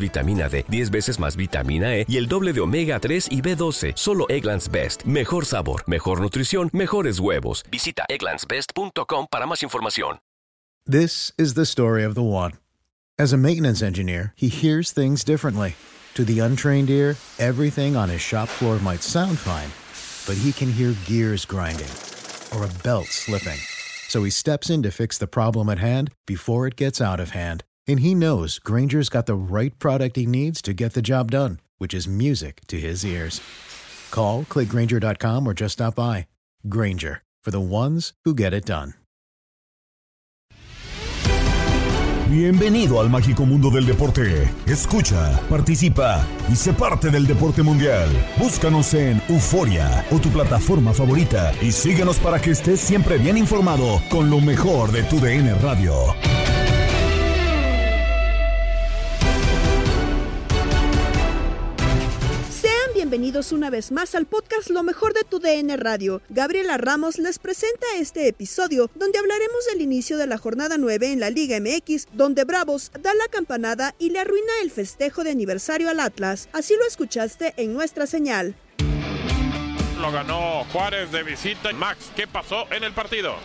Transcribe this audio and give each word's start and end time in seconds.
vitamina 0.00 0.48
D, 0.48 0.64
10 0.68 0.90
veces 0.90 1.18
más 1.18 1.36
vitamina 1.36 1.96
E 1.96 2.06
y 2.08 2.16
el 2.16 2.26
doble 2.28 2.52
de 2.52 2.60
omega 2.60 2.98
3 2.98 3.28
y 3.30 3.42
B12. 3.42 3.92
Solo 3.96 4.26
Egglands 4.28 4.70
Best. 4.70 5.04
Mejor 5.04 5.44
sabor, 5.44 5.84
mejor 5.86 6.20
nutrición, 6.20 6.70
mejores 6.72 7.20
huevos. 7.20 7.64
Visita 7.70 8.04
egglandsbest.com 8.08 9.26
para 9.30 9.46
más 9.46 9.62
información. 9.62 10.20
This 10.86 11.32
is 11.38 11.54
the 11.54 11.66
story 11.66 12.04
of 12.04 12.14
the 12.14 12.22
one. 12.22 12.52
As 13.18 13.32
a 13.32 13.36
maintenance 13.36 13.82
engineer, 13.82 14.32
he 14.34 14.48
hears 14.48 14.92
things 14.92 15.22
differently. 15.22 15.76
To 16.14 16.24
the 16.24 16.40
untrained 16.40 16.90
ear, 16.90 17.16
everything 17.38 17.96
on 17.96 18.08
his 18.08 18.20
shop 18.20 18.48
floor 18.48 18.78
might 18.80 19.02
sound 19.02 19.38
fine, 19.38 19.70
but 20.26 20.40
he 20.42 20.52
can 20.52 20.72
hear 20.72 20.96
gears 21.06 21.44
grinding 21.44 21.90
or 22.52 22.64
a 22.64 22.82
belt 22.82 23.06
slipping. 23.06 23.58
So 24.08 24.24
he 24.24 24.30
steps 24.30 24.70
in 24.70 24.82
to 24.82 24.90
fix 24.90 25.18
the 25.18 25.28
problem 25.28 25.68
at 25.68 25.78
hand 25.78 26.10
before 26.26 26.66
it 26.66 26.74
gets 26.74 27.00
out 27.00 27.20
of 27.20 27.30
hand. 27.30 27.62
And 27.86 28.00
he 28.00 28.14
knows 28.14 28.58
Granger's 28.58 29.08
got 29.08 29.26
the 29.26 29.34
right 29.34 29.76
product 29.78 30.16
he 30.16 30.26
needs 30.26 30.60
to 30.62 30.72
get 30.72 30.94
the 30.94 31.02
job 31.02 31.30
done, 31.30 31.60
which 31.78 31.94
is 31.94 32.06
music 32.08 32.60
to 32.68 32.78
his 32.78 33.04
ears. 33.04 33.40
Call, 34.10 34.42
clickgranger.com, 34.44 35.46
or 35.46 35.54
just 35.54 35.74
stop 35.74 35.94
by. 35.96 36.26
Granger, 36.68 37.22
for 37.44 37.50
the 37.50 37.60
ones 37.60 38.12
who 38.24 38.34
get 38.34 38.54
it 38.54 38.66
done. 38.66 38.94
Bienvenido 42.30 43.00
al 43.00 43.10
mágico 43.10 43.44
mundo 43.44 43.70
del 43.70 43.84
deporte. 43.84 44.48
Escucha, 44.64 45.40
participa 45.48 46.24
y 46.48 46.54
sé 46.54 46.72
parte 46.72 47.10
del 47.10 47.26
deporte 47.26 47.64
mundial. 47.64 48.08
Búscanos 48.38 48.94
en 48.94 49.20
Euforia 49.28 50.04
o 50.12 50.20
tu 50.20 50.28
plataforma 50.28 50.92
favorita 50.92 51.52
y 51.60 51.72
síguenos 51.72 52.20
para 52.20 52.40
que 52.40 52.52
estés 52.52 52.78
siempre 52.78 53.18
bien 53.18 53.36
informado 53.36 54.00
con 54.08 54.30
lo 54.30 54.40
mejor 54.40 54.92
de 54.92 55.02
tu 55.02 55.18
DN 55.18 55.54
Radio. 55.54 56.14
Bienvenidos 63.40 63.52
una 63.52 63.70
vez 63.70 63.90
más 63.90 64.14
al 64.14 64.26
podcast 64.26 64.68
Lo 64.68 64.82
mejor 64.82 65.14
de 65.14 65.24
tu 65.24 65.38
DN 65.38 65.74
Radio. 65.78 66.20
Gabriela 66.28 66.76
Ramos 66.76 67.16
les 67.16 67.38
presenta 67.38 67.86
este 67.98 68.28
episodio 68.28 68.90
donde 68.94 69.18
hablaremos 69.18 69.66
del 69.72 69.80
inicio 69.80 70.18
de 70.18 70.26
la 70.26 70.36
jornada 70.36 70.76
9 70.76 71.12
en 71.12 71.20
la 71.20 71.30
Liga 71.30 71.58
MX, 71.58 72.08
donde 72.12 72.44
Bravos 72.44 72.90
da 73.00 73.14
la 73.14 73.28
campanada 73.30 73.94
y 73.98 74.10
le 74.10 74.18
arruina 74.18 74.52
el 74.62 74.70
festejo 74.70 75.24
de 75.24 75.30
aniversario 75.30 75.88
al 75.88 76.00
Atlas. 76.00 76.50
Así 76.52 76.74
lo 76.76 76.86
escuchaste 76.86 77.54
en 77.56 77.72
nuestra 77.72 78.06
señal. 78.06 78.54
Lo 79.98 80.12
ganó 80.12 80.64
Juárez 80.72 81.10
de 81.10 81.22
visita. 81.22 81.72
Max, 81.72 82.10
¿qué 82.14 82.26
pasó 82.26 82.70
en 82.70 82.84
el 82.84 82.92
partido? 82.92 83.36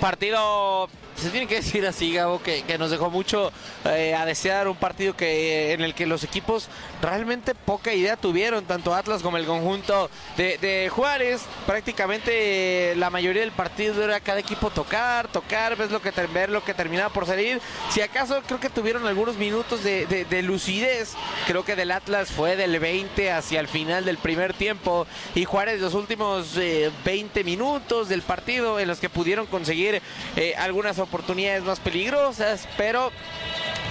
Partido 0.00 0.88
se 1.16 1.30
tiene 1.30 1.46
que 1.46 1.56
decir 1.56 1.86
así, 1.86 2.12
Gabo, 2.12 2.42
que, 2.42 2.64
nos 2.78 2.90
dejó 2.90 3.10
mucho 3.10 3.52
eh, 3.84 4.14
a 4.14 4.26
desear 4.26 4.68
un 4.68 4.76
partido 4.76 5.16
que 5.16 5.72
en 5.72 5.80
el 5.80 5.94
que 5.94 6.06
los 6.06 6.24
equipos 6.24 6.68
realmente 7.00 7.54
poca 7.54 7.94
idea 7.94 8.16
tuvieron, 8.16 8.64
tanto 8.64 8.94
Atlas 8.94 9.22
como 9.22 9.36
el 9.36 9.46
conjunto 9.46 10.10
de, 10.36 10.90
Juárez. 10.92 11.42
Prácticamente 11.66 12.92
eh, 12.92 12.96
la 12.96 13.10
mayoría 13.10 13.42
del 13.42 13.52
partido 13.52 14.02
era 14.02 14.20
cada 14.20 14.40
equipo 14.40 14.70
tocar, 14.70 15.28
tocar, 15.28 15.76
ver 15.76 16.50
lo 16.50 16.64
que 16.64 16.74
terminaba 16.74 17.12
por 17.12 17.26
salir. 17.26 17.60
Si 17.90 18.00
acaso 18.00 18.42
creo 18.46 18.60
que 18.60 18.70
tuvieron 18.70 19.06
algunos 19.06 19.36
minutos 19.36 19.82
de, 19.84 20.06
de- 20.06 20.24
de 20.24 20.42
lucidez, 20.42 21.12
creo 21.46 21.64
que 21.64 21.76
del 21.76 21.90
Atlas 21.90 22.30
fue 22.30 22.56
del 22.56 22.78
20 22.80 23.30
hacia 23.32 23.60
el 23.60 23.68
final 23.68 24.04
del 24.04 24.18
primer 24.18 24.54
tiempo 24.54 25.06
y 25.34 25.44
Juárez 25.44 25.80
los 25.80 25.94
últimos 25.94 26.56
eh, 26.56 26.90
20 27.04 27.44
minutos 27.44 28.08
del 28.08 28.22
partido 28.22 28.80
en 28.80 28.88
los 28.88 28.98
que 28.98 29.08
pudieron 29.08 29.46
conseguir 29.46 30.00
eh, 30.36 30.54
algunas 30.56 30.98
oportunidades 31.04 31.62
más 31.62 31.80
peligrosas, 31.80 32.68
pero 32.76 33.12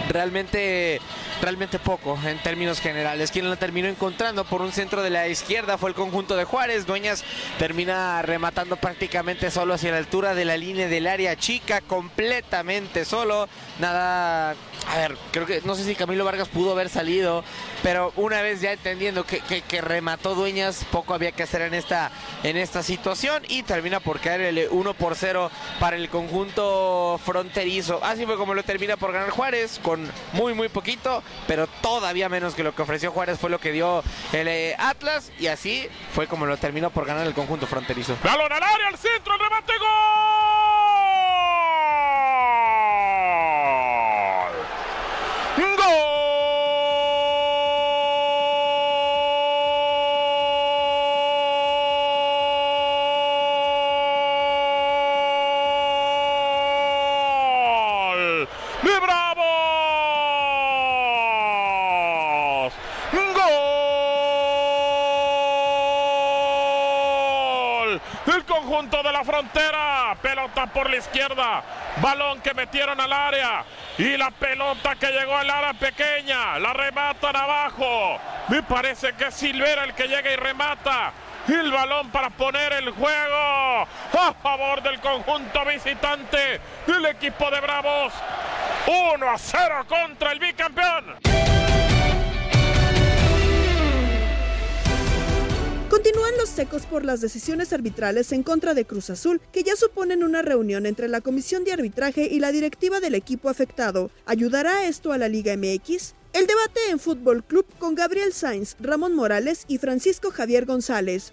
realmente 0.09 0.99
realmente 1.41 1.77
poco 1.77 2.17
en 2.25 2.37
términos 2.39 2.79
generales. 2.79 3.29
Quien 3.29 3.49
la 3.49 3.57
terminó 3.57 3.89
encontrando 3.89 4.45
por 4.45 4.61
un 4.61 4.71
centro 4.71 5.03
de 5.03 5.09
la 5.09 5.27
izquierda 5.27 5.77
fue 5.77 5.89
el 5.89 5.95
conjunto 5.95 6.37
de 6.37 6.45
Juárez. 6.45 6.85
Dueñas 6.85 7.25
termina 7.59 8.21
rematando 8.21 8.77
prácticamente 8.77 9.51
solo 9.51 9.73
hacia 9.73 9.91
la 9.91 9.97
altura 9.97 10.35
de 10.35 10.45
la 10.45 10.55
línea 10.55 10.87
del 10.87 11.05
área 11.05 11.35
chica, 11.35 11.81
completamente 11.81 13.03
solo. 13.03 13.49
Nada, 13.79 14.55
a 14.87 14.97
ver, 14.97 15.17
creo 15.31 15.45
que 15.45 15.61
no 15.63 15.75
sé 15.75 15.83
si 15.83 15.95
Camilo 15.95 16.25
Vargas 16.25 16.47
pudo 16.47 16.71
haber 16.71 16.89
salido, 16.89 17.43
pero 17.81 18.13
una 18.15 18.41
vez 18.41 18.61
ya 18.61 18.71
entendiendo 18.71 19.25
que, 19.25 19.41
remató 19.81 20.35
Dueñas, 20.35 20.85
poco 20.91 21.13
había 21.13 21.31
que 21.31 21.43
hacer 21.43 21.61
en 21.61 21.73
esta, 21.73 22.11
en 22.43 22.57
esta 22.57 22.83
situación 22.83 23.43
y 23.47 23.63
termina 23.63 23.99
por 23.99 24.19
caer 24.19 24.41
el 24.41 24.67
1 24.69 24.93
por 24.93 25.15
0 25.15 25.51
para 25.79 25.95
el 25.95 26.09
conjunto 26.09 27.19
fronterizo. 27.25 28.03
Así 28.03 28.25
fue 28.25 28.37
como 28.37 28.53
lo 28.53 28.63
termina 28.63 28.97
por 28.97 29.11
ganar 29.11 29.29
Juárez, 29.29 29.79
con 29.81 30.09
muy, 30.33 30.53
muy 30.53 30.69
poquito, 30.69 31.23
pero 31.47 31.67
todavía 31.67 32.29
menos 32.29 32.55
que 32.55 32.63
lo 32.63 32.75
que 32.75 32.81
ofreció 32.81 33.11
Juárez 33.11 33.39
fue 33.39 33.49
lo 33.49 33.59
que 33.59 33.71
dio 33.71 34.03
el 34.31 34.47
eh, 34.47 34.75
Atlas 34.77 35.31
y 35.39 35.47
así 35.47 35.87
fue 36.13 36.27
como 36.27 36.45
lo 36.45 36.57
terminó 36.57 36.89
por 36.89 37.05
ganar 37.05 37.25
el 37.25 37.33
conjunto 37.33 37.67
fronterizo. 37.67 38.17
Balón 38.23 38.51
al 38.51 38.63
área, 38.63 38.87
al 38.87 38.97
centro, 38.97 39.37
remate, 39.37 39.73
gol. 39.79 40.43
¡Gol! 45.55 45.63
¡De 58.83 58.99
Bravos! 58.99 59.45
¡Gol! 63.13 63.23
El 68.27 68.45
conjunto 68.45 69.03
de 69.03 69.11
la 69.11 69.23
frontera. 69.23 70.17
Pelota 70.43 70.67
por 70.73 70.89
la 70.89 70.97
izquierda. 70.97 71.63
Balón 72.01 72.41
que 72.41 72.53
metieron 72.53 72.99
al 72.99 73.13
área. 73.13 73.63
Y 73.97 74.17
la 74.17 74.29
pelota 74.29 74.95
que 74.95 75.07
llegó 75.07 75.37
al 75.37 75.49
área 75.49 75.73
pequeña. 75.73 76.59
La 76.59 76.73
rematan 76.73 77.33
abajo. 77.33 78.19
Me 78.49 78.61
parece 78.61 79.13
que 79.13 79.27
es 79.27 79.33
Silvera 79.33 79.85
el 79.85 79.93
que 79.93 80.07
llega 80.07 80.29
y 80.31 80.35
remata. 80.35 81.13
El 81.47 81.71
balón 81.71 82.09
para 82.09 82.29
poner 82.29 82.73
el 82.73 82.91
juego 82.91 83.37
a 83.37 84.33
favor 84.41 84.81
del 84.81 84.99
conjunto 84.99 85.63
visitante 85.63 86.59
del 86.87 87.05
equipo 87.05 87.49
de 87.49 87.61
Bravos. 87.61 88.13
1 88.87 89.29
a 89.29 89.37
0 89.37 89.85
contra 89.87 90.33
el 90.33 90.39
bicampeón. 90.39 91.32
Continúan 95.93 96.35
los 96.39 96.49
secos 96.49 96.87
por 96.87 97.05
las 97.05 97.21
decisiones 97.21 97.71
arbitrales 97.71 98.31
en 98.31 98.41
contra 98.41 98.73
de 98.73 98.83
Cruz 98.83 99.11
Azul, 99.11 99.39
que 99.51 99.61
ya 99.61 99.75
suponen 99.75 100.23
una 100.23 100.41
reunión 100.41 100.87
entre 100.87 101.07
la 101.07 101.21
comisión 101.21 101.65
de 101.65 101.71
arbitraje 101.71 102.27
y 102.31 102.39
la 102.39 102.51
directiva 102.51 102.99
del 102.99 103.13
equipo 103.13 103.47
afectado. 103.47 104.09
¿Ayudará 104.25 104.87
esto 104.87 105.13
a 105.13 105.19
la 105.19 105.29
Liga 105.29 105.55
MX? 105.55 106.15
El 106.33 106.47
debate 106.47 106.79
en 106.89 106.97
Fútbol 106.97 107.43
Club 107.43 107.67
con 107.77 107.93
Gabriel 107.93 108.33
Sainz, 108.33 108.75
Ramón 108.79 109.13
Morales 109.13 109.65
y 109.67 109.77
Francisco 109.77 110.31
Javier 110.31 110.65
González. 110.65 111.31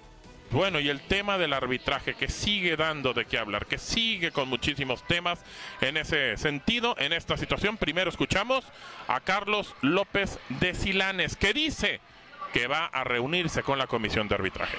Bueno, 0.50 0.78
y 0.78 0.90
el 0.90 1.00
tema 1.00 1.38
del 1.38 1.54
arbitraje 1.54 2.12
que 2.12 2.28
sigue 2.28 2.76
dando 2.76 3.14
de 3.14 3.24
qué 3.24 3.38
hablar, 3.38 3.64
que 3.64 3.78
sigue 3.78 4.30
con 4.30 4.50
muchísimos 4.50 5.06
temas 5.06 5.38
en 5.80 5.96
ese 5.96 6.36
sentido, 6.36 6.96
en 6.98 7.14
esta 7.14 7.38
situación. 7.38 7.78
Primero 7.78 8.10
escuchamos 8.10 8.66
a 9.08 9.20
Carlos 9.20 9.74
López 9.80 10.38
de 10.60 10.74
Silanes, 10.74 11.36
que 11.36 11.54
dice 11.54 12.02
que 12.52 12.66
va 12.66 12.86
a 12.86 13.04
reunirse 13.04 13.62
con 13.62 13.78
la 13.78 13.86
comisión 13.86 14.28
de 14.28 14.34
arbitraje. 14.34 14.76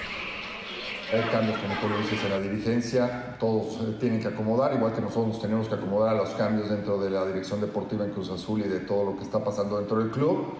Hay 1.12 1.20
cambios, 1.30 1.58
como 1.58 1.74
tú 1.78 1.88
lo 1.90 1.98
dices, 1.98 2.24
en 2.24 2.30
la 2.30 2.40
dirigencia, 2.40 3.36
todos 3.38 3.80
eh, 3.82 3.96
tienen 4.00 4.20
que 4.20 4.28
acomodar, 4.28 4.72
igual 4.72 4.94
que 4.94 5.02
nosotros 5.02 5.42
tenemos 5.42 5.68
que 5.68 5.74
acomodar 5.74 6.14
a 6.14 6.18
los 6.18 6.30
cambios 6.30 6.70
dentro 6.70 6.98
de 6.98 7.10
la 7.10 7.26
dirección 7.26 7.60
deportiva 7.60 8.06
en 8.06 8.12
Cruz 8.12 8.30
Azul 8.30 8.60
y 8.60 8.68
de 8.68 8.80
todo 8.80 9.04
lo 9.04 9.16
que 9.16 9.24
está 9.24 9.44
pasando 9.44 9.78
dentro 9.78 9.98
del 9.98 10.10
club. 10.10 10.54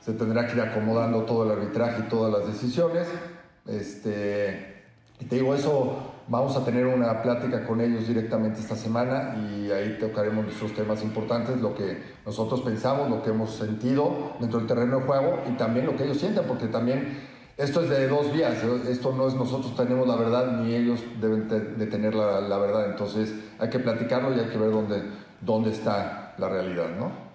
Se 0.00 0.12
tendrá 0.12 0.46
que 0.46 0.54
ir 0.54 0.60
acomodando 0.60 1.24
todo 1.24 1.44
el 1.44 1.58
arbitraje 1.58 2.02
y 2.06 2.08
todas 2.08 2.32
las 2.32 2.46
decisiones. 2.46 3.08
Este, 3.66 4.69
y 5.20 5.26
te 5.26 5.36
digo, 5.36 5.54
eso 5.54 5.98
vamos 6.28 6.56
a 6.56 6.64
tener 6.64 6.86
una 6.86 7.22
plática 7.22 7.66
con 7.66 7.80
ellos 7.80 8.06
directamente 8.06 8.60
esta 8.60 8.76
semana 8.76 9.36
y 9.36 9.70
ahí 9.70 9.98
tocaremos 10.00 10.44
nuestros 10.44 10.72
temas 10.74 11.02
importantes, 11.02 11.60
lo 11.60 11.74
que 11.74 12.02
nosotros 12.24 12.62
pensamos, 12.62 13.10
lo 13.10 13.22
que 13.22 13.30
hemos 13.30 13.50
sentido 13.50 14.32
dentro 14.40 14.58
del 14.58 14.68
terreno 14.68 15.00
de 15.00 15.02
juego 15.02 15.42
y 15.48 15.52
también 15.56 15.86
lo 15.86 15.96
que 15.96 16.04
ellos 16.04 16.18
sienten, 16.18 16.44
porque 16.44 16.68
también 16.68 17.18
esto 17.56 17.82
es 17.82 17.90
de 17.90 18.08
dos 18.08 18.32
vías, 18.32 18.62
esto 18.88 19.12
no 19.12 19.28
es 19.28 19.34
nosotros 19.34 19.76
tenemos 19.76 20.08
la 20.08 20.16
verdad 20.16 20.60
ni 20.62 20.74
ellos 20.74 21.00
deben 21.20 21.48
de 21.48 21.86
tener 21.86 22.14
la, 22.14 22.40
la 22.40 22.58
verdad, 22.58 22.90
entonces 22.90 23.34
hay 23.58 23.68
que 23.68 23.78
platicarlo 23.78 24.34
y 24.34 24.40
hay 24.40 24.46
que 24.46 24.56
ver 24.56 24.70
dónde, 24.70 25.02
dónde 25.40 25.70
está 25.70 26.34
la 26.38 26.48
realidad, 26.48 26.88
¿no? 26.98 27.29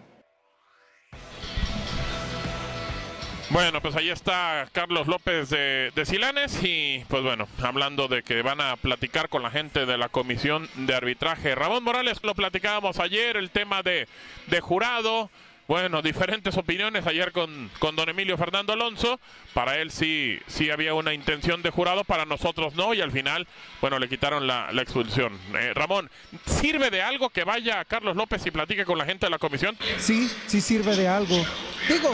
Bueno, 3.55 3.81
pues 3.81 3.95
ahí 3.95 4.09
está 4.09 4.67
Carlos 4.73 5.07
López 5.07 5.49
de, 5.49 5.89
de, 5.95 6.05
Silanes 6.05 6.61
y 6.61 7.05
pues 7.07 7.23
bueno, 7.23 7.47
hablando 7.63 8.09
de 8.09 8.21
que 8.21 8.41
van 8.41 8.59
a 8.59 8.75
platicar 8.75 9.29
con 9.29 9.43
la 9.43 9.49
gente 9.49 9.85
de 9.85 9.97
la 9.97 10.09
comisión 10.09 10.67
de 10.75 10.93
arbitraje. 10.93 11.55
Ramón 11.55 11.81
Morales, 11.85 12.19
lo 12.21 12.35
platicábamos 12.35 12.99
ayer, 12.99 13.37
el 13.37 13.51
tema 13.51 13.81
de, 13.81 14.09
de 14.47 14.59
jurado. 14.59 15.29
Bueno, 15.67 16.03
diferentes 16.03 16.55
opiniones 16.57 17.07
ayer 17.07 17.31
con, 17.31 17.71
con 17.79 17.95
don 17.95 18.07
Emilio 18.07 18.37
Fernando 18.37 18.71
Alonso. 18.73 19.19
Para 19.53 19.79
él 19.79 19.89
sí, 19.89 20.37
sí 20.45 20.69
había 20.69 20.93
una 20.93 21.13
intención 21.13 21.63
de 21.63 21.71
jurado, 21.71 22.03
para 22.03 22.25
nosotros 22.25 22.75
no, 22.75 22.93
y 22.93 23.01
al 23.01 23.11
final, 23.11 23.47
bueno, 23.81 23.97
le 23.97 24.07
quitaron 24.07 24.45
la, 24.45 24.71
la 24.71 24.83
expulsión. 24.83 25.33
Eh, 25.59 25.73
Ramón, 25.73 26.11
¿sirve 26.45 26.91
de 26.91 27.01
algo 27.01 27.31
que 27.31 27.43
vaya 27.43 27.83
Carlos 27.85 28.15
López 28.15 28.45
y 28.45 28.51
platique 28.51 28.85
con 28.85 28.99
la 28.99 29.05
gente 29.05 29.25
de 29.25 29.31
la 29.31 29.39
comisión? 29.39 29.75
Sí, 29.97 30.29
sí 30.45 30.61
sirve 30.61 30.95
de 30.95 31.07
algo. 31.07 31.43
Digo, 31.89 32.11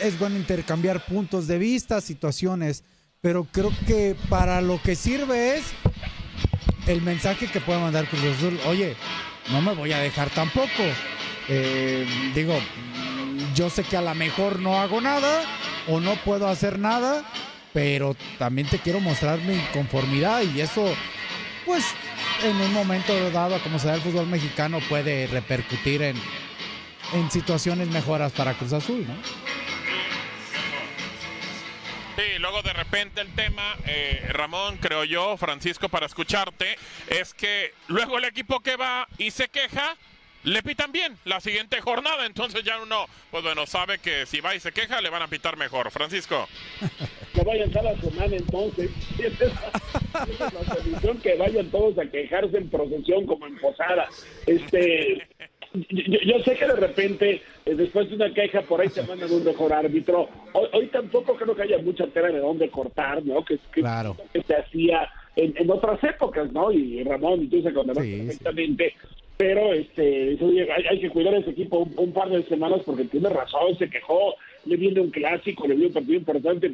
es 0.00 0.18
bueno 0.18 0.36
intercambiar 0.36 1.06
puntos 1.06 1.46
de 1.46 1.56
vista, 1.56 2.02
situaciones, 2.02 2.84
pero 3.22 3.44
creo 3.50 3.72
que 3.86 4.14
para 4.28 4.60
lo 4.60 4.78
que 4.82 4.94
sirve 4.94 5.56
es 5.56 5.72
el 6.86 7.00
mensaje 7.00 7.46
que 7.50 7.60
puede 7.62 7.80
mandar 7.80 8.06
Cruz 8.08 8.24
Azul. 8.24 8.60
Oye, 8.66 8.94
no 9.50 9.62
me 9.62 9.72
voy 9.72 9.92
a 9.92 9.98
dejar 10.00 10.28
tampoco. 10.28 10.82
Eh, 11.48 12.06
digo, 12.34 12.58
yo 13.54 13.70
sé 13.70 13.84
que 13.84 13.96
a 13.96 14.02
lo 14.02 14.14
mejor 14.14 14.60
no 14.60 14.80
hago 14.80 15.00
nada 15.00 15.42
o 15.88 16.00
no 16.00 16.14
puedo 16.16 16.48
hacer 16.48 16.78
nada, 16.78 17.24
pero 17.72 18.16
también 18.38 18.68
te 18.68 18.78
quiero 18.78 19.00
mostrar 19.00 19.38
mi 19.40 19.58
conformidad 19.72 20.42
y 20.42 20.60
eso, 20.60 20.94
pues, 21.66 21.84
en 22.42 22.56
un 22.56 22.72
momento 22.72 23.30
dado, 23.30 23.58
como 23.60 23.78
se 23.78 23.88
da 23.88 23.94
el 23.94 24.00
fútbol 24.00 24.26
mexicano, 24.26 24.78
puede 24.88 25.26
repercutir 25.26 26.02
en, 26.02 26.16
en 27.12 27.30
situaciones 27.30 27.88
mejoras 27.88 28.32
para 28.32 28.54
Cruz 28.54 28.72
Azul, 28.72 29.04
¿no? 29.06 29.14
Sí, 32.16 32.38
luego 32.38 32.62
de 32.62 32.72
repente 32.72 33.20
el 33.20 33.32
tema, 33.34 33.74
eh, 33.86 34.24
Ramón, 34.30 34.78
creo 34.78 35.02
yo, 35.02 35.36
Francisco, 35.36 35.88
para 35.88 36.06
escucharte, 36.06 36.78
es 37.08 37.34
que 37.34 37.74
luego 37.88 38.18
el 38.18 38.24
equipo 38.24 38.60
que 38.60 38.76
va 38.76 39.08
y 39.18 39.32
se 39.32 39.48
queja, 39.48 39.96
le 40.44 40.62
pitan 40.62 40.92
bien 40.92 41.16
la 41.24 41.40
siguiente 41.40 41.80
jornada, 41.80 42.26
entonces 42.26 42.62
ya 42.64 42.80
uno, 42.80 43.06
pues 43.30 43.42
bueno, 43.42 43.66
sabe 43.66 43.98
que 43.98 44.26
si 44.26 44.40
va 44.40 44.54
y 44.54 44.60
se 44.60 44.72
queja, 44.72 45.00
le 45.00 45.10
van 45.10 45.22
a 45.22 45.28
pitar 45.28 45.56
mejor. 45.56 45.90
Francisco. 45.90 46.46
Que 47.32 47.42
vayan 47.42 47.70
cada 47.70 47.98
semana 48.00 48.36
entonces. 48.36 48.90
Esa 49.18 50.24
es 50.24 50.38
la 50.38 50.76
solución, 50.76 51.18
que 51.18 51.34
vayan 51.36 51.70
todos 51.70 51.98
a 51.98 52.06
quejarse 52.06 52.58
en 52.58 52.68
procesión 52.68 53.26
como 53.26 53.46
en 53.46 53.58
posada. 53.58 54.08
Este, 54.46 55.26
yo, 55.72 56.20
yo, 56.20 56.44
sé 56.44 56.54
que 56.54 56.66
de 56.66 56.76
repente, 56.76 57.42
eh, 57.64 57.74
después 57.74 58.08
de 58.08 58.16
una 58.16 58.32
queja, 58.32 58.62
por 58.62 58.80
ahí 58.80 58.88
se 58.90 59.02
mandan 59.02 59.32
un 59.32 59.44
mejor 59.44 59.72
árbitro. 59.72 60.28
Hoy, 60.52 60.68
hoy, 60.72 60.86
tampoco 60.88 61.36
creo 61.36 61.56
que 61.56 61.62
haya 61.62 61.78
mucha 61.78 62.06
tela 62.08 62.28
de 62.28 62.38
dónde 62.38 62.68
cortar, 62.70 63.24
¿no? 63.24 63.44
Que, 63.44 63.58
que, 63.72 63.80
claro. 63.80 64.16
que 64.32 64.42
se 64.42 64.54
hacía 64.54 65.10
en, 65.36 65.54
en, 65.56 65.70
otras 65.70 66.02
épocas, 66.04 66.52
¿no? 66.52 66.70
Y 66.72 67.02
Ramón, 67.02 67.42
y 67.42 67.46
tú 67.46 67.62
se 67.62 67.72
conoces 67.72 68.04
sí, 68.04 68.16
perfectamente. 68.18 68.94
Sí. 69.00 69.08
Pero 69.36 69.72
este, 69.72 70.38
hay, 70.40 70.84
hay, 70.90 71.00
que 71.00 71.10
cuidar 71.10 71.34
a 71.34 71.38
ese 71.38 71.50
equipo 71.50 71.78
un, 71.78 71.92
un, 71.96 72.12
par 72.12 72.28
de 72.30 72.44
semanas 72.44 72.82
porque 72.86 73.04
tiene 73.04 73.28
razón, 73.28 73.76
se 73.78 73.90
quejó, 73.90 74.34
le 74.64 74.76
viene 74.76 75.00
un 75.00 75.10
clásico, 75.10 75.66
le 75.66 75.74
viene 75.74 75.88
un 75.88 75.94
partido 75.94 76.18
importante. 76.18 76.70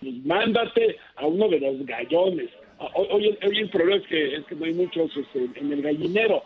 Pues 0.00 0.24
mándate 0.24 0.96
a 1.16 1.26
uno 1.26 1.48
de 1.48 1.58
los 1.58 1.84
gallones. 1.84 2.50
Hoy, 2.78 3.06
hoy, 3.10 3.38
hoy 3.42 3.58
el 3.58 3.70
problema 3.70 4.02
es 4.02 4.06
que, 4.06 4.36
es 4.36 4.44
que 4.44 4.54
no 4.54 4.66
hay 4.66 4.74
muchos 4.74 5.10
este, 5.16 5.58
en 5.58 5.72
el 5.72 5.82
gallinero. 5.82 6.42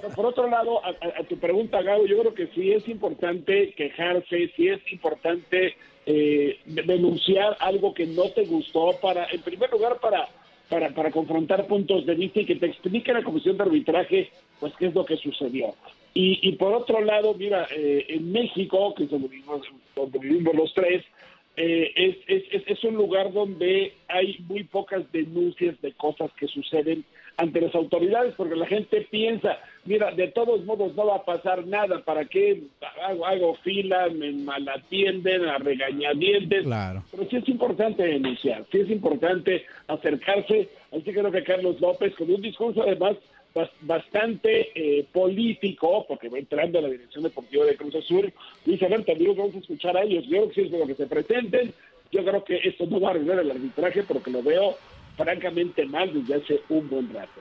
Pero 0.00 0.14
por 0.14 0.26
otro 0.26 0.48
lado, 0.48 0.84
a, 0.84 0.88
a, 0.88 1.20
a, 1.20 1.24
tu 1.24 1.36
pregunta, 1.38 1.82
Gabo, 1.82 2.06
yo 2.06 2.18
creo 2.20 2.34
que 2.34 2.46
sí 2.48 2.72
es 2.72 2.88
importante 2.88 3.72
quejarse, 3.76 4.50
sí 4.56 4.68
es 4.68 4.80
importante 4.90 5.76
eh, 6.06 6.58
denunciar 6.64 7.56
algo 7.60 7.94
que 7.94 8.06
no 8.06 8.24
te 8.30 8.44
gustó 8.44 8.92
para, 9.00 9.26
en 9.30 9.42
primer 9.42 9.70
lugar, 9.70 10.00
para, 10.00 10.28
para, 10.74 10.90
para 10.90 11.12
confrontar 11.12 11.68
puntos 11.68 12.04
de 12.04 12.16
vista 12.16 12.40
y 12.40 12.46
que 12.46 12.56
te 12.56 12.66
explique 12.66 13.12
la 13.12 13.22
comisión 13.22 13.56
de 13.56 13.62
arbitraje, 13.62 14.28
pues 14.58 14.72
qué 14.76 14.86
es 14.86 14.94
lo 14.94 15.04
que 15.04 15.16
sucedió. 15.16 15.72
Y, 16.14 16.40
y 16.42 16.56
por 16.56 16.72
otro 16.72 17.00
lado, 17.00 17.32
mira, 17.34 17.68
eh, 17.70 18.06
en 18.08 18.32
México, 18.32 18.92
que 18.92 19.04
es 19.04 19.10
donde 19.10 19.28
vivimos, 19.28 19.62
donde 19.94 20.18
vivimos 20.18 20.52
los 20.52 20.74
tres, 20.74 21.04
eh, 21.56 21.92
es, 21.94 22.16
es, 22.26 22.62
es, 22.66 22.82
un 22.82 22.96
lugar 22.96 23.32
donde 23.32 23.94
hay 24.08 24.36
muy 24.48 24.64
pocas 24.64 25.04
denuncias 25.12 25.80
de 25.80 25.92
cosas 25.92 26.32
que 26.32 26.48
suceden 26.48 27.04
ante 27.36 27.60
las 27.60 27.74
autoridades, 27.74 28.34
porque 28.36 28.54
la 28.54 28.66
gente 28.66 29.06
piensa, 29.10 29.58
mira, 29.84 30.12
de 30.12 30.28
todos 30.28 30.64
modos 30.64 30.94
no 30.94 31.06
va 31.06 31.16
a 31.16 31.24
pasar 31.24 31.66
nada, 31.66 32.00
¿para 32.04 32.24
qué 32.26 32.62
hago, 33.02 33.26
hago 33.26 33.54
fila, 33.56 34.08
me 34.08 34.32
malatienden, 34.32 35.44
a 35.46 35.58
regañadientes? 35.58 36.62
Claro. 36.64 37.02
Pero 37.10 37.28
sí 37.28 37.36
es 37.36 37.48
importante 37.48 38.04
denunciar, 38.04 38.64
sí 38.70 38.78
es 38.78 38.90
importante 38.90 39.64
acercarse, 39.88 40.68
así 40.92 41.02
que 41.02 41.12
creo 41.12 41.32
que 41.32 41.42
Carlos 41.42 41.80
López, 41.80 42.14
con 42.14 42.30
un 42.30 42.40
discurso 42.40 42.82
además 42.82 43.16
bastante 43.82 44.70
eh, 44.74 45.06
político, 45.12 46.04
porque 46.08 46.28
va 46.28 46.38
entrando 46.38 46.78
a 46.78 46.82
la 46.82 46.88
dirección 46.88 47.22
deportiva 47.22 47.64
de 47.64 47.76
Cruz 47.76 47.94
Azul, 47.94 48.32
dice, 48.64 48.86
a 48.86 48.88
ver, 48.88 49.04
también 49.04 49.36
vamos 49.36 49.54
a 49.54 49.58
escuchar 49.58 49.96
a 49.96 50.02
ellos, 50.02 50.24
yo 50.24 50.30
creo 50.30 50.48
que 50.48 50.54
si 50.54 50.60
es 50.62 50.70
lo 50.70 50.86
que 50.86 50.94
se 50.94 51.06
presenten, 51.06 51.72
yo 52.10 52.24
creo 52.24 52.44
que 52.44 52.60
esto 52.64 52.86
no 52.86 53.00
va 53.00 53.08
a 53.08 53.10
arreglar 53.12 53.40
el 53.40 53.50
arbitraje, 53.50 54.02
porque 54.02 54.30
lo 54.30 54.42
veo 54.42 54.76
francamente 55.16 55.86
mal 55.86 56.12
desde 56.12 56.42
hace 56.42 56.62
un 56.68 56.88
buen 56.88 57.12
rato. 57.12 57.40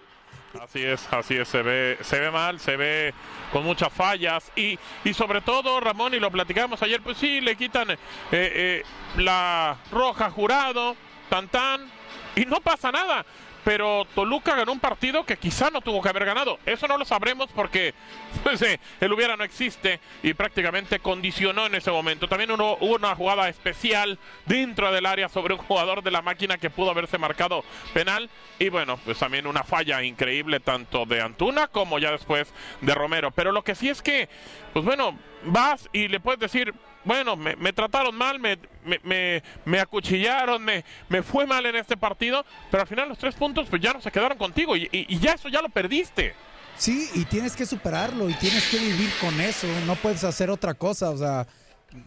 Así 0.62 0.84
es, 0.84 1.12
así 1.12 1.36
es, 1.36 1.48
se 1.48 1.64
ve, 1.64 1.98
se 2.02 2.20
ve 2.20 2.30
mal, 2.30 2.60
se 2.60 2.78
ve 2.78 3.14
con 3.52 3.64
muchas 3.64 3.92
fallas 3.92 4.52
y, 4.56 4.78
y 5.04 5.14
sobre 5.14 5.42
todo, 5.42 5.80
Ramón, 5.80 6.14
y 6.14 6.20
lo 6.20 6.30
platicamos 6.30 6.82
ayer, 6.84 7.02
pues 7.02 7.18
sí, 7.18 7.42
le 7.42 7.56
quitan 7.56 7.90
eh, 7.90 7.98
eh, 8.32 8.84
la 9.18 9.78
roja 9.92 10.30
jurado, 10.30 10.96
tan 11.28 11.48
tan, 11.48 11.90
y 12.36 12.46
no 12.46 12.62
pasa 12.62 12.92
nada 12.92 13.26
pero 13.64 14.06
Toluca 14.14 14.56
ganó 14.56 14.72
un 14.72 14.80
partido 14.80 15.26
que 15.26 15.38
quizá 15.38 15.70
no 15.70 15.82
tuvo 15.82 16.02
que 16.02 16.10
haber 16.10 16.26
ganado. 16.26 16.60
Eso 16.66 16.88
no 16.88 16.98
lo 16.98 17.06
sabremos 17.06 17.50
porque 17.54 17.94
pues, 18.44 18.62
eh, 18.62 18.80
el 19.00 19.14
hubiera 19.14 19.38
no 19.38 19.44
existe 19.44 20.00
y 20.22 20.34
prácticamente 20.34 21.00
condicionó 21.00 21.66
en 21.66 21.76
ese 21.76 21.92
momento. 21.92 22.28
También 22.28 22.52
hubo 22.52 22.78
una 22.78 23.16
jugada 23.16 23.50
especial 23.50 24.20
dentro 24.46 24.92
del 24.92 25.06
área 25.06 25.30
sobre 25.30 25.54
un 25.54 25.60
jugador 25.60 26.04
de 26.04 26.12
la 26.12 26.22
máquina 26.22 26.58
que 26.58 26.70
pudo 26.70 26.92
haberse 26.92 27.18
marcado 27.18 27.64
penal. 27.94 28.30
Y 28.60 28.70
bueno, 28.70 28.98
pues 28.98 29.18
también 29.18 29.48
una 29.48 29.64
falla 29.64 30.04
increíble 30.04 30.60
tanto 30.60 31.06
de 31.06 31.22
Antuna 31.22 31.68
como 31.68 32.00
ya 32.00 32.12
después 32.12 32.54
de 32.82 32.94
Romero. 32.94 33.32
Pero 33.32 33.52
lo 33.52 33.64
que 33.64 33.76
sí 33.76 33.90
es 33.90 34.02
que, 34.02 34.30
pues 34.74 34.86
bueno, 34.86 35.18
vas 35.44 35.90
y 35.94 36.08
le 36.08 36.20
puedes 36.20 36.40
decir, 36.40 36.74
bueno, 37.06 37.36
me, 37.36 37.56
me 37.56 37.74
trataron 37.74 38.16
mal, 38.16 38.40
me, 38.40 38.58
me, 39.04 39.44
me, 39.66 39.80
acuchillaron, 39.80 40.64
me, 40.64 40.84
fue 41.24 41.46
mal 41.46 41.66
en 41.66 41.76
este 41.76 41.98
partido, 41.98 42.46
pero 42.72 42.82
al 42.82 42.88
final 42.88 43.10
los 43.10 43.18
tres 43.18 43.36
puntos 43.36 43.68
pues 43.70 43.82
ya 43.82 43.94
no 43.94 44.02
se 44.02 44.12
quedaron 44.12 44.38
contigo 44.38 44.76
y, 44.76 44.84
y, 44.92 45.06
y 45.16 45.20
ya 45.20 45.34
eso 45.34 45.50
ya 45.50 45.62
lo 45.62 45.70
perdiste. 45.70 46.34
Sí, 46.78 47.10
y 47.14 47.26
tienes 47.26 47.56
que 47.56 47.66
superarlo 47.66 48.30
y 48.30 48.34
tienes 48.34 48.68
que 48.70 48.78
vivir 48.78 49.10
con 49.22 49.40
eso, 49.40 49.68
no 49.86 49.96
puedes 49.96 50.24
hacer 50.24 50.50
otra 50.50 50.74
cosa, 50.74 51.12
o 51.12 51.18
sea, 51.18 51.48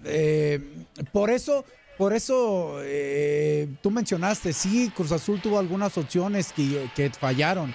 eh, 0.04 0.60
por 1.12 1.30
eso, 1.30 1.64
por 1.96 2.12
eso 2.12 2.78
eh, 2.82 3.68
tú 3.80 3.90
mencionaste, 3.90 4.52
sí, 4.52 4.90
Cruz 4.94 5.12
Azul 5.12 5.40
tuvo 5.40 5.58
algunas 5.58 5.96
opciones 5.96 6.52
que, 6.52 6.88
que 6.96 7.10
fallaron, 7.10 7.72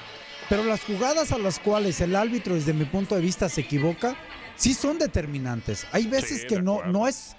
pero 0.49 0.65
las 0.65 0.83
jugadas 0.83 1.31
a 1.31 1.37
las 1.37 1.59
cuales 1.59 2.01
el 2.01 2.13
árbitro 2.15 2.55
desde 2.55 2.73
mi 2.73 2.83
punto 2.83 3.15
de 3.15 3.21
vista 3.21 3.47
se 3.47 3.61
equivoca, 3.61 4.15
sí 4.61 4.73
son 4.75 4.99
determinantes. 4.99 5.85
Hay 5.91 6.05
veces 6.05 6.41
sí, 6.41 6.47
que 6.47 6.61
no, 6.61 6.83
no 6.85 7.07
es 7.07 7.35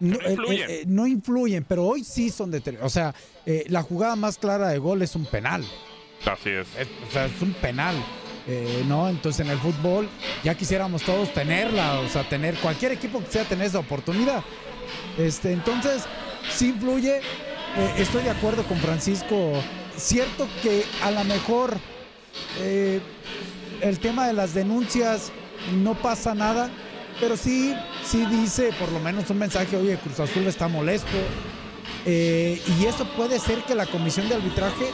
no, 0.00 0.16
no 0.18 0.30
influyen. 0.30 0.70
eh, 0.70 0.74
eh, 0.80 0.84
no 0.86 1.06
influyen, 1.06 1.64
pero 1.68 1.84
hoy 1.84 2.02
sí 2.02 2.30
son 2.30 2.50
determinantes. 2.50 2.90
O 2.90 2.94
sea, 2.94 3.14
eh, 3.46 3.64
la 3.68 3.82
jugada 3.82 4.16
más 4.16 4.38
clara 4.38 4.68
de 4.68 4.78
gol 4.78 5.02
es 5.02 5.14
un 5.14 5.26
penal. 5.26 5.64
Así 6.24 6.48
es. 6.50 6.66
Es- 6.78 6.88
o 7.08 7.12
sea, 7.12 7.26
es 7.26 7.42
un 7.42 7.52
penal. 7.54 7.94
eh, 8.48 8.82
¿No? 8.88 9.08
Entonces 9.08 9.44
en 9.46 9.52
el 9.52 9.58
fútbol 9.58 10.08
ya 10.42 10.54
quisiéramos 10.56 11.02
todos 11.02 11.32
tenerla, 11.32 12.00
o 12.00 12.08
sea, 12.08 12.28
tener 12.28 12.56
cualquier 12.56 12.90
equipo 12.92 13.20
que 13.22 13.30
sea 13.30 13.44
tener 13.44 13.66
esa 13.68 13.78
oportunidad. 13.78 14.42
Este, 15.18 15.52
entonces, 15.52 16.02
sí 16.50 16.68
influye. 16.70 17.20
estoy 17.98 18.22
de 18.24 18.30
acuerdo 18.30 18.64
con 18.64 18.78
Francisco. 18.78 19.62
Cierto 19.96 20.48
que 20.62 20.84
a 21.02 21.10
lo 21.12 21.22
mejor 21.24 21.76
el 23.80 23.98
tema 24.00 24.26
de 24.26 24.32
las 24.32 24.54
denuncias 24.54 25.30
no 25.82 25.94
pasa 25.94 26.34
nada, 26.34 26.70
pero 27.20 27.36
sí, 27.36 27.74
sí 28.04 28.24
dice 28.26 28.72
por 28.78 28.90
lo 28.90 28.98
menos 29.00 29.28
un 29.30 29.38
mensaje, 29.38 29.76
oye, 29.76 29.96
Cruz 29.98 30.20
Azul 30.20 30.46
está 30.46 30.68
molesto. 30.68 31.08
eh, 32.04 32.60
y 32.80 32.86
eso 32.86 33.04
puede 33.16 33.38
ser 33.38 33.62
que 33.64 33.74
la 33.74 33.86
comisión 33.86 34.28
de 34.28 34.34
arbitraje, 34.34 34.86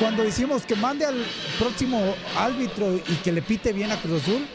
cuando 0.00 0.22
decimos 0.22 0.64
que 0.64 0.74
mande 0.76 1.04
al 1.04 1.24
próximo 1.58 2.00
árbitro 2.36 2.94
y 2.96 3.14
que 3.22 3.32
le 3.32 3.42
pite 3.42 3.72
bien 3.72 3.90
a 3.92 4.00
Cruz 4.00 4.22
Azul, 4.22 4.46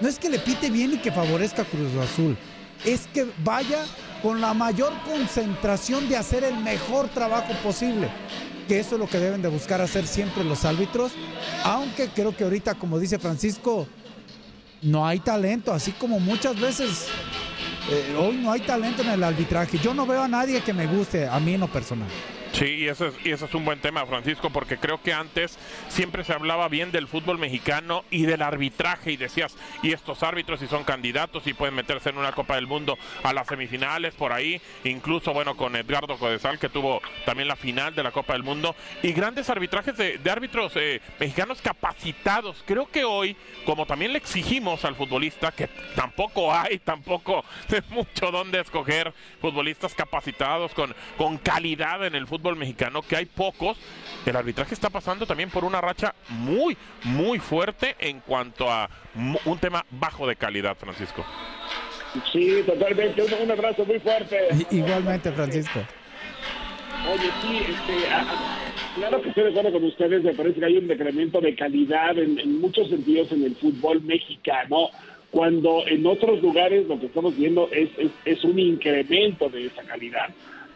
no 0.00 0.08
es 0.08 0.18
que 0.18 0.28
le 0.28 0.38
pite 0.38 0.70
bien 0.70 0.94
y 0.94 0.98
que 0.98 1.12
favorezca 1.12 1.62
a 1.62 1.64
Cruz 1.64 1.94
Azul, 1.96 2.36
es 2.84 3.06
que 3.12 3.26
vaya 3.44 3.84
con 4.22 4.40
la 4.40 4.54
mayor 4.54 4.92
concentración 5.04 6.08
de 6.08 6.16
hacer 6.16 6.44
el 6.44 6.56
mejor 6.58 7.08
trabajo 7.08 7.52
posible. 7.62 8.08
Que 8.68 8.78
eso 8.78 8.94
es 8.94 9.00
lo 9.00 9.08
que 9.08 9.18
deben 9.18 9.42
de 9.42 9.48
buscar 9.48 9.80
hacer 9.80 10.06
siempre 10.06 10.44
los 10.44 10.64
árbitros, 10.64 11.12
aunque 11.64 12.08
creo 12.08 12.34
que 12.36 12.44
ahorita, 12.44 12.74
como 12.76 12.98
dice 12.98 13.18
Francisco, 13.18 13.86
no 14.82 15.06
hay 15.06 15.20
talento, 15.20 15.72
así 15.72 15.92
como 15.92 16.20
muchas 16.20 16.60
veces 16.60 17.06
eh, 17.90 18.16
hoy 18.18 18.36
no 18.36 18.52
hay 18.52 18.60
talento 18.60 19.02
en 19.02 19.10
el 19.10 19.24
arbitraje. 19.24 19.78
Yo 19.78 19.94
no 19.94 20.06
veo 20.06 20.22
a 20.22 20.28
nadie 20.28 20.60
que 20.60 20.72
me 20.72 20.86
guste, 20.86 21.26
a 21.26 21.38
mí 21.40 21.54
en 21.54 21.60
lo 21.60 21.68
personal. 21.68 22.08
Sí, 22.52 22.66
y 22.66 22.88
ese, 22.88 23.08
es, 23.08 23.14
y 23.24 23.30
ese 23.30 23.46
es 23.46 23.54
un 23.54 23.64
buen 23.64 23.80
tema, 23.80 24.04
Francisco, 24.04 24.50
porque 24.50 24.76
creo 24.76 25.00
que 25.00 25.14
antes 25.14 25.58
siempre 25.88 26.22
se 26.22 26.34
hablaba 26.34 26.68
bien 26.68 26.92
del 26.92 27.08
fútbol 27.08 27.38
mexicano 27.38 28.04
y 28.10 28.24
del 28.24 28.42
arbitraje 28.42 29.10
y 29.12 29.16
decías, 29.16 29.56
y 29.82 29.92
estos 29.92 30.22
árbitros 30.22 30.60
si 30.60 30.66
son 30.66 30.84
candidatos 30.84 31.46
y 31.46 31.54
pueden 31.54 31.74
meterse 31.74 32.10
en 32.10 32.18
una 32.18 32.32
Copa 32.32 32.56
del 32.56 32.66
Mundo 32.66 32.98
a 33.22 33.32
las 33.32 33.46
semifinales 33.46 34.14
por 34.14 34.34
ahí, 34.34 34.60
incluso 34.84 35.32
bueno 35.32 35.56
con 35.56 35.74
Edgardo 35.76 36.18
Codesal 36.18 36.58
que 36.58 36.68
tuvo 36.68 37.00
también 37.24 37.48
la 37.48 37.56
final 37.56 37.94
de 37.94 38.02
la 38.02 38.10
Copa 38.10 38.34
del 38.34 38.42
Mundo 38.42 38.76
y 39.02 39.12
grandes 39.12 39.48
arbitrajes 39.48 39.96
de, 39.96 40.20
árbitros 40.30 40.72
eh, 40.76 41.00
mexicanos 41.18 41.60
capacitados. 41.62 42.62
Creo 42.66 42.86
que 42.86 43.04
hoy, 43.04 43.34
como 43.64 43.86
también 43.86 44.12
le 44.12 44.18
exigimos 44.18 44.84
al 44.84 44.94
futbolista, 44.94 45.52
que 45.52 45.68
tampoco 45.94 46.52
hay, 46.54 46.78
tampoco 46.80 47.44
de 47.68 47.82
mucho 47.88 48.30
donde 48.30 48.60
escoger 48.60 49.12
futbolistas 49.40 49.94
capacitados 49.94 50.74
con, 50.74 50.94
con 51.16 51.38
calidad 51.38 52.06
en 52.06 52.14
el 52.14 52.26
fútbol 52.26 52.41
mexicano, 52.56 53.02
que 53.02 53.16
hay 53.16 53.26
pocos. 53.26 53.78
El 54.26 54.36
arbitraje 54.36 54.74
está 54.74 54.90
pasando 54.90 55.26
también 55.26 55.50
por 55.50 55.64
una 55.64 55.80
racha 55.80 56.14
muy, 56.28 56.76
muy 57.04 57.38
fuerte 57.38 57.96
en 57.98 58.20
cuanto 58.20 58.70
a 58.70 58.88
un 59.44 59.58
tema 59.58 59.84
bajo 59.90 60.26
de 60.26 60.36
calidad, 60.36 60.76
Francisco. 60.76 61.24
Sí, 62.32 62.62
totalmente. 62.66 63.22
Un, 63.22 63.32
un 63.44 63.50
abrazo 63.50 63.84
muy 63.84 63.98
fuerte. 63.98 64.48
Igualmente, 64.70 65.32
Francisco. 65.32 65.80
Oye, 67.10 67.30
sí, 67.40 67.58
este, 67.58 68.06
claro 68.94 69.22
que 69.22 69.28
estoy 69.30 69.44
de 69.44 69.50
acuerdo 69.50 69.72
con 69.72 69.84
ustedes. 69.84 70.22
Me 70.22 70.34
parece 70.34 70.60
que 70.60 70.66
hay 70.66 70.76
un 70.76 70.86
decremento 70.86 71.40
de 71.40 71.54
calidad 71.56 72.16
en, 72.18 72.38
en 72.38 72.60
muchos 72.60 72.88
sentidos 72.88 73.32
en 73.32 73.44
el 73.44 73.56
fútbol 73.56 74.02
mexicano, 74.02 74.90
cuando 75.30 75.84
en 75.86 76.06
otros 76.06 76.40
lugares 76.42 76.86
lo 76.86 77.00
que 77.00 77.06
estamos 77.06 77.36
viendo 77.36 77.68
es, 77.72 77.88
es, 77.98 78.10
es 78.24 78.44
un 78.44 78.58
incremento 78.58 79.48
de 79.48 79.66
esa 79.66 79.82
calidad. 79.82 80.28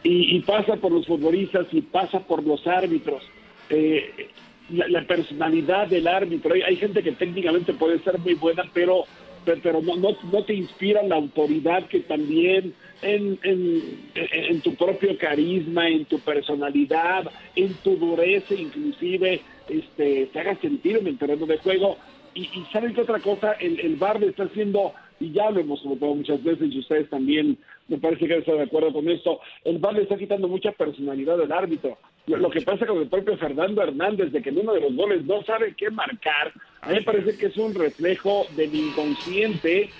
Y, 0.02 0.36
y 0.36 0.40
pasa 0.40 0.76
por 0.76 0.92
los 0.92 1.06
futbolistas 1.06 1.66
y 1.72 1.80
pasa 1.80 2.20
por 2.20 2.44
los 2.44 2.66
árbitros. 2.66 3.22
Eh, 3.70 4.28
la, 4.70 4.88
la 4.88 5.06
personalidad 5.06 5.86
del 5.88 6.06
árbitro. 6.08 6.54
Hay, 6.54 6.62
hay 6.62 6.76
gente 6.76 7.02
que 7.02 7.12
técnicamente 7.12 7.72
puede 7.72 7.98
ser 8.00 8.18
muy 8.18 8.34
buena, 8.34 8.64
pero 8.72 9.04
pero, 9.44 9.60
pero 9.62 9.80
no, 9.80 9.94
no, 9.96 10.08
no 10.32 10.42
te 10.44 10.54
inspira 10.54 11.04
la 11.04 11.14
autoridad 11.14 11.86
que 11.86 12.00
también 12.00 12.74
en, 13.00 13.38
en, 13.44 13.82
en- 14.16 14.60
tu 14.60 14.74
propio 14.74 15.16
carisma, 15.18 15.88
en 15.88 16.04
tu 16.06 16.18
personalidad, 16.18 17.30
en 17.54 17.72
tu 17.74 17.96
dureza 17.96 18.54
inclusive, 18.54 19.40
este, 19.68 20.26
te 20.32 20.40
haga 20.40 20.56
sentir 20.60 20.96
en 20.96 21.06
el 21.06 21.16
terreno 21.16 21.46
de 21.46 21.58
juego. 21.58 21.96
Y, 22.34 22.40
y 22.42 22.66
¿saben 22.72 22.92
qué 22.92 23.02
otra 23.02 23.20
cosa? 23.20 23.52
El, 23.52 23.78
el 23.78 23.94
VAR 23.94 24.18
le 24.18 24.26
está 24.28 24.42
haciendo, 24.44 24.92
y 25.18 25.32
ya 25.32 25.50
lo 25.50 25.60
hemos 25.60 25.80
comentado 25.80 26.14
muchas 26.14 26.42
veces, 26.42 26.72
y 26.72 26.78
ustedes 26.78 27.08
también 27.08 27.58
me 27.88 27.98
parece 27.98 28.26
que 28.26 28.36
están 28.36 28.56
de 28.56 28.62
acuerdo 28.64 28.92
con 28.92 29.08
esto, 29.08 29.40
el 29.64 29.78
VAR 29.78 29.94
le 29.94 30.02
está 30.02 30.16
quitando 30.16 30.48
mucha 30.48 30.72
personalidad 30.72 31.40
al 31.40 31.52
árbitro. 31.52 31.96
Lo, 32.26 32.50
que 32.50 32.60
pasa 32.62 32.86
con 32.86 32.98
el 32.98 33.08
propio 33.08 33.36
Fernando 33.38 33.82
Hernández, 33.82 34.32
de 34.32 34.42
que 34.42 34.50
en 34.50 34.58
uno 34.58 34.74
de 34.74 34.80
los 34.80 34.94
goles 34.94 35.24
no 35.24 35.42
sabe 35.44 35.74
qué 35.76 35.90
marcar, 35.90 36.52
a 36.80 36.88
mí 36.88 36.96
me 36.96 37.02
parece 37.02 37.36
que 37.36 37.46
es 37.46 37.56
un 37.56 37.72
reflejo 37.74 38.46
del 38.56 38.74
inconsciente 38.74 39.90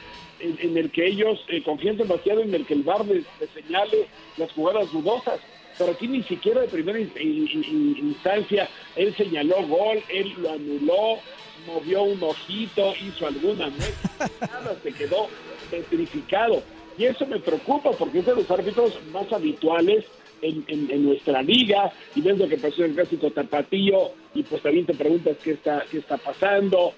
en, 0.40 0.58
en 0.60 0.76
el 0.76 0.90
que 0.90 1.06
ellos 1.06 1.38
eh, 1.48 1.62
confían 1.62 1.96
demasiado 1.96 2.40
en 2.42 2.52
el 2.54 2.66
que 2.66 2.74
el 2.74 2.82
VAR 2.82 3.06
les, 3.06 3.24
les 3.40 3.50
señale 3.50 4.08
las 4.36 4.52
jugadas 4.52 4.92
dudosas. 4.92 5.40
Pero 5.78 5.92
aquí 5.92 6.08
ni 6.08 6.22
siquiera 6.24 6.62
de 6.62 6.68
primera 6.68 6.98
in- 6.98 7.12
in- 7.20 7.48
in- 7.52 7.96
instancia 7.98 8.68
él 8.96 9.14
señaló 9.16 9.66
gol, 9.66 9.98
él 10.08 10.34
lo 10.38 10.50
anuló, 10.52 11.20
movió 11.66 12.02
un 12.02 12.22
ojito, 12.22 12.94
hizo 13.00 13.26
alguna 13.26 13.68
nada, 13.68 14.76
se 14.82 14.92
quedó 14.92 15.28
petrificado. 15.70 16.62
Y 16.98 17.04
eso 17.04 17.26
me 17.26 17.38
preocupa 17.40 17.90
porque 17.92 18.20
es 18.20 18.26
de 18.26 18.34
los 18.34 18.50
árbitros 18.50 18.98
más 19.12 19.30
habituales 19.32 20.04
en, 20.42 21.04
nuestra 21.04 21.42
liga 21.42 21.92
y 22.14 22.20
ves 22.20 22.38
lo 22.38 22.48
que 22.48 22.58
pasó 22.58 22.84
en 22.84 22.90
el 22.90 22.96
clásico 22.96 23.30
tapatío 23.30 24.12
y 24.34 24.42
pues 24.42 24.62
también 24.62 24.86
te 24.86 24.94
preguntas 24.94 25.36
qué 25.42 25.52
está 25.52 25.84
qué 25.90 25.98
está 25.98 26.18
pasando 26.18 26.92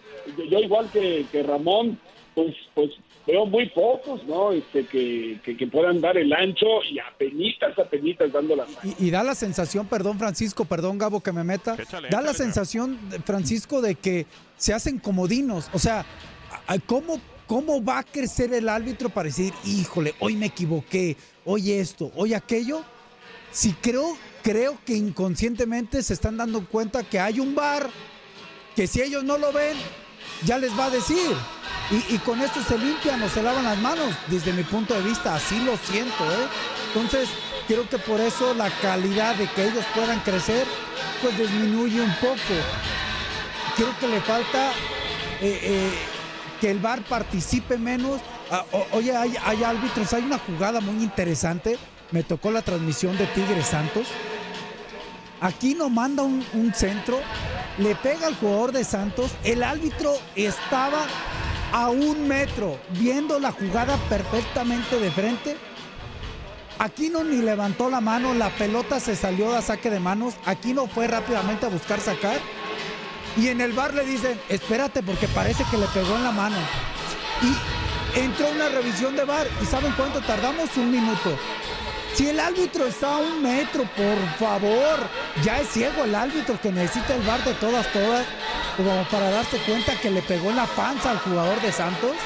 yo 0.50 0.58
igual 0.58 0.90
que, 0.90 1.24
que 1.30 1.42
Ramón 1.42 1.98
pues 2.34 2.54
pues 2.74 2.90
veo 3.28 3.44
muy 3.44 3.68
pocos 3.68 4.24
no 4.24 4.52
este 4.52 4.86
que, 4.86 5.38
que, 5.44 5.56
que 5.56 5.66
puedan 5.66 6.00
dar 6.00 6.16
el 6.16 6.32
ancho 6.32 6.82
y 6.90 6.98
apenitas 6.98 7.78
apenitas 7.78 8.32
dando 8.32 8.56
la 8.56 8.64
mano 8.64 8.78
Y, 8.82 9.06
y 9.06 9.10
da 9.10 9.22
la 9.22 9.34
sensación, 9.34 9.86
perdón 9.86 10.18
Francisco, 10.18 10.64
perdón 10.64 10.96
Gabo 10.96 11.20
que 11.20 11.30
me 11.32 11.44
meta, 11.44 11.76
Échale, 11.78 12.08
da 12.08 12.22
la 12.22 12.32
sensación, 12.32 12.98
Francisco, 13.24 13.82
de 13.82 13.94
que 13.94 14.26
se 14.56 14.72
hacen 14.72 14.98
comodinos. 14.98 15.70
O 15.72 15.78
sea, 15.78 16.04
¿cómo, 16.86 17.20
¿cómo 17.46 17.84
va 17.84 17.98
a 17.98 18.02
crecer 18.02 18.52
el 18.54 18.68
árbitro 18.68 19.10
para 19.10 19.26
decir, 19.28 19.52
híjole, 19.64 20.14
hoy 20.20 20.36
me 20.36 20.46
equivoqué, 20.46 21.16
hoy 21.44 21.72
esto, 21.72 22.10
hoy 22.16 22.34
aquello? 22.34 22.82
Si 23.50 23.72
creo, 23.74 24.16
creo 24.42 24.78
que 24.84 24.94
inconscientemente 24.94 26.02
se 26.02 26.14
están 26.14 26.36
dando 26.36 26.66
cuenta 26.66 27.02
que 27.02 27.20
hay 27.20 27.40
un 27.40 27.54
bar, 27.54 27.88
que 28.74 28.86
si 28.86 29.02
ellos 29.02 29.24
no 29.24 29.38
lo 29.38 29.52
ven, 29.52 29.76
ya 30.44 30.58
les 30.58 30.76
va 30.78 30.86
a 30.86 30.90
decir. 30.90 31.34
Y, 31.90 32.18
con 32.18 32.42
esto 32.42 32.60
se 32.62 32.76
limpian 32.76 33.22
o 33.22 33.30
se 33.30 33.42
lavan 33.42 33.64
las 33.64 33.78
manos, 33.78 34.14
desde 34.26 34.52
mi 34.52 34.62
punto 34.62 34.92
de 34.92 35.00
vista, 35.00 35.34
así 35.34 35.58
lo 35.60 35.74
siento, 35.78 36.22
¿eh? 36.24 36.46
Entonces, 36.88 37.30
creo 37.66 37.88
que 37.88 37.96
por 37.98 38.20
eso 38.20 38.52
la 38.52 38.68
calidad 38.82 39.34
de 39.36 39.46
que 39.52 39.64
ellos 39.68 39.86
puedan 39.94 40.20
crecer, 40.20 40.66
pues 41.22 41.38
disminuye 41.38 42.02
un 42.02 42.14
poco. 42.16 42.36
Creo 43.76 43.98
que 43.98 44.06
le 44.08 44.20
falta 44.20 44.68
eh, 45.40 45.60
eh, 45.62 45.98
que 46.60 46.70
el 46.70 46.78
VAR 46.78 47.00
participe 47.04 47.78
menos. 47.78 48.20
Ah, 48.50 48.66
o- 48.72 48.86
oye, 48.92 49.16
hay, 49.16 49.34
hay 49.42 49.64
árbitros, 49.64 50.12
hay 50.12 50.24
una 50.24 50.38
jugada 50.38 50.80
muy 50.80 51.02
interesante. 51.02 51.78
Me 52.10 52.22
tocó 52.22 52.50
la 52.50 52.60
transmisión 52.60 53.16
de 53.16 53.26
Tigres 53.28 53.66
Santos. 53.66 54.08
Aquí 55.40 55.74
no 55.74 55.88
manda 55.88 56.24
un, 56.24 56.72
centro, 56.74 57.20
le 57.78 57.94
pega 57.94 58.26
al 58.26 58.34
jugador 58.36 58.72
de 58.72 58.84
Santos. 58.84 59.30
El 59.44 59.62
árbitro 59.62 60.14
estaba 60.34 61.06
a 61.72 61.90
un 61.90 62.26
metro, 62.26 62.78
viendo 62.98 63.38
la 63.38 63.52
jugada 63.52 63.96
perfectamente 64.08 64.98
de 64.98 65.10
frente. 65.12 65.56
Aquí 66.80 67.08
no 67.08 67.22
ni 67.22 67.36
levantó 67.36 67.88
la 67.88 68.00
mano, 68.00 68.34
la 68.34 68.50
pelota 68.50 69.00
se 69.00 69.14
salió 69.14 69.54
a 69.54 69.62
saque 69.62 69.90
de 69.90 70.00
manos. 70.00 70.34
Aquí 70.44 70.72
no 70.72 70.86
fue 70.88 71.06
rápidamente 71.06 71.66
a 71.66 71.68
buscar 71.68 72.00
sacar. 72.00 72.38
Y 73.36 73.48
en 73.48 73.60
el 73.60 73.72
bar 73.72 73.94
le 73.94 74.04
dicen, 74.04 74.40
espérate 74.48 75.02
porque 75.02 75.28
parece 75.28 75.64
que 75.70 75.76
le 75.76 75.86
pegó 75.86 76.16
en 76.16 76.24
la 76.24 76.32
mano. 76.32 76.56
Y 77.42 78.18
entró 78.18 78.50
una 78.50 78.68
revisión 78.68 79.14
de 79.14 79.24
bar. 79.24 79.46
¿Y 79.62 79.66
saben 79.66 79.92
cuánto 79.96 80.20
tardamos? 80.20 80.76
Un 80.76 80.90
minuto. 80.90 81.36
Si 82.18 82.26
el 82.26 82.40
árbitro 82.40 82.84
está 82.84 83.14
a 83.14 83.18
un 83.18 83.40
metro, 83.40 83.84
por 83.96 84.18
favor. 84.40 85.08
Ya 85.44 85.60
es 85.60 85.68
ciego 85.68 86.02
el 86.02 86.16
árbitro 86.16 86.60
que 86.60 86.72
necesita 86.72 87.14
el 87.14 87.22
bar 87.22 87.44
de 87.44 87.54
todas, 87.54 87.92
todas. 87.92 88.26
Como 88.76 89.04
para 89.04 89.30
darse 89.30 89.56
cuenta 89.58 89.92
que 90.00 90.10
le 90.10 90.20
pegó 90.22 90.50
en 90.50 90.56
la 90.56 90.66
panza 90.66 91.12
al 91.12 91.20
jugador 91.20 91.60
de 91.62 91.70
Santos. 91.70 92.16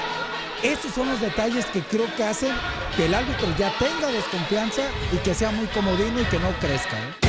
Esos 0.62 0.94
son 0.94 1.10
los 1.10 1.20
detalles 1.20 1.66
que 1.66 1.82
creo 1.82 2.06
que 2.16 2.24
hacen 2.24 2.54
que 2.96 3.04
el 3.04 3.14
árbitro 3.14 3.46
ya 3.58 3.70
tenga 3.78 4.06
desconfianza 4.06 4.80
y 5.12 5.18
que 5.18 5.34
sea 5.34 5.50
muy 5.50 5.66
comodino 5.66 6.22
y 6.22 6.24
que 6.24 6.38
no 6.38 6.48
crezca. 6.58 6.96
¿eh? 6.96 7.21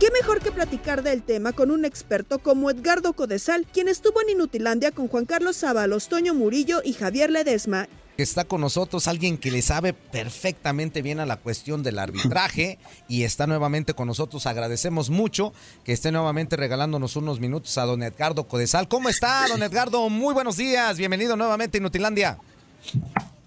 ¿Qué 0.00 0.08
mejor 0.10 0.40
que 0.40 0.50
platicar 0.50 1.02
del 1.02 1.22
tema 1.22 1.52
con 1.52 1.70
un 1.70 1.84
experto 1.84 2.38
como 2.38 2.70
Edgardo 2.70 3.12
Codesal, 3.12 3.66
quien 3.70 3.86
estuvo 3.86 4.22
en 4.22 4.30
Inutilandia 4.30 4.92
con 4.92 5.08
Juan 5.08 5.26
Carlos 5.26 5.56
Sábalos, 5.56 6.08
Toño 6.08 6.32
Murillo 6.32 6.80
y 6.82 6.94
Javier 6.94 7.30
Ledesma? 7.30 7.86
está 8.16 8.44
con 8.44 8.60
nosotros 8.60 9.08
alguien 9.08 9.38
que 9.38 9.50
le 9.50 9.62
sabe 9.62 9.94
perfectamente 9.94 11.00
bien 11.00 11.20
a 11.20 11.26
la 11.26 11.38
cuestión 11.38 11.82
del 11.82 11.98
arbitraje 11.98 12.78
y 13.08 13.24
está 13.24 13.46
nuevamente 13.46 13.94
con 13.94 14.08
nosotros. 14.08 14.46
Agradecemos 14.46 15.08
mucho 15.08 15.54
que 15.84 15.92
esté 15.92 16.12
nuevamente 16.12 16.56
regalándonos 16.56 17.16
unos 17.16 17.40
minutos 17.40 17.78
a 17.78 17.86
don 17.86 18.02
Edgardo 18.02 18.44
Codesal. 18.44 18.88
¿Cómo 18.88 19.08
está, 19.08 19.46
don 19.48 19.62
Edgardo? 19.62 20.06
Muy 20.10 20.34
buenos 20.34 20.58
días. 20.58 20.98
Bienvenido 20.98 21.34
nuevamente 21.34 21.78
a 21.78 21.80
Inutilandia. 21.80 22.38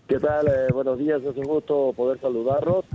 ¿Qué 0.08 0.20
tal? 0.20 0.48
Eh, 0.48 0.72
buenos 0.74 0.98
días, 0.98 1.22
es 1.22 1.38
un 1.38 1.46
gusto 1.46 1.94
poder 1.96 2.20
saludarlos 2.20 2.86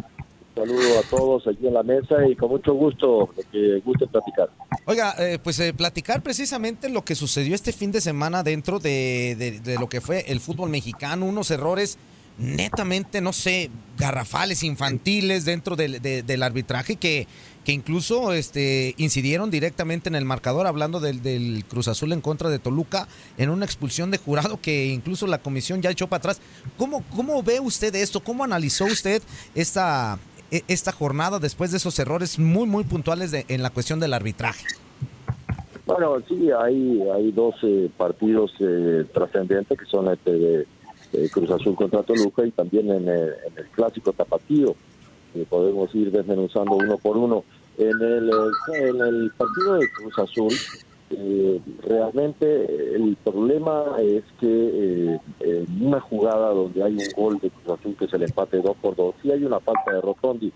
saludo 0.59 0.99
a 0.99 1.03
todos 1.03 1.47
aquí 1.47 1.67
en 1.67 1.75
la 1.75 1.83
mesa 1.83 2.27
y 2.29 2.35
con 2.35 2.50
mucho 2.50 2.75
gusto 2.75 3.31
que 3.53 3.81
guste 3.85 4.07
platicar. 4.07 4.49
Oiga, 4.87 5.15
eh, 5.19 5.38
pues 5.43 5.59
eh, 5.61 5.73
platicar 5.73 6.23
precisamente 6.23 6.88
lo 6.88 7.05
que 7.05 7.15
sucedió 7.15 7.55
este 7.55 7.73
fin 7.73 7.93
de 7.93 8.00
semana 8.00 8.43
dentro 8.43 8.79
de, 8.79 9.77
lo 9.79 9.88
que 9.88 10.00
fue 10.00 10.25
el 10.29 10.41
fútbol 10.41 10.71
mexicano, 10.71 11.27
unos 11.27 11.50
errores 11.50 11.99
netamente, 12.38 13.21
no 13.21 13.33
sé, 13.33 13.69
garrafales, 13.97 14.62
infantiles 14.62 15.45
dentro 15.45 15.75
del, 15.75 16.43
arbitraje 16.43 16.95
que, 16.95 17.27
que 17.65 17.73
incluso 17.73 18.33
este, 18.33 18.95
incidieron 18.97 19.50
directamente 19.50 20.09
en 20.09 20.15
el 20.15 20.25
marcador, 20.25 20.69
hablando 20.69 21.00
del, 21.00 21.21
del, 21.21 21.65
Cruz 21.69 21.88
Azul 21.88 22.12
en 22.12 22.21
contra 22.21 22.49
de 22.49 22.61
Toluca, 22.61 23.09
en 23.38 23.50
una 23.50 23.65
expulsión 23.65 24.12
de 24.12 24.19
jurado 24.19 24.61
que 24.61 24.87
incluso 24.87 25.27
la 25.27 25.38
comisión 25.38 25.83
ya 25.83 25.91
echó 25.91 26.07
para 26.07 26.19
atrás. 26.19 26.41
¿Cómo, 26.77 27.03
cómo 27.15 27.43
ve 27.43 27.59
usted 27.59 27.93
esto? 27.97 28.21
¿Cómo 28.21 28.45
analizó 28.45 28.85
usted 28.85 29.21
esta, 29.57 30.21
esta 30.50 30.93
jornada 30.93 31.38
después 31.38 31.71
de 31.71 31.76
esos 31.76 31.99
errores 31.99 32.38
muy, 32.38 32.67
muy 32.67 32.85
puntuales 32.85 33.31
de, 33.31 33.45
en 33.49 33.62
la 33.62 33.71
cuestión 33.71 34.00
del 34.00 34.14
arbitraje? 34.14 34.67
Bueno, 35.87 36.17
sí, 36.28 36.50
hay, 36.50 37.02
hay 37.14 37.33
dos 37.33 37.55
partidos 37.97 38.52
eh, 38.61 39.07
trascendentes 39.12 39.78
que 39.78 39.87
son 39.87 40.09
este 40.12 40.33
de, 40.33 40.67
Cruz 41.33 41.50
Azul 41.50 41.75
contra 41.75 42.02
Toluca 42.02 42.45
y 42.45 42.50
también 42.50 42.90
en 42.90 43.09
el, 43.09 43.35
clásico 43.73 44.12
tapatío. 44.12 44.76
que 45.33 45.45
podemos 45.45 45.95
ir 45.95 46.11
desmenuzando 46.11 46.73
uno 46.73 46.99
por 46.99 47.17
uno. 47.17 47.45
En 47.78 47.99
el, 48.02 48.31
en 48.75 49.00
el 49.00 49.33
partido 49.37 49.75
de 49.75 49.88
Cruz 49.90 50.19
Azul, 50.19 50.52
eh, 51.11 51.61
realmente 51.83 52.95
el 52.95 53.17
problema 53.25 53.97
es 53.99 54.25
que 54.38 54.47
eh, 54.47 55.21
en 55.41 55.87
una 55.87 56.00
jugada 56.00 56.50
donde 56.50 56.83
hay 56.83 56.93
un 56.93 57.09
gol 57.17 57.38
de 57.38 57.50
Cruz 57.50 57.79
Azul 57.79 57.97
que 57.99 58.05
es 58.05 58.12
el 58.12 58.25
empate 58.25 58.59
2 58.59 58.77
por 58.77 58.95
2, 58.95 59.15
sí 59.23 59.31
hay 59.31 59.43
una 59.45 59.59
falta 59.61 59.93
de 59.93 60.00
Rotondi, 60.03 60.53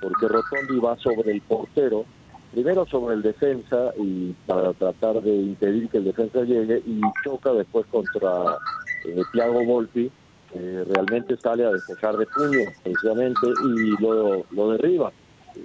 porque 0.00 0.26
Rotondi 0.26 0.80
va 0.80 0.96
sobre 0.98 1.32
el 1.32 1.40
portero, 1.42 2.04
primero 2.52 2.84
sobre 2.86 3.14
el 3.14 3.22
defensa 3.22 3.92
y 3.96 4.32
para 4.46 4.72
tratar 4.72 5.22
de 5.22 5.34
impedir 5.34 5.88
que 5.88 5.98
el 5.98 6.04
defensa 6.04 6.42
llegue 6.42 6.82
y 6.84 7.00
choca 7.24 7.52
después 7.52 7.86
contra 7.86 8.56
eh, 9.04 9.22
Thiago 9.32 9.64
Volpi, 9.64 10.10
que 10.52 10.84
realmente 10.84 11.36
sale 11.36 11.64
a 11.64 11.70
despejar 11.70 12.16
de 12.16 12.26
puño 12.26 12.70
precisamente 12.82 13.46
y 13.64 14.02
lo, 14.02 14.44
lo 14.50 14.70
derriba. 14.72 15.12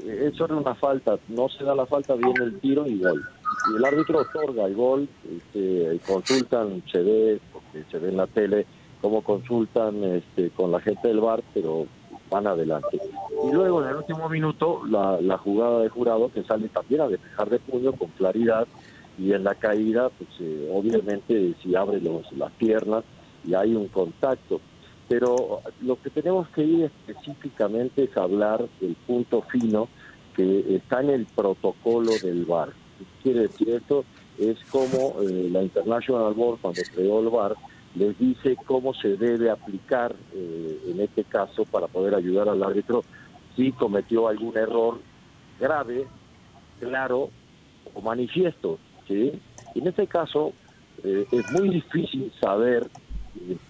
Eso 0.06 0.46
era 0.46 0.56
una 0.56 0.76
falta, 0.76 1.18
no 1.30 1.50
se 1.50 1.64
da 1.64 1.74
la 1.74 1.86
falta, 1.86 2.14
viene 2.14 2.44
el 2.44 2.60
tiro 2.60 2.86
y 2.86 3.00
gol 3.00 3.26
y 3.72 3.76
el 3.76 3.86
árbitro 3.86 4.20
otorga 4.20 4.66
el 4.66 4.76
gol, 4.76 5.08
este, 5.30 6.00
consultan, 6.06 6.84
se 6.92 7.02
ve, 7.02 7.42
porque 7.52 7.84
se 7.92 8.00
ve 8.00 8.10
en 8.10 8.18
la 8.18 8.28
tele, 8.28 8.66
cómo 9.02 9.22
consultan 9.22 10.04
este, 10.04 10.50
con 10.52 10.72
la 10.72 10.80
gente 10.80 11.08
del 11.08 11.20
bar, 11.20 11.44
pero 11.54 11.86
van 12.30 12.48
adelante. 12.48 13.00
Y 13.48 13.52
luego 13.52 13.84
en 13.84 13.90
el 13.90 13.96
último 13.98 14.30
minuto, 14.30 14.82
la, 14.86 15.38
jugada 15.38 15.82
de 15.82 15.90
jurado 15.90 16.32
que 16.32 16.44
sale 16.44 16.70
también 16.70 17.02
a 17.02 17.08
despejar 17.08 17.50
de 17.50 17.60
puño 17.60 17.94
con 17.94 18.10
claridad 18.10 18.68
y 19.18 19.34
en 19.34 19.44
la 19.44 19.56
caída, 19.56 20.10
pues 20.10 20.30
eh, 20.40 20.70
obviamente 20.72 21.56
si 21.62 21.76
abre 21.76 22.00
los, 22.02 22.32
las 22.34 22.52
piernas 22.54 23.04
y 23.46 23.54
hay 23.54 23.76
un 23.76 23.88
contacto. 23.88 24.62
Pero 25.08 25.62
lo 25.82 26.02
que 26.02 26.10
tenemos 26.10 26.50
que 26.50 26.64
ir 26.64 26.86
específicamente 26.86 28.04
es 28.04 28.18
hablar 28.18 28.68
del 28.82 28.96
punto 29.08 29.42
fino 29.44 29.88
que 30.36 30.76
está 30.76 31.02
en 31.02 31.10
el 31.12 31.26
protocolo 31.26 32.12
del 32.22 32.46
VAR 32.46 32.70
quiere 33.24 33.42
decir 33.42 33.70
esto? 33.70 34.06
Es 34.38 34.58
como 34.70 35.16
eh, 35.22 35.50
la 35.52 35.64
International 35.64 36.34
Board, 36.34 36.60
cuando 36.62 36.82
creó 36.94 37.20
el 37.20 37.30
VAR, 37.30 37.56
les 37.96 38.18
dice 38.20 38.56
cómo 38.66 38.94
se 38.94 39.18
debe 39.18 39.50
aplicar 39.50 40.16
eh, 40.34 40.80
en 40.88 41.00
este 41.00 41.24
caso 41.24 41.66
para 41.66 41.88
poder 41.88 42.14
ayudar 42.14 42.48
al 42.48 42.62
árbitro 42.62 43.04
si 43.56 43.72
cometió 43.72 44.28
algún 44.28 44.56
error 44.56 45.00
grave, 45.60 46.06
claro 46.80 47.32
o 47.94 48.02
manifiesto. 48.02 48.78
¿sí? 49.08 49.32
En 49.74 49.88
este 49.88 50.06
caso 50.06 50.54
eh, 51.04 51.26
es 51.32 51.52
muy 51.52 51.70
difícil 51.70 52.32
saber, 52.40 52.88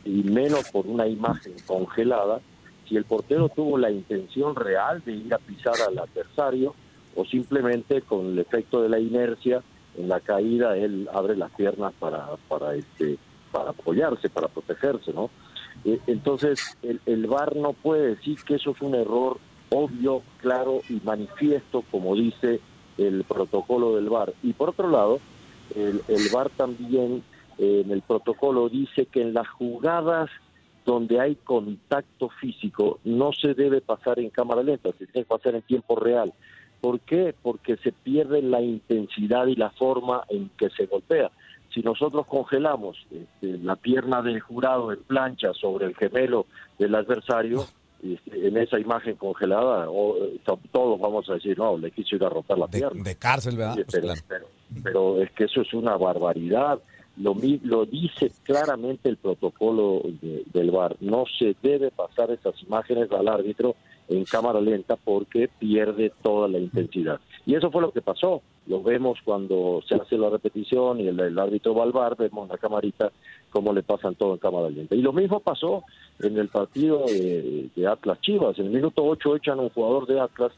y 0.03 0.23
menos 0.23 0.69
por 0.71 0.87
una 0.87 1.07
imagen 1.07 1.53
congelada, 1.65 2.41
si 2.87 2.95
el 2.95 3.05
portero 3.05 3.49
tuvo 3.49 3.77
la 3.77 3.91
intención 3.91 4.55
real 4.55 5.01
de 5.05 5.13
ir 5.13 5.33
a 5.33 5.37
pisar 5.37 5.75
al 5.87 5.99
adversario 5.99 6.73
o 7.17 7.25
simplemente 7.25 8.01
con 8.03 8.27
el 8.27 8.39
efecto 8.39 8.81
de 8.81 8.89
la 8.89 8.99
inercia 8.99 9.63
en 9.97 10.07
la 10.07 10.19
caída 10.19 10.77
él 10.77 11.09
abre 11.11 11.35
las 11.35 11.51
piernas 11.51 11.93
para 11.99 12.27
para 12.47 12.75
este 12.75 13.17
para 13.51 13.71
apoyarse 13.71 14.29
para 14.29 14.47
protegerse 14.47 15.11
no 15.11 15.29
eh, 15.83 15.99
entonces 16.07 16.77
el, 16.83 17.01
el 17.05 17.25
VAR 17.25 17.55
no 17.55 17.73
puede 17.73 18.15
decir 18.15 18.37
que 18.43 18.55
eso 18.55 18.71
es 18.71 18.81
un 18.81 18.93
error 18.93 19.39
obvio 19.69 20.21
claro 20.39 20.81
y 20.89 21.01
manifiesto 21.03 21.83
como 21.91 22.15
dice 22.15 22.61
el 22.97 23.23
protocolo 23.23 23.95
del 23.95 24.09
VAR 24.09 24.33
y 24.43 24.53
por 24.53 24.69
otro 24.69 24.89
lado 24.89 25.19
el, 25.75 26.01
el 26.07 26.29
VAR 26.31 26.51
también 26.51 27.23
eh, 27.57 27.81
en 27.83 27.91
el 27.91 28.03
protocolo 28.03 28.69
dice 28.69 29.07
que 29.07 29.21
en 29.21 29.33
las 29.33 29.47
jugadas 29.47 30.29
donde 30.85 31.19
hay 31.19 31.35
contacto 31.35 32.29
físico 32.29 32.99
no 33.03 33.33
se 33.33 33.53
debe 33.53 33.81
pasar 33.81 34.19
en 34.19 34.29
cámara 34.29 34.63
lenta, 34.63 34.89
se 34.91 35.05
tiene 35.05 35.25
que 35.25 35.35
pasar 35.37 35.53
en 35.53 35.61
tiempo 35.63 35.97
real. 35.97 36.33
¿Por 36.81 36.99
qué? 37.01 37.33
Porque 37.41 37.77
se 37.77 37.91
pierde 37.91 38.41
la 38.41 38.61
intensidad 38.61 39.47
y 39.47 39.55
la 39.55 39.71
forma 39.71 40.23
en 40.29 40.49
que 40.57 40.69
se 40.69 40.85
golpea. 40.85 41.31
Si 41.73 41.81
nosotros 41.81 42.25
congelamos 42.27 42.97
este, 43.11 43.57
la 43.59 43.75
pierna 43.75 44.21
del 44.21 44.39
jurado 44.39 44.91
en 44.91 44.99
plancha 45.03 45.53
sobre 45.53 45.85
el 45.85 45.95
gemelo 45.95 46.45
del 46.79 46.95
adversario, 46.95 47.65
este, 48.03 48.47
en 48.47 48.57
esa 48.57 48.79
imagen 48.79 49.15
congelada, 49.15 49.89
o, 49.89 50.17
eh, 50.17 50.39
todos 50.71 50.99
vamos 50.99 51.29
a 51.29 51.33
decir, 51.33 51.57
no, 51.57 51.77
le 51.77 51.91
quiso 51.91 52.15
ir 52.15 52.23
a 52.23 52.29
romper 52.29 52.57
la 52.57 52.67
pierna. 52.67 53.03
De 53.03 53.15
cárcel, 53.15 53.57
¿verdad? 53.57 53.75
Pues 53.75 54.23
pero, 54.83 55.21
es 55.21 55.31
que 55.31 55.45
eso 55.45 55.61
es 55.61 55.73
una 55.73 55.97
barbaridad. 55.97 56.79
Lo, 57.17 57.35
lo 57.63 57.85
dice 57.85 58.31
claramente 58.43 59.09
el 59.09 59.17
protocolo 59.17 60.01
del 60.21 60.71
VAR. 60.71 60.95
No 60.99 61.25
se 61.37 61.55
debe 61.61 61.91
pasar 61.91 62.31
esas 62.31 62.61
imágenes 62.63 63.11
al 63.11 63.27
árbitro 63.27 63.75
en 64.07 64.23
cámara 64.23 64.61
lenta 64.61 64.95
porque 64.95 65.49
pierde 65.59 66.11
toda 66.21 66.47
la 66.47 66.59
intensidad. 66.59 67.19
Y 67.45 67.55
eso 67.55 67.71
fue 67.71 67.81
lo 67.81 67.91
que 67.91 68.01
pasó. 68.01 68.41
Lo 68.67 68.83
vemos 68.83 69.19
cuando 69.23 69.81
se 69.87 69.95
hace 69.95 70.17
la 70.17 70.29
repetición 70.29 70.99
y 70.99 71.07
el, 71.07 71.39
árbitro 71.39 71.73
va 71.73 71.83
al 71.83 71.93
bar, 71.93 72.17
vemos 72.17 72.49
la 72.49 72.57
camarita 72.57 73.11
cómo 73.49 73.71
le 73.71 73.81
pasan 73.81 74.15
todo 74.15 74.33
en 74.33 74.39
cámara 74.39 74.69
lenta. 74.69 74.95
Y 74.95 75.01
lo 75.01 75.13
mismo 75.13 75.39
pasó 75.39 75.83
en 76.19 76.37
el 76.37 76.49
partido 76.49 77.05
de, 77.05 77.87
Atlas 77.87 78.19
Chivas. 78.21 78.59
En 78.59 78.65
el 78.65 78.71
minuto 78.71 79.05
8 79.05 79.37
echan 79.37 79.59
a 79.59 79.63
un 79.63 79.69
jugador 79.69 80.05
de 80.07 80.19
Atlas 80.19 80.51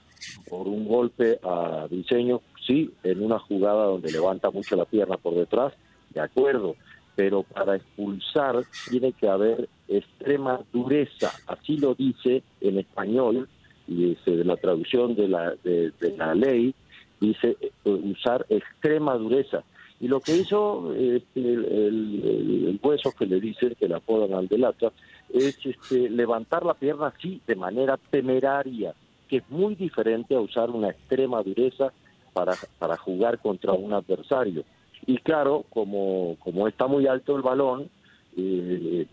por 0.50 0.68
un 0.68 0.88
golpe 0.88 1.40
a 1.44 1.88
diseño, 1.90 2.42
sí, 2.66 2.92
en 3.04 3.24
una 3.24 3.38
jugada 3.38 3.86
donde 3.86 4.12
levanta 4.12 4.50
mucho 4.50 4.76
la 4.76 4.86
pierna 4.86 5.18
por 5.18 5.36
detrás, 5.36 5.74
de 6.14 6.22
acuerdo, 6.22 6.76
pero 7.16 7.44
para 7.44 7.76
expulsar 7.76 8.64
tiene 8.90 9.12
que 9.14 9.28
haber 9.28 9.68
extrema 9.88 10.62
dureza, 10.72 11.32
así 11.48 11.78
lo 11.78 11.94
dice 11.96 12.44
en 12.62 12.80
español, 12.80 13.50
y 13.90 14.16
de 14.26 14.46
la 14.46 14.56
traducción 14.56 15.16
de 15.16 15.28
la, 15.28 15.56
de, 15.64 15.92
la 16.16 16.36
ley, 16.36 16.74
dice 17.20 17.58
eh, 17.60 17.72
usar 17.84 18.46
extrema 18.50 19.16
dureza. 19.16 19.64
Y 20.00 20.08
lo 20.08 20.22
que 20.22 20.38
hizo 20.38 20.94
este, 20.94 21.42
el, 21.42 22.80
hueso 22.82 23.12
que 23.18 23.26
le 23.26 23.42
dicen, 23.42 23.76
que 23.78 23.88
le 23.90 23.96
apodan 23.96 24.34
al 24.34 24.48
delata, 24.48 24.94
es 25.34 25.58
este, 25.66 26.10
levantar 26.10 26.66
la 26.66 26.74
pierna 26.74 27.08
así, 27.08 27.42
de 27.46 27.56
manera 27.56 27.98
temeraria, 27.98 28.94
que 29.28 29.38
es 29.38 29.50
muy 29.50 29.76
diferente 29.76 30.36
a 30.36 30.40
usar 30.40 30.70
una 30.70 30.90
extrema 30.90 31.44
dureza 31.44 31.92
para, 32.32 32.54
para 32.78 32.96
jugar 32.96 33.40
contra 33.40 33.74
un 33.74 33.92
adversario. 33.92 34.64
Y 35.10 35.18
claro, 35.18 35.66
como, 35.72 36.38
como 36.38 36.68
está 36.68 36.86
muy 36.86 37.08
alto 37.08 37.36
el 37.36 37.42
balón, 37.42 37.90
eh, 38.38 39.08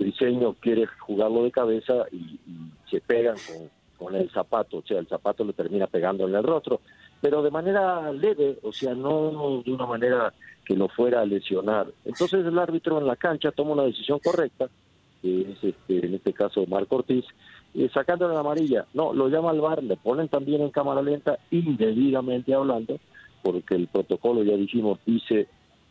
quiere 0.60 0.84
jugarlo 0.98 1.44
de 1.44 1.50
cabeza 1.50 2.04
y, 2.12 2.38
se 2.90 3.00
pegan 3.00 3.36
con, 3.96 4.14
el 4.14 4.28
zapato, 4.30 4.76
o 4.76 4.82
sea, 4.82 4.98
el 4.98 5.08
zapato 5.08 5.42
le 5.42 5.54
termina 5.54 5.86
pegando 5.86 6.28
en 6.28 6.34
el 6.34 6.42
rostro, 6.42 6.82
pero 7.22 7.42
de 7.42 7.50
manera 7.50 8.12
leve, 8.12 8.58
o 8.62 8.74
sea, 8.74 8.94
no 8.94 9.62
de 9.64 9.72
una 9.72 9.86
manera 9.86 10.34
que 10.66 10.76
lo 10.76 10.86
fuera 10.88 11.22
a 11.22 11.24
lesionar. 11.24 11.86
Entonces 12.04 12.44
el 12.44 12.58
árbitro 12.58 12.98
en 12.98 13.06
la 13.06 13.16
cancha 13.16 13.50
toma 13.50 13.72
una 13.72 13.84
decisión 13.84 14.18
correcta, 14.22 14.68
que 15.22 15.50
es 15.50 15.64
este, 15.64 16.06
en 16.06 16.12
este 16.12 16.34
caso 16.34 16.66
Marco 16.66 16.96
Ortiz, 16.96 17.24
eh, 17.72 17.88
sacándole 17.94 18.34
la 18.34 18.40
amarilla. 18.40 18.84
No, 18.92 19.14
lo 19.14 19.28
llama 19.28 19.48
al 19.48 19.62
bar, 19.62 19.82
le 19.82 19.96
ponen 19.96 20.28
también 20.28 20.60
en 20.60 20.70
cámara 20.70 21.00
lenta, 21.00 21.38
indebidamente 21.50 22.52
hablando, 22.52 23.00
porque 23.42 23.76
el 23.76 23.88
protocolo, 23.88 24.42
ya 24.42 24.58
dijimos, 24.58 24.98
dice 25.06 25.48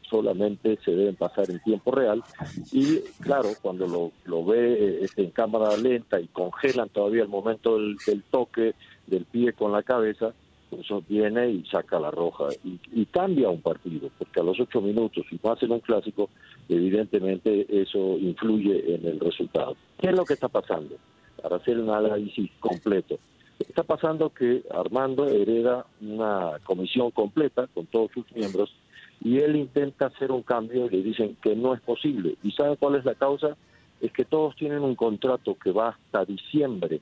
solamente 0.10 0.78
se 0.84 0.92
deben 0.92 1.16
pasar 1.16 1.50
en 1.50 1.60
tiempo 1.60 1.92
real 1.92 2.24
y 2.72 3.00
claro, 3.22 3.50
cuando 3.62 3.88
lo, 3.88 4.12
lo 4.26 4.46
ve 4.46 5.00
este, 5.02 5.24
en 5.24 5.32
cámara 5.32 5.76
lenta 5.78 6.20
y 6.20 6.28
congelan 6.28 6.90
todavía 6.90 7.24
el 7.24 7.30
momento 7.30 7.78
del, 7.78 8.24
toque 8.30 8.74
del 9.08 9.26
pie 9.26 9.54
con 9.54 9.72
la 9.72 9.84
cabeza, 9.84 10.34
pues 10.70 10.88
viene 11.08 11.50
y 11.50 11.66
saca 11.66 12.00
la 12.00 12.12
roja 12.12 12.46
y, 12.64 12.80
y, 12.92 13.06
cambia 13.06 13.50
un 13.50 13.62
partido, 13.62 14.10
porque 14.18 14.40
a 14.40 14.44
los 14.44 14.60
ocho 14.60 14.82
minutos, 14.82 15.26
si 15.30 15.40
más 15.44 15.62
en 15.64 15.72
un 15.72 15.80
clásico, 15.80 16.30
evidentemente 16.68 17.66
eso 17.70 18.18
influye 18.18 18.96
en 18.96 19.06
el 19.06 19.20
resultado. 19.20 19.76
¿Qué 20.00 20.08
es 20.08 20.16
lo 20.16 20.26
que 20.26 20.34
está 20.34 20.48
pasando? 20.48 20.96
Para 21.42 21.58
hacer 21.58 21.80
un 21.80 21.90
análisis 21.90 22.50
completo. 22.60 23.20
Está 23.60 23.84
pasando 23.84 24.32
que 24.32 24.64
Armando 24.70 25.28
hereda 25.30 25.86
una 26.02 26.60
comisión 26.66 27.12
completa 27.12 27.68
con 27.74 27.86
todos 27.86 28.12
sus 28.12 28.30
miembros 28.34 28.74
y 29.22 29.40
él 29.40 29.56
intenta 29.56 30.08
hacer 30.08 30.32
un 30.32 30.44
cambio 30.44 30.86
y 30.86 30.90
le 30.90 31.02
dicen 31.02 31.38
que 31.42 31.56
no 31.56 31.74
es 31.74 31.82
posible. 31.82 32.36
¿Y 32.44 32.52
sabe 32.52 32.78
cuál 32.78 32.96
es 32.96 33.06
la 33.06 33.16
causa? 33.16 33.56
Es 34.02 34.12
que 34.12 34.26
todos 34.26 34.56
tienen 34.56 34.80
un 34.80 34.96
contrato 34.96 35.56
que 35.56 35.72
va 35.72 35.90
hasta 35.90 36.26
diciembre 36.26 37.02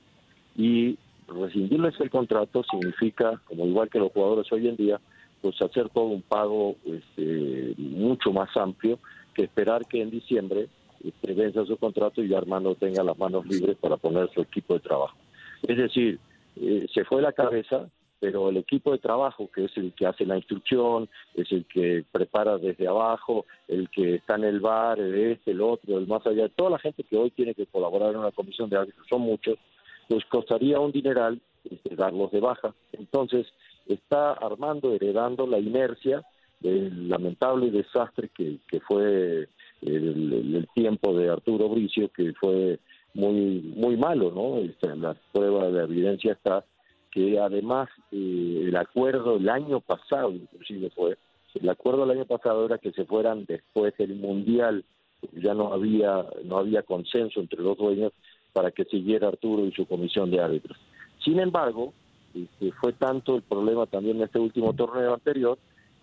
y 0.56 0.96
rescindirles 1.28 1.98
el 2.00 2.10
contrato 2.10 2.62
significa, 2.70 3.40
como 3.46 3.66
igual 3.66 3.88
que 3.88 3.98
los 3.98 4.12
jugadores 4.12 4.50
hoy 4.52 4.68
en 4.68 4.76
día, 4.76 5.00
pues 5.40 5.60
hacer 5.60 5.88
todo 5.90 6.06
un 6.06 6.22
pago 6.22 6.76
este, 6.84 7.74
mucho 7.76 8.32
más 8.32 8.56
amplio 8.56 8.98
que 9.34 9.44
esperar 9.44 9.84
que 9.86 10.00
en 10.00 10.10
diciembre 10.10 10.68
este, 11.04 11.34
venza 11.34 11.66
su 11.66 11.76
contrato 11.76 12.22
y 12.22 12.32
Armando 12.32 12.74
tenga 12.74 13.02
las 13.02 13.18
manos 13.18 13.44
libres 13.46 13.76
para 13.76 13.96
poner 13.96 14.30
su 14.32 14.40
equipo 14.40 14.74
de 14.74 14.80
trabajo. 14.80 15.16
Es 15.62 15.76
decir, 15.76 16.18
eh, 16.56 16.86
se 16.92 17.04
fue 17.04 17.20
la 17.20 17.32
cabeza, 17.32 17.88
pero 18.20 18.48
el 18.48 18.56
equipo 18.56 18.92
de 18.92 18.98
trabajo, 18.98 19.50
que 19.54 19.64
es 19.64 19.76
el 19.76 19.92
que 19.92 20.06
hace 20.06 20.24
la 20.24 20.36
instrucción, 20.36 21.08
es 21.34 21.50
el 21.52 21.66
que 21.66 22.04
prepara 22.10 22.58
desde 22.58 22.88
abajo, 22.88 23.44
el 23.68 23.90
que 23.90 24.14
está 24.16 24.36
en 24.36 24.44
el 24.44 24.60
bar, 24.60 24.98
el 24.98 25.32
este, 25.32 25.50
el 25.50 25.60
otro, 25.60 25.98
el 25.98 26.06
más 26.06 26.26
allá, 26.26 26.48
toda 26.48 26.70
la 26.70 26.78
gente 26.78 27.04
que 27.04 27.16
hoy 27.16 27.30
tiene 27.30 27.54
que 27.54 27.66
colaborar 27.66 28.10
en 28.12 28.20
una 28.20 28.32
comisión 28.32 28.70
de 28.70 28.78
árbitros, 28.78 29.06
son 29.08 29.22
muchos, 29.22 29.58
pues 30.08 30.24
costaría 30.26 30.80
un 30.80 30.92
dineral 30.92 31.40
este, 31.70 31.96
darlos 31.96 32.30
de 32.30 32.40
baja. 32.40 32.74
Entonces, 32.92 33.46
está 33.86 34.32
armando, 34.32 34.94
heredando 34.94 35.46
la 35.46 35.58
inercia 35.58 36.24
del 36.60 37.08
lamentable 37.08 37.70
desastre 37.70 38.30
que, 38.34 38.58
que 38.68 38.80
fue 38.80 39.48
el, 39.82 40.32
el, 40.32 40.68
tiempo 40.74 41.14
de 41.14 41.28
Arturo 41.28 41.68
Bricio, 41.68 42.08
que 42.08 42.32
fue 42.34 42.78
muy 43.12 43.60
muy 43.76 43.96
malo, 43.96 44.32
¿no? 44.34 44.58
Este, 44.58 44.94
la 44.96 45.14
prueba 45.32 45.70
de 45.70 45.84
evidencia 45.84 46.32
está 46.32 46.64
que 47.14 47.38
además 47.38 47.88
eh, 48.10 48.64
el 48.66 48.76
acuerdo 48.76 49.36
el 49.36 49.48
año 49.48 49.78
pasado, 49.78 50.32
inclusive 50.32 50.90
fue, 50.90 51.16
el 51.54 51.68
acuerdo 51.68 52.02
el 52.02 52.10
año 52.10 52.24
pasado 52.24 52.66
era 52.66 52.78
que 52.78 52.90
se 52.90 53.04
fueran 53.04 53.44
después 53.44 53.96
del 53.96 54.16
Mundial, 54.16 54.84
ya 55.32 55.54
no 55.54 55.72
había, 55.72 56.26
no 56.42 56.58
había 56.58 56.82
consenso 56.82 57.38
entre 57.38 57.62
los 57.62 57.78
dueños 57.78 58.12
para 58.52 58.72
que 58.72 58.84
siguiera 58.84 59.28
Arturo 59.28 59.64
y 59.64 59.70
su 59.70 59.86
comisión 59.86 60.32
de 60.32 60.40
árbitros. 60.40 60.76
Sin 61.24 61.38
embargo, 61.38 61.94
este, 62.34 62.72
fue 62.72 62.92
tanto 62.92 63.36
el 63.36 63.42
problema 63.42 63.86
también 63.86 64.16
en 64.16 64.24
este 64.24 64.40
último 64.40 64.72
torneo 64.72 65.14
anterior 65.14 65.56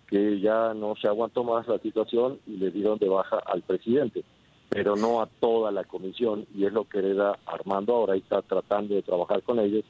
que 0.08 0.40
ya 0.40 0.72
no 0.72 0.94
se 0.96 1.08
aguantó 1.08 1.44
más 1.44 1.68
la 1.68 1.78
situación 1.78 2.38
y 2.46 2.56
le 2.56 2.70
dieron 2.70 2.98
de 2.98 3.08
baja 3.10 3.38
al 3.44 3.60
presidente, 3.60 4.24
pero 4.70 4.96
no 4.96 5.20
a 5.20 5.26
toda 5.26 5.70
la 5.72 5.84
comisión 5.84 6.46
y 6.54 6.64
es 6.64 6.72
lo 6.72 6.88
que 6.88 7.00
hereda 7.00 7.38
Armando 7.44 7.94
ahora 7.94 8.16
y 8.16 8.20
está 8.20 8.40
tratando 8.40 8.94
de 8.94 9.02
trabajar 9.02 9.42
con 9.42 9.58
ellos 9.58 9.84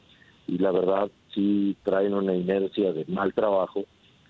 y 0.46 0.58
la 0.58 0.72
verdad 0.72 1.10
sí 1.34 1.76
traen 1.82 2.14
una 2.14 2.34
inercia 2.34 2.92
de 2.92 3.04
mal 3.06 3.32
trabajo. 3.34 3.84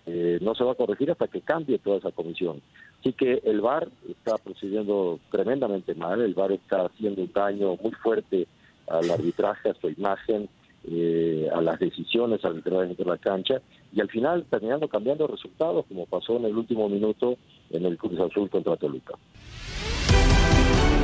Eh, 0.07 0.38
no 0.40 0.55
se 0.55 0.64
va 0.64 0.72
a 0.72 0.77
corregir 0.77 1.11
hasta 1.11 1.29
que 1.29 1.40
cambie 1.40 1.79
toda 1.79 1.98
esa 1.98 2.11
comisión. 2.11 2.61
Así 3.01 3.12
que 3.12 3.40
el 3.44 3.61
VAR 3.61 3.88
está 4.09 4.38
procediendo 4.38 5.18
tremendamente 5.31 5.94
mal, 5.94 6.20
el 6.20 6.35
VAR 6.35 6.53
está 6.53 6.87
haciendo 6.87 7.22
un 7.22 7.33
daño 7.33 7.77
muy 7.83 7.92
fuerte 7.92 8.46
al 8.88 9.11
arbitraje, 9.11 9.70
a 9.70 9.75
su 9.75 9.88
imagen, 9.88 10.48
eh, 10.85 11.48
a 11.55 11.61
las 11.61 11.79
decisiones 11.79 12.44
arbitrales 12.44 12.96
de 12.96 13.05
la 13.05 13.16
cancha 13.16 13.61
y 13.92 14.01
al 14.01 14.09
final 14.09 14.44
terminando 14.51 14.88
cambiando 14.88 15.29
resultados 15.29 15.87
como 15.87 16.07
pasó 16.07 16.37
en 16.38 16.46
el 16.46 16.57
último 16.57 16.88
minuto 16.88 17.37
en 17.70 17.87
el 17.87 17.96
Cruz 17.96 18.18
Azul 18.18 18.51
contra 18.51 18.77
Toluca. 18.77 19.14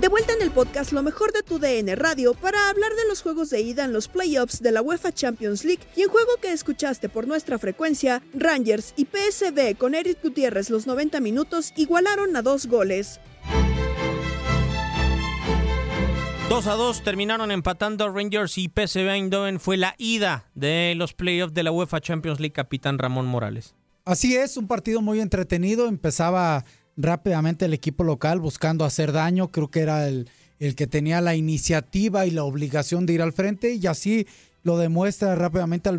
De 0.00 0.08
vuelta 0.08 0.32
en 0.32 0.40
el 0.40 0.50
podcast 0.50 0.92
Lo 0.92 1.02
mejor 1.02 1.30
de 1.32 1.42
tu 1.42 1.58
DN 1.58 1.94
Radio 1.94 2.32
para 2.32 2.70
hablar 2.70 2.90
de 2.94 3.06
los 3.06 3.20
juegos 3.20 3.50
de 3.50 3.60
ida 3.60 3.84
en 3.84 3.92
los 3.92 4.08
playoffs 4.08 4.62
de 4.62 4.72
la 4.72 4.80
UEFA 4.80 5.12
Champions 5.12 5.62
League 5.62 5.82
y 5.94 6.00
en 6.00 6.08
juego 6.08 6.30
que 6.40 6.52
escuchaste 6.52 7.10
por 7.10 7.28
nuestra 7.28 7.58
frecuencia, 7.58 8.22
Rangers 8.32 8.94
y 8.96 9.04
PSV 9.04 9.76
con 9.76 9.94
Eric 9.94 10.22
Gutiérrez 10.22 10.70
los 10.70 10.86
90 10.86 11.20
minutos 11.20 11.74
igualaron 11.76 12.34
a 12.34 12.40
dos 12.40 12.66
goles. 12.66 13.20
2 16.48 16.66
a 16.66 16.74
2 16.74 17.02
terminaron 17.02 17.50
empatando 17.50 18.10
Rangers 18.10 18.56
y 18.56 18.68
PSV 18.68 19.06
Eindhoven 19.06 19.60
fue 19.60 19.76
la 19.76 19.94
ida 19.98 20.46
de 20.54 20.94
los 20.96 21.12
playoffs 21.12 21.52
de 21.52 21.62
la 21.62 21.72
UEFA 21.72 22.00
Champions 22.00 22.40
League 22.40 22.54
capitán 22.54 22.98
Ramón 22.98 23.26
Morales. 23.26 23.74
Así 24.06 24.34
es, 24.34 24.56
un 24.56 24.66
partido 24.66 25.02
muy 25.02 25.20
entretenido, 25.20 25.86
empezaba 25.86 26.64
rápidamente 27.02 27.64
el 27.64 27.74
equipo 27.74 28.04
local 28.04 28.40
buscando 28.40 28.84
hacer 28.84 29.12
daño. 29.12 29.48
Creo 29.48 29.70
que 29.70 29.80
era 29.80 30.08
el, 30.08 30.28
el 30.60 30.74
que 30.74 30.86
tenía 30.86 31.20
la 31.20 31.34
iniciativa 31.34 32.26
y 32.26 32.30
la 32.30 32.44
obligación 32.44 33.06
de 33.06 33.14
ir 33.14 33.22
al 33.22 33.32
frente 33.32 33.74
y 33.74 33.86
así 33.86 34.26
lo 34.62 34.78
demuestra 34.78 35.34
rápidamente 35.34 35.88
al, 35.88 35.98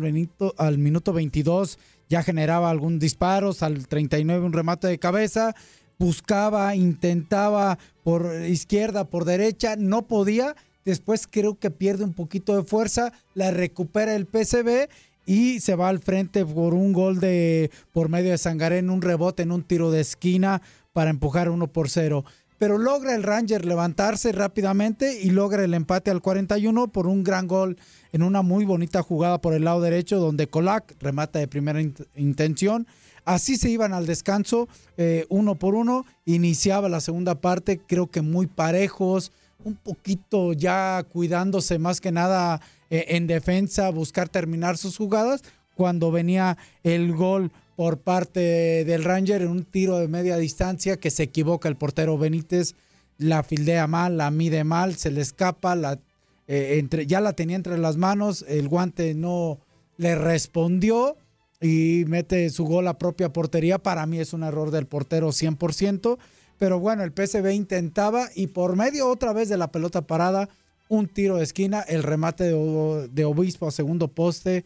al 0.56 0.78
minuto 0.78 1.12
22. 1.12 1.78
Ya 2.08 2.22
generaba 2.22 2.70
algún 2.70 2.98
disparos, 2.98 3.62
al 3.62 3.88
39 3.88 4.46
un 4.46 4.52
remate 4.52 4.86
de 4.86 4.98
cabeza, 4.98 5.54
buscaba, 5.98 6.74
intentaba 6.76 7.78
por 8.04 8.34
izquierda, 8.46 9.04
por 9.04 9.24
derecha, 9.24 9.76
no 9.76 10.02
podía. 10.02 10.54
Después 10.84 11.26
creo 11.30 11.58
que 11.58 11.70
pierde 11.70 12.04
un 12.04 12.12
poquito 12.12 12.56
de 12.56 12.64
fuerza, 12.64 13.12
la 13.34 13.50
recupera 13.50 14.14
el 14.14 14.26
PCB 14.26 14.88
y 15.26 15.60
se 15.60 15.76
va 15.76 15.88
al 15.88 16.00
frente 16.00 16.44
por 16.44 16.74
un 16.74 16.92
gol 16.92 17.20
de 17.20 17.70
por 17.92 18.08
medio 18.08 18.32
de 18.32 18.38
Sangaré 18.38 18.78
en 18.78 18.90
un 18.90 19.02
rebote, 19.02 19.44
en 19.44 19.52
un 19.52 19.62
tiro 19.62 19.90
de 19.90 20.00
esquina 20.00 20.60
para 20.92 21.10
empujar 21.10 21.48
uno 21.50 21.66
por 21.66 21.88
cero. 21.88 22.24
Pero 22.58 22.78
logra 22.78 23.16
el 23.16 23.24
Ranger 23.24 23.64
levantarse 23.64 24.30
rápidamente 24.30 25.20
y 25.20 25.30
logra 25.30 25.64
el 25.64 25.74
empate 25.74 26.12
al 26.12 26.22
41 26.22 26.88
por 26.92 27.08
un 27.08 27.24
gran 27.24 27.48
gol 27.48 27.76
en 28.12 28.22
una 28.22 28.42
muy 28.42 28.64
bonita 28.64 29.02
jugada 29.02 29.40
por 29.40 29.52
el 29.54 29.64
lado 29.64 29.80
derecho 29.80 30.20
donde 30.20 30.46
Colac 30.46 30.94
remata 31.00 31.40
de 31.40 31.48
primera 31.48 31.80
intención. 32.14 32.86
Así 33.24 33.56
se 33.56 33.68
iban 33.68 33.92
al 33.92 34.06
descanso 34.06 34.68
eh, 34.96 35.26
uno 35.28 35.56
por 35.56 35.74
uno. 35.74 36.04
Iniciaba 36.24 36.88
la 36.88 37.00
segunda 37.00 37.40
parte, 37.40 37.80
creo 37.80 38.08
que 38.08 38.20
muy 38.20 38.46
parejos, 38.46 39.32
un 39.64 39.74
poquito 39.74 40.52
ya 40.52 41.04
cuidándose 41.08 41.78
más 41.78 42.00
que 42.00 42.12
nada 42.12 42.60
eh, 42.90 43.06
en 43.08 43.26
defensa, 43.26 43.90
buscar 43.90 44.28
terminar 44.28 44.76
sus 44.78 44.96
jugadas. 44.96 45.42
Cuando 45.74 46.12
venía 46.12 46.58
el 46.84 47.12
gol 47.12 47.50
por 47.76 47.98
parte 48.00 48.84
del 48.84 49.04
Ranger 49.04 49.42
en 49.42 49.48
un 49.48 49.64
tiro 49.64 49.98
de 49.98 50.08
media 50.08 50.36
distancia 50.36 50.98
que 50.98 51.10
se 51.10 51.24
equivoca 51.24 51.68
el 51.68 51.76
portero 51.76 52.18
Benítez, 52.18 52.74
la 53.18 53.42
fildea 53.42 53.86
mal, 53.86 54.16
la 54.16 54.30
mide 54.30 54.64
mal, 54.64 54.96
se 54.96 55.10
le 55.10 55.20
escapa, 55.20 55.74
la, 55.74 55.98
eh, 56.46 56.78
entre, 56.78 57.06
ya 57.06 57.20
la 57.20 57.32
tenía 57.32 57.56
entre 57.56 57.78
las 57.78 57.96
manos, 57.96 58.44
el 58.48 58.68
guante 58.68 59.14
no 59.14 59.58
le 59.96 60.14
respondió 60.14 61.16
y 61.60 62.04
mete 62.08 62.50
su 62.50 62.64
gol 62.64 62.88
a 62.88 62.98
propia 62.98 63.32
portería. 63.32 63.78
Para 63.78 64.06
mí 64.06 64.18
es 64.18 64.32
un 64.32 64.42
error 64.42 64.70
del 64.70 64.86
portero 64.86 65.28
100%, 65.28 66.18
pero 66.58 66.80
bueno, 66.80 67.04
el 67.04 67.12
PSV 67.12 67.52
intentaba 67.52 68.28
y 68.34 68.48
por 68.48 68.76
medio 68.76 69.08
otra 69.08 69.32
vez 69.32 69.48
de 69.48 69.56
la 69.56 69.70
pelota 69.70 70.02
parada, 70.02 70.48
un 70.88 71.08
tiro 71.08 71.36
de 71.36 71.44
esquina, 71.44 71.80
el 71.80 72.02
remate 72.02 72.44
de, 72.44 73.08
de 73.10 73.24
Obispo 73.24 73.68
a 73.68 73.70
segundo 73.70 74.08
poste 74.08 74.64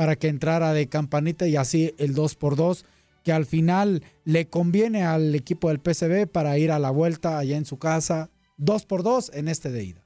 para 0.00 0.16
que 0.16 0.28
entrara 0.28 0.72
de 0.72 0.88
campanita 0.88 1.46
y 1.46 1.56
así 1.56 1.94
el 1.98 2.14
2 2.14 2.34
por 2.36 2.56
2 2.56 2.86
que 3.22 3.34
al 3.34 3.44
final 3.44 4.02
le 4.24 4.48
conviene 4.48 5.04
al 5.04 5.34
equipo 5.34 5.68
del 5.68 5.78
PCB 5.78 6.26
para 6.26 6.56
ir 6.56 6.72
a 6.72 6.78
la 6.78 6.90
vuelta 6.90 7.36
allá 7.36 7.58
en 7.58 7.66
su 7.66 7.78
casa, 7.78 8.30
2 8.56 8.86
por 8.86 9.02
2 9.02 9.32
en 9.34 9.48
este 9.48 9.70
de 9.70 9.84
ida. 9.84 10.02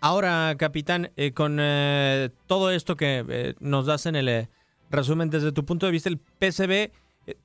Ahora, 0.00 0.56
capitán, 0.58 1.12
eh, 1.14 1.30
con 1.34 1.58
eh, 1.60 2.30
todo 2.48 2.72
esto 2.72 2.96
que 2.96 3.24
eh, 3.28 3.54
nos 3.60 3.86
das 3.86 4.06
en 4.06 4.16
el 4.16 4.48
resumen 4.90 5.30
desde 5.30 5.52
tu 5.52 5.64
punto 5.64 5.86
de 5.86 5.92
vista, 5.92 6.08
el 6.08 6.18
PCB, 6.18 6.90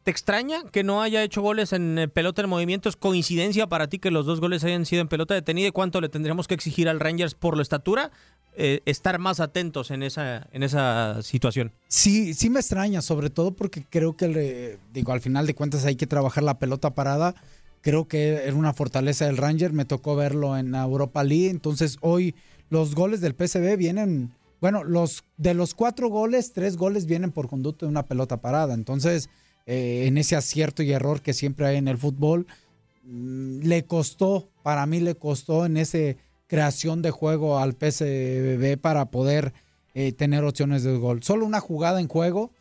¿te 0.02 0.10
extraña 0.10 0.64
que 0.72 0.84
no 0.84 1.04
haya 1.04 1.22
hecho 1.22 1.44
goles 1.44 1.74
en 1.74 2.10
pelota 2.12 2.42
en 2.42 2.50
movimiento? 2.50 2.90
¿Es 2.90 2.96
coincidencia 2.96 3.68
para 3.68 3.86
ti 3.86 4.00
que 4.00 4.10
los 4.10 4.26
dos 4.26 4.40
goles 4.40 4.64
hayan 4.64 4.88
sido 4.88 5.04
en 5.04 5.10
pelota 5.10 5.36
detenida? 5.36 5.68
¿Y 5.68 5.72
cuánto 5.72 6.02
le 6.02 6.10
tendríamos 6.10 6.48
que 6.48 6.56
exigir 6.56 6.90
al 6.90 7.00
Rangers 7.00 7.36
por 7.36 7.56
la 7.56 7.62
estatura? 7.62 8.10
Estar 8.56 9.20
más 9.20 9.40
atentos 9.40 9.92
en 9.92 10.04
esa, 10.04 10.48
en 10.52 10.64
esa 10.64 11.22
situación. 11.24 11.72
Sí, 11.88 12.34
sí 12.34 12.50
me 12.50 12.60
extraña, 12.60 13.02
sobre 13.02 13.30
todo 13.30 13.52
porque 13.52 13.86
creo 13.90 14.16
que, 14.16 14.78
digo, 14.94 15.12
al 15.12 15.22
final 15.22 15.48
de 15.48 15.56
cuentas 15.56 15.86
hay 15.86 15.96
que 15.96 16.08
trabajar 16.08 16.44
la 16.44 16.60
pelota 16.60 16.94
parada. 16.94 17.36
Creo 17.82 18.08
que 18.08 18.46
era 18.46 18.56
una 18.56 18.74
fortaleza 18.74 19.26
del 19.26 19.38
Ranger, 19.38 19.74
me 19.74 19.86
tocó 19.86 20.16
verlo 20.16 20.58
en 20.58 20.74
Europa 20.74 21.24
League, 21.24 21.50
entonces 21.50 21.98
hoy 22.02 22.34
los 22.70 22.96
goles 22.96 23.22
del 23.22 23.36
PSV 23.36 23.78
vienen, 23.78 24.32
bueno, 24.62 24.84
los 24.84 25.26
de 25.38 25.54
los 25.54 25.74
cuatro 25.74 26.10
goles, 26.10 26.54
tres 26.54 26.78
goles 26.78 27.06
vienen 27.06 27.32
por 27.32 27.50
conducto 27.50 27.86
de 27.86 27.90
una 27.90 28.06
pelota 28.06 28.38
parada, 28.38 28.74
entonces 28.74 29.30
eh, 29.66 30.06
en 30.08 30.18
ese 30.18 30.36
acierto 30.36 30.82
y 30.82 30.92
error 30.92 31.22
que 31.22 31.34
siempre 31.34 31.66
hay 31.66 31.78
en 31.78 31.88
el 31.88 31.98
fútbol, 31.98 32.48
mm, 33.04 33.60
le 33.64 33.86
costó, 33.86 34.50
para 34.64 34.86
mí 34.86 35.02
le 35.02 35.16
costó 35.16 35.66
en 35.66 35.78
esa 35.78 36.16
creación 36.48 37.02
de 37.02 37.12
juego 37.12 37.60
al 37.60 37.74
PSV 37.74 38.78
para 38.80 39.06
poder 39.06 39.54
eh, 39.94 40.12
tener 40.12 40.44
opciones 40.44 40.84
de 40.84 40.96
gol. 40.98 41.24
Solo 41.24 41.46
una 41.46 41.60
jugada 41.60 42.00
en 42.00 42.08
juego, 42.08 42.52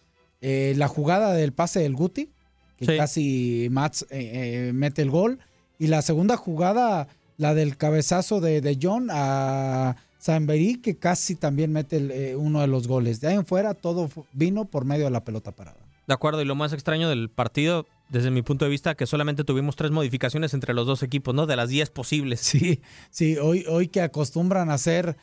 eh, 0.40 0.74
la 0.76 0.88
jugada 0.88 1.32
del 1.32 1.52
pase 1.52 1.80
del 1.80 1.94
Guti, 1.94 2.30
que 2.76 2.96
casi 2.96 3.68
Mats 3.70 4.02
eh, 4.10 4.68
eh, 4.68 4.72
mete 4.72 5.02
el 5.02 5.10
gol. 5.10 5.38
Y 5.78 5.88
la 5.88 6.02
segunda 6.02 6.36
jugada, 6.36 7.08
la 7.36 7.54
del 7.54 7.76
cabezazo 7.76 8.40
de, 8.40 8.60
de 8.60 8.78
John 8.80 9.08
a 9.10 9.96
Sanberí, 10.18 10.76
que 10.76 10.96
casi 10.96 11.34
también 11.34 11.72
mete 11.72 11.96
eh, 11.96 12.36
uno 12.36 12.60
de 12.60 12.68
los 12.68 12.86
goles. 12.86 13.20
De 13.20 13.28
ahí 13.28 13.34
en 13.34 13.46
fuera 13.46 13.74
todo 13.74 14.08
vino 14.32 14.64
por 14.64 14.84
medio 14.84 15.04
de 15.04 15.10
la 15.10 15.24
pelota 15.24 15.50
parada. 15.50 15.78
De 16.12 16.14
acuerdo, 16.14 16.42
y 16.42 16.44
lo 16.44 16.54
más 16.54 16.74
extraño 16.74 17.08
del 17.08 17.30
partido, 17.30 17.86
desde 18.10 18.30
mi 18.30 18.42
punto 18.42 18.66
de 18.66 18.70
vista, 18.70 18.94
que 18.94 19.06
solamente 19.06 19.44
tuvimos 19.44 19.76
tres 19.76 19.90
modificaciones 19.90 20.52
entre 20.52 20.74
los 20.74 20.86
dos 20.86 21.02
equipos, 21.02 21.34
¿no? 21.34 21.46
De 21.46 21.56
las 21.56 21.70
diez 21.70 21.88
posibles. 21.88 22.40
Sí, 22.40 22.82
sí, 23.10 23.38
hoy, 23.38 23.64
hoy 23.68 23.88
que 23.88 24.02
acostumbran 24.02 24.70
a 24.70 24.74
hacer 24.74 25.16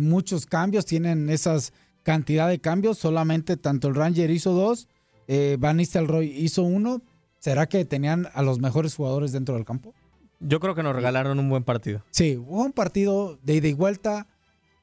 muchos 0.00 0.46
cambios, 0.46 0.84
tienen 0.84 1.30
esas 1.30 1.72
cantidad 2.02 2.48
de 2.48 2.58
cambios, 2.58 2.98
solamente 2.98 3.56
tanto 3.56 3.88
el 3.88 3.94
Ranger 3.94 4.30
hizo 4.30 4.52
dos 4.52 4.88
eh, 5.32 5.56
Van 5.60 5.76
Nistelrooy 5.76 6.26
hizo 6.26 6.64
uno. 6.64 7.02
¿Será 7.38 7.68
que 7.68 7.84
tenían 7.84 8.26
a 8.34 8.42
los 8.42 8.58
mejores 8.58 8.96
jugadores 8.96 9.30
dentro 9.30 9.54
del 9.54 9.64
campo? 9.64 9.94
Yo 10.40 10.58
creo 10.58 10.74
que 10.74 10.82
nos 10.82 10.92
regalaron 10.92 11.38
un 11.38 11.48
buen 11.48 11.62
partido. 11.62 12.02
Sí, 12.10 12.36
hubo 12.36 12.64
un 12.64 12.72
partido 12.72 13.38
de 13.44 13.54
ida 13.54 13.68
y 13.68 13.72
vuelta, 13.72 14.26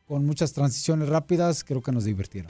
con 0.05 0.25
muchas 0.25 0.53
transiciones 0.53 1.09
rápidas, 1.09 1.65
creo 1.65 1.81
que 1.81 1.91
nos 1.91 2.05
divirtieron. 2.05 2.49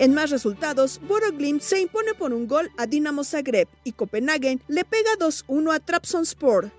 En 0.00 0.14
más 0.14 0.30
resultados, 0.30 0.98
Boroglim 1.06 1.60
se 1.60 1.78
impone 1.78 2.14
por 2.14 2.32
un 2.32 2.48
gol 2.48 2.70
a 2.78 2.86
Dinamo 2.86 3.22
Zagreb 3.22 3.68
y 3.84 3.92
Copenhagen 3.92 4.62
le 4.66 4.86
pega 4.86 5.10
2-1 5.18 5.74
a 5.74 5.78
Trabzonspor. 5.78 6.70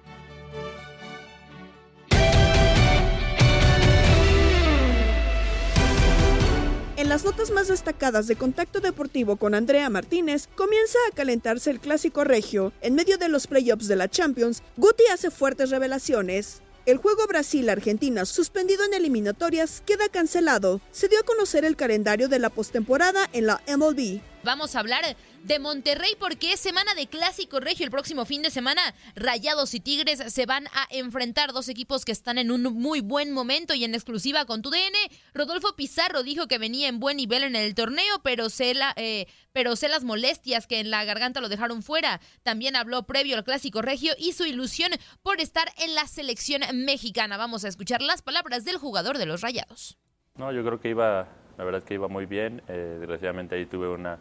En 6.98 7.10
las 7.10 7.24
notas 7.24 7.52
más 7.52 7.68
destacadas 7.68 8.26
de 8.26 8.36
Contacto 8.36 8.80
Deportivo 8.80 9.36
con 9.36 9.54
Andrea 9.54 9.92
Martínez, 9.92 10.48
comienza 10.56 10.98
a 11.08 11.16
calentarse 11.16 11.70
el 11.70 11.80
clásico 11.80 12.24
regio. 12.24 12.74
En 12.82 12.96
medio 12.96 13.20
de 13.20 13.30
los 13.30 13.46
playoffs 13.46 13.88
de 13.88 13.98
la 13.98 14.10
Champions, 14.10 14.64
Guti 14.78 15.04
hace 15.14 15.30
fuertes 15.30 15.70
revelaciones. 15.70 16.64
El 16.88 16.98
juego 16.98 17.28
Brasil-Argentina, 17.28 18.26
suspendido 18.26 18.84
en 18.84 18.96
eliminatorias, 18.96 19.84
queda 19.86 20.10
cancelado. 20.10 20.82
Se 20.92 21.08
dio 21.08 21.20
a 21.20 21.24
conocer 21.24 21.64
el 21.64 21.76
calendario 21.76 22.28
de 22.28 22.40
la 22.40 22.50
postemporada 22.50 23.30
en 23.34 23.46
la 23.46 23.62
MLB. 23.68 24.20
Vamos 24.44 24.76
a 24.76 24.80
hablar 24.80 25.04
de 25.44 25.60
Monterrey 25.60 26.16
porque 26.20 26.54
es 26.54 26.60
semana 26.60 26.94
de 26.94 27.08
clásico 27.08 27.60
regio. 27.60 27.86
El 27.86 27.92
próximo 27.92 28.26
fin 28.26 28.42
de 28.42 28.50
semana, 28.50 28.82
Rayados 29.16 29.74
y 29.74 29.80
Tigres 29.80 30.34
se 30.34 30.46
van 30.46 30.68
a 30.68 30.88
enfrentar 30.90 31.54
dos 31.54 31.70
equipos 31.70 32.06
que 32.06 32.12
están 32.12 32.38
en 32.38 32.52
un 32.52 32.64
muy 32.64 33.02
buen 33.02 33.32
momento 33.32 33.74
y 33.74 33.84
en 33.84 33.94
exclusiva 33.94 34.46
con 34.46 34.62
tu 34.62 34.70
DN. 34.70 34.98
Rodolfo 35.34 35.76
Pizarro 35.76 36.24
dijo 36.24 36.48
que 36.48 36.58
venía 36.58 36.88
en 36.88 37.00
buen 37.00 37.18
nivel 37.18 37.44
en 37.44 37.56
el 37.56 37.76
torneo, 37.76 38.22
pero 38.24 38.50
sé, 38.50 38.74
la, 38.74 38.94
eh, 38.96 39.28
pero 39.52 39.76
sé 39.76 39.88
las 39.88 40.04
molestias 40.04 40.68
que 40.68 40.80
en 40.80 40.90
la 40.90 41.04
garganta 41.06 41.42
lo 41.42 41.50
dejaron 41.50 41.84
fuera. 41.84 42.22
También 42.44 42.76
habló 42.76 43.04
previo 43.04 43.38
al 43.38 43.44
clásico 43.44 43.82
regio 43.82 44.14
y 44.18 44.34
su 44.34 44.46
ilusión 44.46 44.92
por 45.24 45.42
estar 45.42 45.70
en 45.78 45.96
la 45.96 46.08
selección 46.08 46.62
mexicana. 46.74 47.38
Vamos 47.38 47.66
a 47.66 47.68
escuchar 47.68 48.02
las 48.02 48.22
palabras 48.22 48.66
del 48.66 48.78
jugador 48.78 49.18
de 49.18 49.26
los 49.26 49.42
Rayados. 49.42 49.98
No, 50.36 50.52
yo 50.52 50.64
creo 50.64 50.80
que 50.80 50.90
iba, 50.90 51.28
la 51.58 51.64
verdad 51.64 51.84
que 51.84 51.96
iba 51.96 52.08
muy 52.08 52.26
bien. 52.26 52.62
Eh, 52.68 52.98
desgraciadamente 53.00 53.56
ahí 53.56 53.66
tuve 53.66 53.90
una 53.90 54.20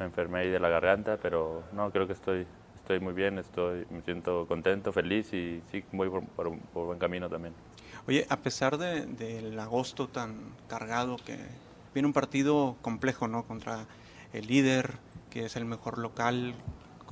me 0.00 0.06
enfermé 0.06 0.40
ahí 0.40 0.48
de 0.48 0.58
la 0.58 0.70
garganta, 0.70 1.18
pero 1.18 1.62
no, 1.72 1.90
creo 1.90 2.06
que 2.06 2.14
estoy, 2.14 2.46
estoy 2.80 3.00
muy 3.00 3.12
bien, 3.12 3.38
estoy, 3.38 3.86
me 3.90 4.00
siento 4.00 4.46
contento, 4.48 4.92
feliz 4.92 5.32
y 5.34 5.62
sí, 5.70 5.84
voy 5.92 6.10
por, 6.34 6.50
buen 6.72 6.98
camino 6.98 7.28
también. 7.28 7.52
Oye, 8.08 8.26
a 8.30 8.38
pesar 8.38 8.78
del 8.78 9.60
agosto 9.60 10.08
tan 10.08 10.54
cargado, 10.68 11.16
que 11.18 11.36
viene 11.92 12.06
un 12.06 12.14
partido 12.14 12.76
complejo, 12.80 13.28
¿no? 13.28 13.44
Contra 13.44 13.84
el 14.32 14.46
líder, 14.46 14.94
que 15.28 15.44
es 15.44 15.56
el 15.56 15.66
mejor 15.66 15.98
local, 15.98 16.54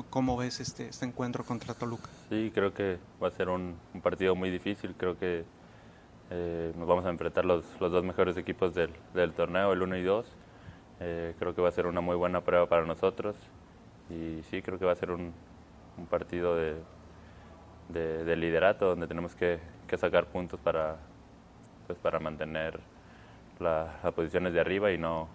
¿cómo 0.09 0.39
ves 0.39 0.61
este, 0.61 0.89
este 0.89 1.05
encuentro 1.05 1.45
contra 1.45 1.75
Toluca? 1.75 2.09
Sí, 2.31 2.51
creo 2.55 2.73
que 2.73 2.99
va 3.23 3.29
a 3.29 3.33
ser 3.33 3.51
un, 3.51 3.77
partido 4.03 4.35
muy 4.35 4.49
difícil, 4.49 4.95
creo 4.97 5.19
que 5.19 5.45
eh, 6.31 6.73
nos 6.75 6.89
vamos 6.89 7.05
a 7.05 7.11
enfrentar 7.11 7.45
los, 7.45 7.65
los 7.81 7.93
dos 7.93 8.03
mejores 8.03 8.39
equipos 8.39 8.75
del, 8.75 8.91
del 9.13 9.35
torneo, 9.35 9.75
el 9.75 9.83
1 9.83 9.97
y 9.99 10.03
2 10.05 10.27
eh, 11.01 11.35
creo 11.39 11.55
que 11.55 11.63
va 11.63 11.69
a 11.69 11.73
ser 11.73 11.87
una 11.87 12.01
muy 12.01 12.17
buena 12.17 12.41
prueba 12.41 12.67
para 12.67 12.85
nosotros 12.85 13.37
y 14.11 14.43
sí, 14.51 14.63
creo 14.63 14.79
que 14.79 14.85
va 14.85 14.93
a 14.93 14.97
ser 14.97 15.11
un, 15.11 15.33
partido 16.11 16.57
de, 16.57 16.77
de, 17.89 18.37
liderato 18.37 18.87
donde 18.87 19.09
tenemos 19.09 19.35
que, 19.35 19.59
sacar 19.97 20.27
puntos 20.27 20.61
para, 20.61 20.97
pues 21.87 21.99
para 21.99 22.21
mantener 22.21 22.79
las 23.59 23.91
posiciones 24.15 24.53
de 24.55 24.61
arriba 24.61 24.93
y 24.93 24.99
no, 24.99 25.29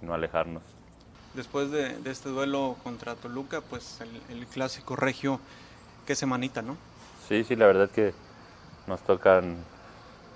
no 0.00 0.14
alejarnos. 0.14 0.62
Después 1.34 1.70
de, 1.70 1.98
este 2.06 2.30
duelo 2.30 2.76
contra 2.82 3.14
Toluca, 3.14 3.60
pues 3.60 4.00
el, 4.00 4.38
el 4.38 4.46
clásico 4.46 4.96
regio, 4.96 5.38
qué 6.06 6.14
semanita, 6.14 6.62
¿no? 6.62 6.78
Sí, 7.28 7.44
sí, 7.44 7.56
la 7.56 7.66
verdad 7.66 7.84
es 7.84 7.90
que 7.90 8.14
nos 8.86 9.02
tocan 9.02 9.56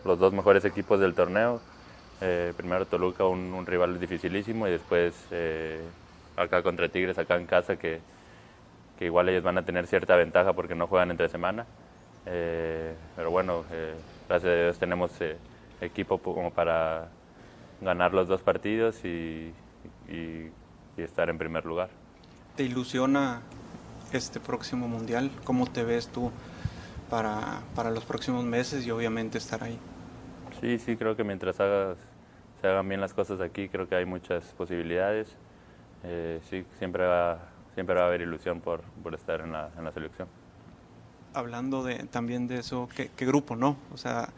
los 0.04 0.18
dos 0.18 0.32
mejores 0.34 0.64
equipos 0.66 1.00
del 1.00 1.14
torneo 1.14 1.60
eh, 2.20 2.52
primero 2.56 2.86
Toluca, 2.86 3.24
un, 3.24 3.64
rival 3.66 3.98
dificilísimo, 3.98 4.66
y 4.68 4.72
después 4.72 5.14
eh, 5.30 5.80
acá 6.36 6.62
contra 6.62 6.88
Tigres, 6.88 7.18
acá 7.18 7.36
en 7.36 7.46
casa, 7.46 7.76
que, 7.76 8.00
igual 9.00 9.30
ellos 9.30 9.42
van 9.42 9.56
a 9.56 9.64
tener 9.64 9.86
cierta 9.86 10.14
ventaja 10.16 10.52
porque 10.52 10.74
no 10.74 10.86
juegan 10.86 11.10
entre 11.10 11.28
semana. 11.28 11.64
Eh, 12.26 12.94
pero 13.16 13.30
bueno, 13.30 13.64
gracias 14.28 14.52
a 14.52 14.54
Dios 14.54 14.78
tenemos 14.78 15.10
equipo 15.80 16.18
como 16.18 16.50
para 16.50 17.08
ganar 17.80 18.12
los 18.12 18.28
dos 18.28 18.42
partidos 18.42 19.02
y, 19.04 19.52
estar 20.98 21.30
en 21.30 21.38
primer 21.38 21.64
lugar. 21.64 21.88
¿Te 22.56 22.62
ilusiona 22.62 23.40
este 24.12 24.38
próximo 24.38 24.86
mundial? 24.86 25.30
¿Cómo 25.44 25.66
te 25.66 25.82
ves 25.82 26.08
tú 26.08 26.30
para, 27.08 27.62
para 27.74 27.90
los 27.90 28.04
próximos 28.04 28.44
meses 28.44 28.86
y 28.86 28.90
obviamente 28.90 29.38
estar 29.38 29.64
ahí? 29.64 29.78
Sí, 30.60 30.78
sí, 30.78 30.96
creo 30.96 31.16
que 31.16 31.24
mientras 31.24 31.58
hagas 31.58 31.96
se 32.60 32.68
hagan 32.68 32.88
bien 32.88 33.00
las 33.00 33.14
cosas 33.14 33.40
aquí, 33.40 33.68
creo 33.68 33.88
que 33.88 33.94
hay 33.94 34.04
muchas 34.04 34.44
posibilidades. 34.54 35.34
Eh, 36.04 36.40
sí, 36.48 36.64
siempre 36.78 37.06
va, 37.06 37.38
siempre 37.74 37.94
va 37.94 38.02
a 38.02 38.06
haber 38.06 38.20
ilusión 38.20 38.60
por, 38.60 38.82
por 39.02 39.14
estar 39.14 39.40
en 39.40 39.52
la, 39.52 39.70
en 39.76 39.84
la, 39.84 39.92
selección. 39.92 40.28
Hablando 41.32 41.82
de, 41.82 42.04
también 42.04 42.46
de 42.48 42.58
eso, 42.58 42.88
¿qué, 42.94 43.26
grupo, 43.26 43.56
no? 43.56 43.76
O 43.92 43.96
sea, 43.96 44.30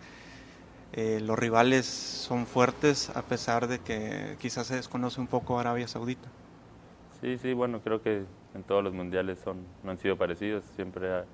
eh, 0.92 1.20
los 1.20 1.38
rivales 1.38 1.86
son 1.86 2.46
fuertes 2.46 3.10
a 3.10 3.22
pesar 3.22 3.66
de 3.66 3.80
que 3.80 4.36
quizás 4.38 4.66
se 4.66 4.76
desconoce 4.76 5.20
un 5.20 5.26
poco 5.26 5.58
Arabia 5.58 5.88
Saudita. 5.88 6.28
Sí, 7.20 7.38
sí, 7.38 7.52
bueno, 7.52 7.80
creo 7.80 8.02
que 8.02 8.24
en 8.54 8.62
todos 8.64 8.84
los 8.84 8.92
mundiales 8.92 9.38
son, 9.38 9.64
no 9.82 9.90
han 9.90 9.98
sido 9.98 10.16
parecidos. 10.16 10.64
Siempre, 10.76 11.24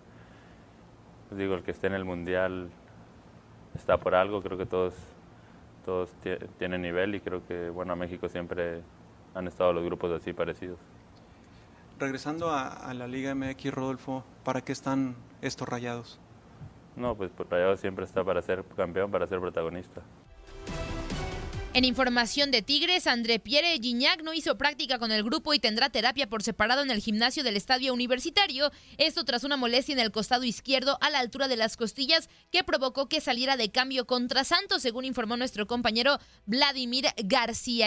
pues 1.28 1.38
digo, 1.38 1.54
el 1.54 1.62
que 1.62 1.70
esté 1.70 1.86
en 1.86 1.94
el 1.94 2.04
mundial 2.04 2.70
está 3.74 3.96
por 3.96 4.14
algo. 4.14 4.42
Creo 4.42 4.58
que 4.58 4.66
todos 4.66 4.94
todos 5.88 6.14
tienen 6.58 6.82
nivel 6.82 7.14
y 7.14 7.20
creo 7.20 7.46
que 7.46 7.70
bueno 7.70 7.94
a 7.94 7.96
México 7.96 8.28
siempre 8.28 8.82
han 9.34 9.46
estado 9.46 9.72
los 9.72 9.82
grupos 9.82 10.12
así 10.12 10.34
parecidos. 10.34 10.78
Regresando 11.98 12.50
a, 12.50 12.92
la 12.92 13.06
Liga 13.06 13.34
MX, 13.34 13.72
Rodolfo, 13.72 14.22
¿para 14.44 14.60
qué 14.60 14.72
están 14.72 15.16
estos 15.40 15.66
rayados? 15.66 16.20
No, 16.94 17.14
pues 17.14 17.32
Rayados 17.48 17.80
siempre 17.80 18.04
está 18.04 18.22
para 18.22 18.42
ser 18.42 18.64
campeón, 18.76 19.10
para 19.10 19.26
ser 19.26 19.40
protagonista. 19.40 20.02
En 21.74 21.84
información 21.84 22.50
de 22.50 22.62
Tigres, 22.62 23.06
André 23.06 23.38
Pierre 23.38 23.78
Gignac 23.80 24.22
no 24.22 24.32
hizo 24.32 24.56
práctica 24.56 24.98
con 24.98 25.12
el 25.12 25.22
grupo 25.22 25.52
y 25.52 25.58
tendrá 25.58 25.90
terapia 25.90 26.28
por 26.28 26.42
separado 26.42 26.82
en 26.82 26.90
el 26.90 27.00
gimnasio 27.00 27.44
del 27.44 27.56
estadio 27.56 27.92
universitario. 27.92 28.72
Esto 28.96 29.24
tras 29.24 29.44
una 29.44 29.58
molestia 29.58 29.92
en 29.92 29.98
el 29.98 30.10
costado 30.10 30.44
izquierdo 30.44 30.98
a 31.02 31.10
la 31.10 31.18
altura 31.18 31.46
de 31.46 31.56
las 31.56 31.76
costillas 31.76 32.30
que 32.50 32.64
provocó 32.64 33.08
que 33.08 33.20
saliera 33.20 33.56
de 33.56 33.70
cambio 33.70 34.06
contra 34.06 34.44
Santos, 34.44 34.80
según 34.80 35.04
informó 35.04 35.36
nuestro 35.36 35.66
compañero 35.66 36.18
Vladimir 36.46 37.06
García. 37.18 37.86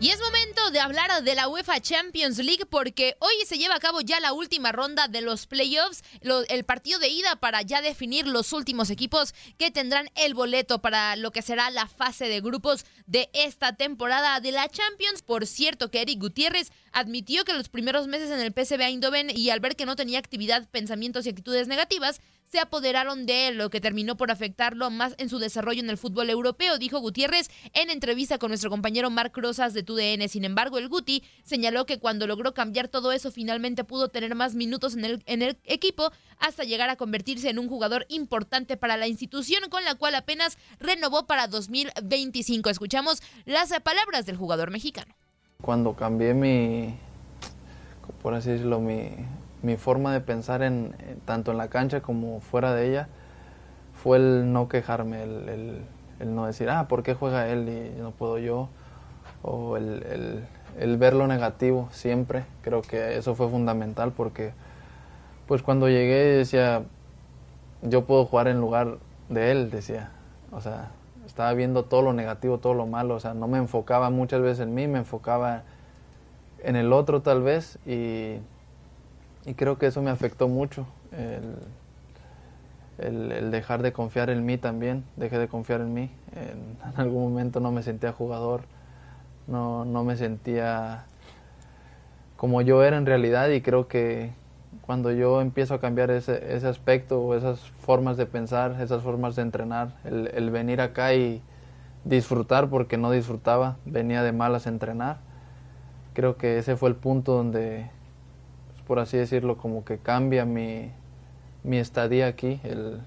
Y 0.00 0.10
es 0.10 0.20
momento 0.20 0.70
de 0.70 0.78
hablar 0.78 1.24
de 1.24 1.34
la 1.34 1.48
UEFA 1.48 1.80
Champions 1.80 2.38
League 2.38 2.66
porque 2.70 3.16
hoy 3.18 3.32
se 3.44 3.58
lleva 3.58 3.74
a 3.74 3.80
cabo 3.80 4.00
ya 4.00 4.20
la 4.20 4.32
última 4.32 4.70
ronda 4.70 5.08
de 5.08 5.22
los 5.22 5.48
playoffs, 5.48 6.04
el 6.20 6.64
partido 6.64 7.00
de 7.00 7.08
ida 7.08 7.34
para 7.34 7.62
ya 7.62 7.82
definir 7.82 8.28
los 8.28 8.52
últimos 8.52 8.90
equipos 8.90 9.34
que 9.58 9.72
tendrán 9.72 10.08
el 10.14 10.34
boleto 10.34 10.80
para 10.80 11.16
lo 11.16 11.32
que 11.32 11.42
será 11.42 11.70
la 11.70 11.88
fase 11.88 12.28
de 12.28 12.40
grupos 12.40 12.86
de 13.06 13.28
esta 13.32 13.74
temporada 13.74 14.38
de 14.38 14.52
la 14.52 14.68
Champions. 14.68 15.22
Por 15.22 15.48
cierto 15.48 15.90
que 15.90 16.02
Eric 16.02 16.20
Gutiérrez 16.20 16.70
admitió 16.92 17.44
que 17.44 17.54
los 17.54 17.68
primeros 17.68 18.06
meses 18.06 18.30
en 18.30 18.38
el 18.38 18.52
PSV 18.52 18.80
Eindhoven 18.80 19.36
y 19.36 19.50
al 19.50 19.58
ver 19.58 19.74
que 19.74 19.84
no 19.84 19.96
tenía 19.96 20.20
actividad, 20.20 20.68
pensamientos 20.68 21.26
y 21.26 21.30
actitudes 21.30 21.66
negativas, 21.66 22.20
se 22.50 22.60
apoderaron 22.60 23.26
de 23.26 23.48
él, 23.48 23.58
lo 23.58 23.70
que 23.70 23.80
terminó 23.80 24.16
por 24.16 24.30
afectarlo 24.30 24.90
más 24.90 25.14
en 25.18 25.28
su 25.28 25.38
desarrollo 25.38 25.80
en 25.80 25.90
el 25.90 25.98
fútbol 25.98 26.30
europeo, 26.30 26.78
dijo 26.78 26.98
Gutiérrez 27.00 27.50
en 27.74 27.90
entrevista 27.90 28.38
con 28.38 28.50
nuestro 28.50 28.70
compañero 28.70 29.10
Marc 29.10 29.36
Rosas 29.36 29.74
de 29.74 29.82
TUDN. 29.82 30.28
Sin 30.28 30.44
embargo, 30.44 30.78
el 30.78 30.88
Guti 30.88 31.22
señaló 31.42 31.86
que 31.86 31.98
cuando 31.98 32.26
logró 32.26 32.54
cambiar 32.54 32.88
todo 32.88 33.12
eso, 33.12 33.30
finalmente 33.30 33.84
pudo 33.84 34.08
tener 34.08 34.34
más 34.34 34.54
minutos 34.54 34.94
en 34.94 35.04
el, 35.04 35.22
en 35.26 35.42
el 35.42 35.58
equipo 35.64 36.10
hasta 36.38 36.64
llegar 36.64 36.90
a 36.90 36.96
convertirse 36.96 37.50
en 37.50 37.58
un 37.58 37.68
jugador 37.68 38.06
importante 38.08 38.76
para 38.76 38.96
la 38.96 39.08
institución, 39.08 39.68
con 39.70 39.84
la 39.84 39.94
cual 39.94 40.14
apenas 40.14 40.58
renovó 40.78 41.26
para 41.26 41.48
2025. 41.48 42.70
Escuchamos 42.70 43.22
las 43.44 43.68
palabras 43.80 44.26
del 44.26 44.36
jugador 44.36 44.70
mexicano. 44.70 45.14
Cuando 45.60 45.94
cambié 45.94 46.34
mi, 46.34 46.94
por 48.22 48.34
así 48.34 48.50
decirlo, 48.50 48.80
mi, 48.80 49.10
mi 49.62 49.76
forma 49.76 50.12
de 50.12 50.20
pensar 50.20 50.62
en, 50.62 50.94
tanto 51.24 51.50
en 51.50 51.58
la 51.58 51.68
cancha 51.68 52.00
como 52.00 52.40
fuera 52.40 52.74
de 52.74 52.88
ella 52.88 53.08
fue 53.92 54.18
el 54.18 54.52
no 54.52 54.68
quejarme, 54.68 55.22
el, 55.22 55.82
no 56.24 56.46
decir, 56.46 56.70
ah, 56.70 56.86
¿por 56.88 57.02
qué 57.02 57.14
juega 57.14 57.48
él 57.48 57.68
y 57.68 58.00
no 58.00 58.12
puedo 58.12 58.38
yo? 58.38 58.68
O 59.42 59.76
el, 59.76 60.46
ver 60.98 61.14
lo 61.14 61.26
negativo 61.26 61.88
siempre. 61.90 62.44
Creo 62.62 62.82
que 62.82 63.16
eso 63.16 63.34
fue 63.34 63.48
fundamental 63.48 64.12
porque 64.12 64.52
pues 65.46 65.62
cuando 65.62 65.88
llegué 65.88 66.36
decía, 66.36 66.82
yo 67.82 68.04
puedo 68.04 68.24
jugar 68.26 68.48
en 68.48 68.60
lugar 68.60 68.98
de 69.28 69.50
él, 69.50 69.70
decía. 69.70 70.10
O 70.52 70.60
sea, 70.60 70.90
estaba 71.26 71.52
viendo 71.54 71.84
todo 71.84 72.02
lo 72.02 72.12
negativo, 72.12 72.58
todo 72.58 72.74
lo 72.74 72.86
malo. 72.86 73.14
O 73.14 73.20
sea, 73.20 73.34
no 73.34 73.48
me 73.48 73.58
enfocaba 73.58 74.10
muchas 74.10 74.40
veces 74.40 74.60
en 74.60 74.74
mí, 74.74 74.86
me 74.86 74.98
enfocaba 74.98 75.62
en 76.62 76.76
el 76.76 76.92
otro 76.92 77.22
tal 77.22 77.42
vez 77.42 77.78
y 77.86 78.38
y 79.48 79.54
creo 79.54 79.78
que 79.78 79.86
eso 79.86 80.02
me 80.02 80.10
afectó 80.10 80.46
mucho, 80.46 80.86
el, 82.98 83.50
dejar 83.50 83.80
de 83.80 83.94
confiar 83.94 84.28
en 84.28 84.44
mí 84.44 84.58
también, 84.58 85.04
dejé 85.16 85.38
de 85.38 85.48
confiar 85.48 85.80
en 85.80 85.94
mí. 85.94 86.10
En, 86.36 86.76
algún 86.96 87.22
momento 87.22 87.58
no 87.58 87.72
me 87.72 87.82
sentía 87.82 88.12
jugador, 88.12 88.62
no, 89.46 89.86
no 89.86 90.04
me 90.04 90.16
sentía 90.16 91.06
como 92.36 92.60
yo 92.60 92.84
era 92.84 92.98
en 92.98 93.06
realidad 93.06 93.48
y 93.48 93.62
creo 93.62 93.88
que 93.88 94.32
cuando 94.82 95.10
yo 95.12 95.40
empiezo 95.40 95.74
a 95.74 95.80
cambiar 95.80 96.10
ese, 96.10 96.54
ese 96.54 96.68
aspecto 96.68 97.20
o 97.20 97.34
esas 97.34 97.60
formas 97.80 98.16
de 98.16 98.26
pensar, 98.26 98.76
esas 98.80 99.02
formas 99.02 99.34
de 99.34 99.42
entrenar, 99.42 99.96
el, 100.04 100.30
el, 100.34 100.50
venir 100.50 100.80
acá 100.80 101.14
y 101.14 101.42
disfrutar 102.04 102.68
porque 102.68 102.98
no 102.98 103.10
disfrutaba, 103.10 103.78
venía 103.86 104.22
de 104.22 104.32
malas 104.32 104.66
a 104.66 104.70
entrenar, 104.70 105.18
creo 106.12 106.36
que 106.36 106.58
ese 106.58 106.76
fue 106.76 106.90
el 106.90 106.96
punto 106.96 107.32
donde 107.32 107.90
por 108.88 108.98
así 108.98 109.18
decirlo, 109.18 109.58
como 109.58 109.84
que 109.84 109.98
cambia 109.98 110.46
mi, 110.46 110.90
estadía 111.64 112.26
aquí, 112.26 112.58
el, 112.64 113.00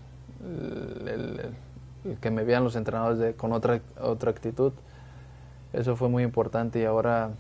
que 2.22 2.32
me 2.32 2.44
vean 2.44 2.64
los 2.64 2.76
entrenadores 2.76 3.36
con 3.36 3.52
otra, 3.52 3.82
otra 4.00 4.30
actitud. 4.30 4.72
Eso 5.74 5.96
fue 5.96 6.08
muy 6.08 6.24
importante 6.24 6.80
y 6.80 6.86
ahora 6.86 7.32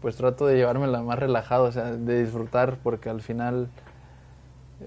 pues 0.00 0.14
trato 0.14 0.46
de 0.46 0.56
llevármela 0.56 1.02
más 1.02 1.18
relajado, 1.18 1.64
o 1.64 1.72
sea, 1.72 1.92
de 1.92 2.22
disfrutar 2.22 2.76
porque 2.84 3.10
al 3.10 3.20
final 3.20 3.68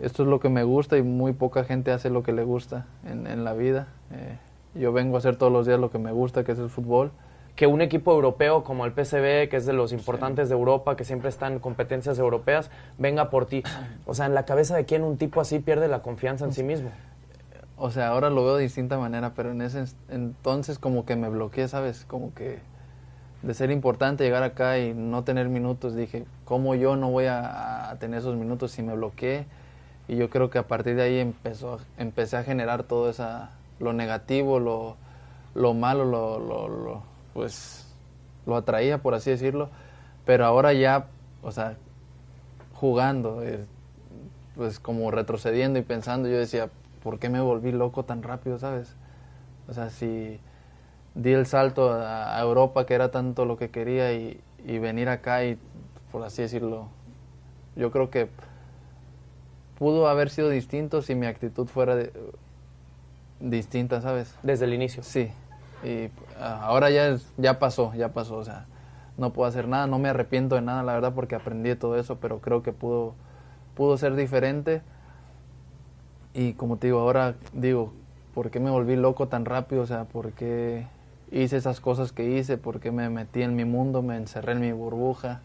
esto 0.02 0.24
es 0.24 0.30
lo 0.30 0.40
que 0.40 0.48
me 0.48 0.64
gusta 0.64 0.98
y 0.98 1.04
muy 1.04 1.34
poca 1.34 1.66
gente 1.66 1.92
hace 1.92 2.10
lo 2.10 2.24
que 2.24 2.32
le 2.32 2.46
gusta 2.46 2.86
en, 3.06 3.44
la 3.44 3.54
vida. 3.54 3.88
Eh, 4.12 4.38
yo 4.80 4.94
vengo 4.94 5.18
a 5.18 5.20
hacer 5.20 5.36
todos 5.36 5.52
los 5.52 5.68
días 5.68 5.80
lo 5.80 5.92
que 5.92 6.00
me 6.00 6.14
gusta, 6.14 6.46
que 6.46 6.54
es 6.54 6.60
el 6.60 6.70
fútbol 6.70 7.12
que 7.56 7.68
un 7.68 7.82
equipo 7.82 8.12
europeo 8.12 8.64
como 8.64 8.86
el 8.86 8.92
PSV, 8.92 9.50
que 9.50 9.58
es 9.58 9.66
de 9.66 9.74
los 9.74 9.92
importantes 9.92 10.50
de 10.50 10.56
Europa, 10.56 10.96
que 10.96 11.04
siempre 11.04 11.30
está 11.30 11.48
en 11.48 11.60
competencias 11.60 12.18
europeas, 12.18 12.72
venga 12.98 13.30
por 13.30 13.46
ti. 13.46 13.64
O 14.06 14.14
sea, 14.14 14.26
en 14.26 14.34
la 14.34 14.46
cabeza 14.46 14.76
de 14.76 14.86
quién 14.86 15.04
un 15.04 15.18
tipo 15.18 15.42
así 15.42 15.60
pierde 15.60 15.88
la 15.88 16.02
confianza 16.02 16.46
en 16.46 16.54
sí 16.54 16.64
mismo. 16.64 16.92
O 17.78 17.92
sea, 17.92 18.10
ahora 18.10 18.30
lo 18.30 18.44
veo 18.44 18.58
de 18.58 18.64
distinta 18.64 18.98
manera, 18.98 19.34
pero 19.36 19.52
en 19.52 19.62
ese 19.62 19.84
entonces 20.10 20.80
como 20.80 21.06
que 21.06 21.16
me 21.16 21.30
bloqueé, 21.30 21.68
¿sabes? 21.68 22.06
Como 22.06 22.34
que 22.34 22.60
de 23.42 23.54
ser 23.56 23.72
importante 23.72 24.24
llegar 24.24 24.44
acá 24.44 24.78
y 24.78 24.94
no 24.94 25.24
tener 25.24 25.50
minutos, 25.50 25.96
dije, 25.96 26.26
¿cómo 26.46 26.76
yo 26.76 26.96
no 26.96 27.10
voy 27.10 27.26
a, 27.28 27.96
tener 28.00 28.20
esos 28.20 28.36
minutos 28.36 28.72
si 28.72 28.84
me 28.84 28.94
bloqueé? 28.94 29.46
Y 30.08 30.16
yo 30.16 30.30
creo 30.30 30.50
que 30.50 30.60
a 30.60 30.68
partir 30.68 30.96
de 30.96 31.02
ahí 31.04 31.20
empezó, 31.20 31.80
empecé 31.98 32.38
a 32.38 32.44
generar 32.44 32.84
todo 32.84 33.10
esa, 33.10 33.52
lo 33.80 33.94
negativo, 33.94 34.60
lo, 34.60 34.96
lo 35.56 35.74
malo, 35.74 36.06
lo, 36.06 36.38
lo 36.38 37.11
pues 37.34 37.88
lo 38.46 38.56
atraía, 38.56 39.00
por 39.00 39.14
así 39.14 39.30
decirlo, 39.30 39.70
pero 40.26 40.46
ahora 40.46 40.74
ya, 40.74 41.08
o 41.42 41.52
sea, 41.52 41.76
jugando, 42.74 43.44
eh, 43.44 43.66
pues 44.56 44.80
como 44.80 45.12
retrocediendo 45.12 45.80
y 45.80 45.82
pensando, 45.84 46.28
yo 46.28 46.38
decía, 46.38 46.70
¿por 47.04 47.20
qué 47.20 47.30
me 47.30 47.42
volví 47.42 47.72
loco 47.72 48.04
tan 48.04 48.24
rápido, 48.24 48.60
sabes? 48.60 48.96
O 49.68 49.74
sea, 49.74 49.90
si 49.90 50.40
di 51.16 51.32
el 51.34 51.46
salto 51.46 51.92
a, 51.94 52.40
Europa, 52.42 52.86
que 52.86 52.94
era 52.94 53.12
tanto 53.12 53.46
lo 53.46 53.58
que 53.58 53.70
quería, 53.70 54.14
y, 54.14 54.42
y 54.66 54.80
venir 54.80 55.10
acá 55.10 55.46
y, 55.46 55.58
por 56.12 56.24
así 56.24 56.42
decirlo, 56.42 56.88
yo 57.76 57.92
creo 57.92 58.10
que 58.10 58.30
pudo 59.78 60.08
haber 60.08 60.30
sido 60.30 60.50
distinto 60.50 61.02
si 61.02 61.16
mi 61.16 61.26
actitud 61.26 61.68
fuera 61.68 61.98
distinta, 63.40 64.02
¿sabes? 64.02 64.36
Desde 64.44 64.66
el 64.66 64.74
inicio. 64.74 65.02
Sí, 65.02 65.32
y 65.84 66.10
ah, 66.40 66.62
ahora 66.64 66.90
ya, 66.90 67.18
ya 67.38 67.60
pasó, 67.60 67.94
ya 67.96 68.14
pasó, 68.14 68.38
o 68.38 68.44
sea, 68.44 68.66
no 69.18 69.34
puedo 69.34 69.48
hacer 69.48 69.68
nada, 69.68 69.88
no 69.88 70.00
me 70.00 70.10
arrepiento 70.10 70.56
de 70.56 70.62
nada, 70.62 70.84
la 70.84 70.94
verdad, 70.94 71.14
porque 71.14 71.36
aprendí 71.36 71.76
todo 71.76 71.98
eso, 71.98 72.18
pero 72.20 72.40
creo 72.40 72.64
que 72.64 72.74
pudo, 72.74 73.14
pudo 73.76 73.98
ser 73.98 74.16
diferente. 74.16 74.82
Y 76.34 76.54
como 76.54 76.78
te 76.78 76.88
digo, 76.88 77.00
ahora 77.00 77.36
digo, 77.54 77.94
¿por 78.34 78.52
qué 78.52 78.60
me 78.60 78.70
volví 78.70 78.96
loco 78.96 79.28
tan 79.28 79.46
rápido? 79.46 79.82
O 79.82 79.86
sea, 79.86 80.06
¿por 80.06 80.32
qué 80.32 80.88
hice 81.32 81.58
esas 81.58 81.82
cosas 81.82 82.12
que 82.12 82.26
hice? 82.26 82.58
¿Por 82.58 82.80
qué 82.80 82.92
me 82.92 83.10
metí 83.10 83.42
en 83.42 83.56
mi 83.56 83.66
mundo, 83.66 84.02
me 84.02 84.16
encerré 84.16 84.54
en 84.54 84.62
mi 84.62 84.72
burbuja? 84.72 85.42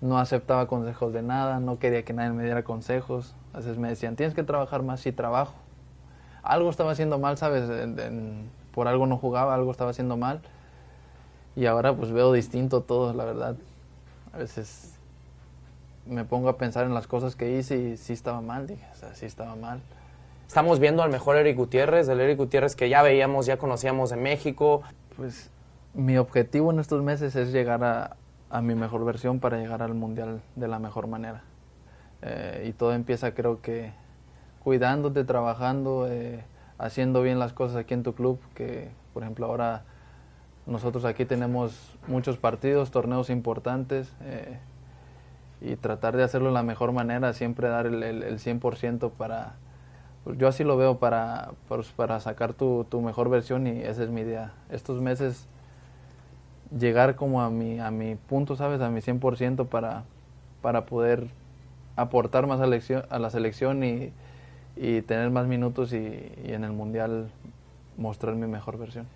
No 0.00 0.18
aceptaba 0.18 0.66
consejos 0.66 1.12
de 1.12 1.22
nada, 1.22 1.60
no 1.60 1.78
quería 1.78 2.04
que 2.04 2.12
nadie 2.12 2.30
me 2.32 2.42
diera 2.42 2.64
consejos. 2.64 3.36
Veces 3.54 3.78
me 3.78 3.88
decían, 3.88 4.16
tienes 4.16 4.34
que 4.34 4.42
trabajar 4.42 4.82
más, 4.82 5.00
sí 5.00 5.12
trabajo. 5.12 5.54
Algo 6.42 6.70
estaba 6.70 6.92
haciendo 6.92 7.18
mal, 7.18 7.36
¿sabes? 7.36 7.68
en, 7.68 8.50
por 8.72 8.88
algo 8.88 9.06
no 9.06 9.16
jugaba, 9.16 9.54
algo 9.54 9.70
estaba 9.70 9.90
haciendo 9.90 10.16
mal. 10.16 10.40
Y 11.56 11.66
ahora 11.66 11.94
pues 11.94 12.12
veo 12.12 12.32
distinto 12.32 12.82
todo, 12.82 13.12
la 13.12 13.24
verdad. 13.24 13.56
A 14.32 14.38
veces 14.38 14.94
me 16.06 16.24
pongo 16.24 16.48
a 16.48 16.56
pensar 16.56 16.86
en 16.86 16.94
las 16.94 17.06
cosas 17.06 17.36
que 17.36 17.58
hice 17.58 17.76
y 17.76 17.96
sí 17.96 18.12
estaba 18.12 18.40
mal, 18.40 18.66
dije, 18.66 18.86
o 18.92 18.96
sea, 18.96 19.14
sí 19.14 19.26
estaba 19.26 19.56
mal. 19.56 19.80
Estamos 20.46 20.80
viendo 20.80 21.02
al 21.02 21.10
mejor 21.10 21.36
Eric 21.36 21.56
Gutiérrez, 21.56 22.08
el 22.08 22.20
Eric 22.20 22.38
Gutiérrez 22.38 22.74
que 22.74 22.88
ya 22.88 23.02
veíamos, 23.02 23.46
ya 23.46 23.56
conocíamos 23.56 24.10
de 24.10 24.16
México. 24.16 24.82
Pues 25.16 25.50
mi 25.94 26.16
objetivo 26.16 26.72
en 26.72 26.80
estos 26.80 27.02
meses 27.02 27.36
es 27.36 27.52
llegar 27.52 27.84
a, 27.84 28.16
a 28.50 28.60
mi 28.60 28.74
mejor 28.74 29.04
versión 29.04 29.38
para 29.38 29.58
llegar 29.58 29.82
al 29.82 29.94
Mundial 29.94 30.40
de 30.56 30.68
la 30.68 30.78
mejor 30.78 31.06
manera. 31.06 31.42
Eh, 32.22 32.66
y 32.68 32.72
todo 32.72 32.92
empieza 32.92 33.32
creo 33.32 33.62
que 33.62 33.92
cuidándote, 34.62 35.24
trabajando, 35.24 36.06
eh, 36.08 36.44
haciendo 36.80 37.22
bien 37.22 37.38
las 37.38 37.52
cosas 37.52 37.76
aquí 37.76 37.94
en 37.94 38.02
tu 38.02 38.14
club, 38.14 38.40
que 38.54 38.88
por 39.12 39.22
ejemplo 39.22 39.46
ahora 39.46 39.82
nosotros 40.66 41.04
aquí 41.04 41.24
tenemos 41.24 41.94
muchos 42.06 42.36
partidos, 42.36 42.90
torneos 42.90 43.30
importantes 43.30 44.12
eh, 44.22 44.58
y 45.60 45.76
tratar 45.76 46.16
de 46.16 46.22
hacerlo 46.22 46.48
de 46.48 46.54
la 46.54 46.62
mejor 46.62 46.92
manera, 46.92 47.32
siempre 47.34 47.68
dar 47.68 47.86
el, 47.86 48.02
el, 48.02 48.38
100% 48.38 49.10
para, 49.10 49.54
pues 50.24 50.38
yo 50.38 50.48
así 50.48 50.64
lo 50.64 50.76
veo, 50.76 50.98
para, 50.98 51.50
pues, 51.68 51.88
para 51.88 52.18
sacar 52.20 52.54
tu, 52.54 52.86
tu, 52.88 53.00
mejor 53.02 53.28
versión 53.28 53.66
y 53.66 53.80
esa 53.82 54.02
es 54.02 54.10
mi 54.10 54.22
idea. 54.22 54.52
Estos 54.70 55.02
meses 55.02 55.46
llegar 56.78 57.16
como 57.16 57.42
a 57.42 57.50
mi, 57.50 57.78
a 57.78 57.90
mi 57.90 58.14
punto, 58.14 58.56
¿sabes? 58.56 58.80
A 58.80 58.90
mi 58.90 59.00
100% 59.00 59.66
para, 59.66 60.04
para 60.62 60.86
poder 60.86 61.26
aportar 61.96 62.46
más 62.46 62.60
a, 62.60 62.64
a 62.64 63.18
la 63.18 63.30
selección 63.30 63.84
y 63.84 64.12
y 64.82 65.02
tener 65.02 65.28
más 65.28 65.46
minutos 65.46 65.92
y, 65.92 65.98
en 66.44 66.64
el 66.64 66.72
Mundial 66.72 67.30
mostrar 67.98 68.34
mi 68.34 68.46
mejor 68.46 68.78
versión. 68.78 69.06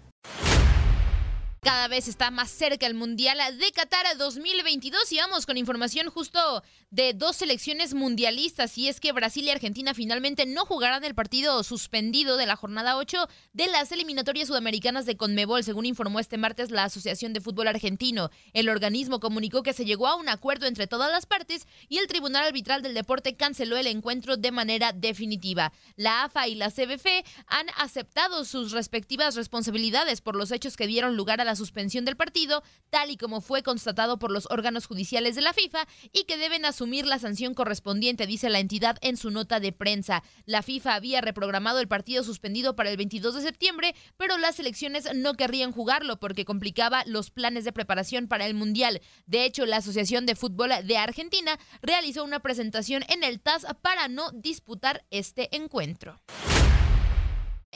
Cada 1.64 1.88
vez 1.88 2.08
está 2.08 2.30
más 2.30 2.50
cerca 2.50 2.86
el 2.86 2.92
Mundial 2.92 3.38
de 3.58 3.72
Qatar 3.72 4.04
2022 4.18 5.10
y 5.12 5.16
vamos 5.16 5.46
con 5.46 5.56
información 5.56 6.10
justo 6.10 6.62
de 6.90 7.14
dos 7.14 7.36
selecciones 7.36 7.94
mundialistas 7.94 8.76
y 8.76 8.88
es 8.88 9.00
que 9.00 9.12
Brasil 9.12 9.46
y 9.46 9.50
Argentina 9.50 9.94
finalmente 9.94 10.44
no 10.44 10.66
jugarán 10.66 11.04
el 11.04 11.14
partido 11.14 11.62
suspendido 11.64 12.36
de 12.36 12.44
la 12.44 12.56
jornada 12.56 12.98
8 12.98 13.28
de 13.54 13.66
las 13.68 13.90
eliminatorias 13.92 14.48
sudamericanas 14.48 15.06
de 15.06 15.16
Conmebol, 15.16 15.64
según 15.64 15.86
informó 15.86 16.20
este 16.20 16.36
martes 16.36 16.70
la 16.70 16.84
Asociación 16.84 17.32
de 17.32 17.40
Fútbol 17.40 17.68
Argentino. 17.68 18.30
El 18.52 18.68
organismo 18.68 19.18
comunicó 19.18 19.62
que 19.62 19.72
se 19.72 19.86
llegó 19.86 20.06
a 20.06 20.16
un 20.16 20.28
acuerdo 20.28 20.66
entre 20.66 20.86
todas 20.86 21.10
las 21.10 21.24
partes 21.24 21.66
y 21.88 21.96
el 21.96 22.08
Tribunal 22.08 22.44
Arbitral 22.44 22.82
del 22.82 22.92
Deporte 22.92 23.36
canceló 23.36 23.78
el 23.78 23.86
encuentro 23.86 24.36
de 24.36 24.52
manera 24.52 24.92
definitiva. 24.92 25.72
La 25.96 26.24
AFA 26.24 26.46
y 26.46 26.56
la 26.56 26.70
CBF 26.70 27.06
han 27.46 27.66
aceptado 27.78 28.44
sus 28.44 28.72
respectivas 28.72 29.34
responsabilidades 29.34 30.20
por 30.20 30.36
los 30.36 30.52
hechos 30.52 30.76
que 30.76 30.86
dieron 30.86 31.16
lugar 31.16 31.40
a 31.40 31.44
la 31.44 31.53
suspensión 31.56 32.04
del 32.04 32.16
partido, 32.16 32.62
tal 32.90 33.10
y 33.10 33.16
como 33.16 33.40
fue 33.40 33.62
constatado 33.62 34.18
por 34.18 34.30
los 34.30 34.46
órganos 34.50 34.86
judiciales 34.86 35.34
de 35.34 35.42
la 35.42 35.52
FIFA, 35.52 35.86
y 36.12 36.24
que 36.24 36.36
deben 36.36 36.64
asumir 36.64 37.06
la 37.06 37.18
sanción 37.18 37.54
correspondiente, 37.54 38.26
dice 38.26 38.50
la 38.50 38.60
entidad 38.60 38.98
en 39.00 39.16
su 39.16 39.30
nota 39.30 39.60
de 39.60 39.72
prensa. 39.72 40.22
La 40.46 40.62
FIFA 40.62 40.94
había 40.94 41.20
reprogramado 41.20 41.80
el 41.80 41.88
partido 41.88 42.24
suspendido 42.24 42.76
para 42.76 42.90
el 42.90 42.96
22 42.96 43.34
de 43.34 43.42
septiembre, 43.42 43.94
pero 44.16 44.38
las 44.38 44.56
selecciones 44.56 45.08
no 45.14 45.34
querrían 45.34 45.72
jugarlo 45.72 46.18
porque 46.18 46.44
complicaba 46.44 47.04
los 47.06 47.30
planes 47.30 47.64
de 47.64 47.72
preparación 47.72 48.28
para 48.28 48.46
el 48.46 48.54
Mundial. 48.54 49.00
De 49.26 49.44
hecho, 49.44 49.66
la 49.66 49.78
Asociación 49.78 50.26
de 50.26 50.36
Fútbol 50.36 50.70
de 50.84 50.96
Argentina 50.96 51.58
realizó 51.82 52.24
una 52.24 52.40
presentación 52.40 53.04
en 53.08 53.24
el 53.24 53.40
TAS 53.40 53.66
para 53.82 54.08
no 54.08 54.30
disputar 54.32 55.04
este 55.10 55.54
encuentro 55.56 56.20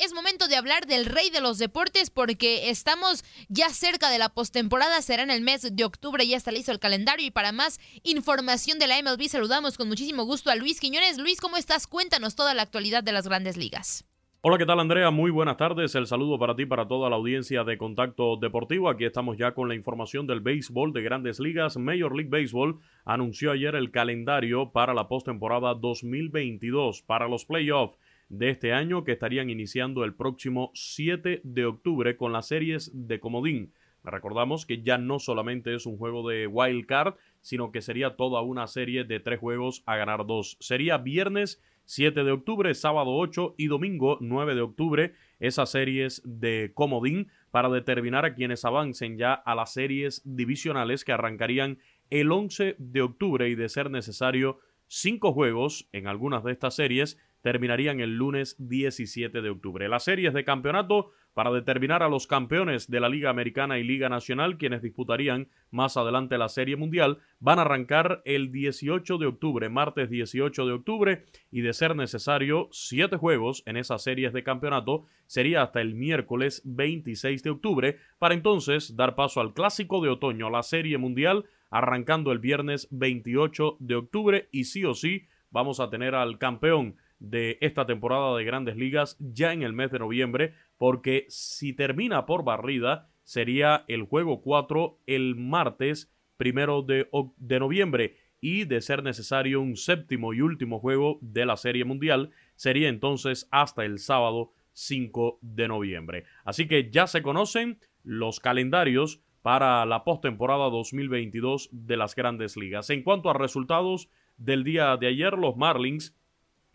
es 0.01 0.13
momento 0.13 0.49
de 0.49 0.57
hablar 0.57 0.87
del 0.87 1.07
rey 1.07 1.31
de 1.31 1.41
los 1.41 1.59
deportes 1.59 2.11
porque 2.11 2.71
estamos 2.71 3.25
ya 3.49 3.71
cerca 3.71 4.11
de 4.11 4.19
la 4.19 4.29
postemporada, 4.29 5.03
será 5.03 5.23
en 5.23 5.31
el 5.31 5.43
mes 5.43 5.75
de 5.75 5.85
octubre, 5.85 6.27
ya 6.27 6.37
está 6.37 6.53
listo 6.53 6.73
el 6.73 6.79
calendario 6.79 7.27
y 7.27 7.31
para 7.31 7.53
más 7.53 7.81
información 8.03 8.79
de 8.79 8.87
la 8.87 9.01
MLB 9.03 9.29
saludamos 9.29 9.77
con 9.77 9.89
muchísimo 9.89 10.25
gusto 10.25 10.51
a 10.51 10.57
Luis 10.57 10.81
Quiñones. 10.81 11.19
Luis, 11.19 11.41
¿cómo 11.41 11.57
estás? 11.57 11.87
Cuéntanos 11.87 12.37
toda 12.37 12.55
la 12.55 12.63
actualidad 12.63 13.03
de 13.03 13.13
las 13.13 13.27
grandes 13.27 13.57
ligas. 13.57 14.05
Hola, 14.41 14.57
¿qué 14.57 14.67
tal 14.67 14.79
Andrea? 14.79 15.11
Muy 15.11 15.33
buenas 15.33 15.57
tardes. 15.57 15.97
El 15.97 16.07
saludo 16.07 16.39
para 16.39 16.55
ti, 16.55 16.65
para 16.65 16.87
toda 16.87 17.11
la 17.11 17.17
audiencia 17.17 17.65
de 17.65 17.77
Contacto 17.77 18.37
Deportivo. 18.37 18.89
Aquí 18.89 19.05
estamos 19.05 19.37
ya 19.37 19.53
con 19.53 19.69
la 19.69 19.75
información 19.75 20.29
del 20.29 20.41
béisbol 20.41 20.93
de 20.93 21.03
grandes 21.03 21.41
ligas. 21.41 21.77
Major 21.77 22.15
League 22.15 22.31
Baseball 22.31 22.79
anunció 23.05 23.51
ayer 23.51 23.75
el 23.75 23.91
calendario 23.91 24.71
para 24.71 24.95
la 24.95 25.09
postemporada 25.09 25.75
2022 25.75 27.03
para 27.03 27.27
los 27.27 27.47
playoffs 27.47 27.99
de 28.29 28.51
este 28.51 28.73
año 28.73 29.05
que 29.05 29.13
estarían 29.13 29.51
iniciando 29.51 30.05
el 30.05 30.15
próximo 30.15 30.71
7 30.75 31.41
de 31.45 31.65
octubre 31.65 32.17
con 32.17 32.33
las 32.33 32.49
series 32.49 32.91
de 32.95 33.21
Comodín. 33.21 33.73
Recordamos 34.05 34.65
que 34.65 34.83
ya 34.83 34.97
no 34.99 35.19
solamente 35.19 35.75
es 35.75 35.87
un 35.87 35.99
juego 35.99 36.29
de 36.29 36.47
wild 36.47 36.87
card, 36.87 37.15
sino 37.41 37.73
que 37.73 37.83
sería 37.83 38.17
toda 38.17 38.43
una 38.43 38.67
serie 38.67 39.05
de 39.05 39.21
tres 39.21 39.41
juegos 39.41 39.83
a 39.87 39.97
ganar 39.97 40.27
dos. 40.27 40.57
Sería 40.61 40.99
viernes 40.99 41.61
7 41.85 42.23
de 42.23 42.33
octubre, 42.33 42.75
sábado 42.75 43.17
8 43.17 43.55
y 43.57 43.67
domingo 43.67 44.19
9 44.21 44.55
de 44.55 44.61
octubre 44.61 45.15
esas 45.41 45.71
series 45.71 46.21
de 46.25 46.73
comodín 46.75 47.29
para 47.51 47.71
determinar 47.71 48.25
a 48.25 48.35
quienes 48.35 48.65
avancen 48.65 49.17
ya 49.17 49.33
a 49.33 49.55
las 49.55 49.73
series 49.73 50.21
divisionales 50.25 51.05
que 51.05 51.13
arrancarían 51.13 51.79
el 52.11 52.31
11 52.31 52.77
de 52.79 53.03
octubre 53.03 53.49
y 53.49 53.55
de 53.55 53.69
ser 53.69 53.91
necesario 53.91 54.59
cinco 54.87 55.33
juegos 55.33 55.89
en 55.93 56.07
algunas 56.07 56.45
de 56.45 56.53
estas 56.53 56.75
series 56.75 57.19
terminarían 57.43 58.01
el 58.01 58.17
lunes 58.17 58.57
17 58.59 59.41
de 59.41 59.51
octubre. 59.51 59.89
Las 59.89 60.05
series 60.05 60.35
de 60.35 60.45
campeonato 60.45 61.13
para 61.39 61.53
determinar 61.53 62.03
a 62.03 62.09
los 62.09 62.27
campeones 62.27 62.91
de 62.91 62.99
la 62.99 63.09
Liga 63.09 63.31
Americana 63.31 63.79
y 63.79 63.85
Liga 63.85 64.09
Nacional, 64.09 64.59
quienes 64.59 64.83
disputarían 64.83 65.47
más 65.71 65.97
adelante 65.97 66.37
la 66.37 66.49
Serie 66.49 66.75
Mundial, 66.75 67.19
van 67.39 67.61
a 67.61 67.63
arrancar 67.63 68.23
el 68.25 68.51
18 68.51 69.19
de 69.19 69.27
octubre, 69.27 69.69
martes 69.69 70.11
18 70.11 70.67
de 70.67 70.73
octubre, 70.73 71.25
y 71.53 71.61
de 71.61 71.73
ser 71.75 71.95
necesario 71.95 72.69
siete 72.73 73.19
juegos 73.19 73.63
en 73.67 73.77
esas 73.77 74.03
series 74.03 74.33
de 74.33 74.43
campeonato, 74.43 75.07
sería 75.29 75.63
hasta 75.63 75.81
el 75.81 75.95
miércoles 75.95 76.61
26 76.65 77.45
de 77.45 77.51
octubre, 77.51 77.99
para 78.19 78.35
entonces 78.35 78.97
dar 78.97 79.15
paso 79.15 79.41
al 79.41 79.55
clásico 79.55 80.01
de 80.01 80.09
otoño, 80.09 80.51
la 80.51 80.65
Serie 80.65 80.99
Mundial, 80.99 81.45
arrancando 81.71 82.33
el 82.33 82.41
viernes 82.41 82.89
28 82.91 83.77
de 83.79 83.95
octubre, 83.95 84.49
y 84.51 84.65
sí 84.65 84.85
o 84.85 84.93
sí 84.93 85.29
vamos 85.53 85.79
a 85.79 85.89
tener 85.89 86.17
al 86.17 86.39
campeón 86.39 86.97
de 87.19 87.59
esta 87.61 87.87
temporada 87.87 88.37
de 88.37 88.45
grandes 88.45 88.77
ligas 88.77 89.17
ya 89.19 89.53
en 89.53 89.63
el 89.63 89.73
mes 89.73 89.91
de 89.91 89.99
noviembre, 89.99 90.55
porque 90.77 91.27
si 91.29 91.73
termina 91.73 92.27
por 92.27 92.45
barrida, 92.45 93.09
sería 93.25 93.85
el 93.89 94.03
juego 94.05 94.41
4 94.43 94.99
el 95.07 95.35
martes 95.37 96.13
primero 96.37 96.83
de, 96.83 97.09
de 97.37 97.59
noviembre 97.61 98.17
y 98.41 98.65
de 98.65 98.81
ser 98.81 99.03
necesario 99.03 99.61
un 99.61 99.77
séptimo 99.77 100.33
y 100.33 100.41
último 100.41 100.79
juego 100.79 101.19
de 101.21 101.45
la 101.45 101.57
Serie 101.57 101.85
Mundial, 101.85 102.31
sería 102.55 102.89
entonces 102.89 103.49
hasta 103.51 103.85
el 103.85 103.99
sábado 103.99 104.53
5 104.73 105.41
de 105.43 105.69
noviembre. 105.69 106.25
Así 106.45 106.69
que 106.69 106.91
ya 106.91 107.07
se 107.07 107.23
conocen 107.23 107.81
los 108.05 108.39
calendarios 108.39 109.21
para 109.43 109.85
la 109.87 110.05
postemporada 110.05 110.71
2022 110.71 111.71
de 111.73 111.97
las 111.97 112.15
grandes 112.15 112.57
ligas. 112.57 112.91
En 112.91 113.03
cuanto 113.03 113.31
a 113.31 113.35
resultados 113.35 114.09
del 114.37 114.65
día 114.65 114.97
de 114.97 115.09
ayer, 115.09 115.35
los 115.35 115.57
Marlins 115.57 116.17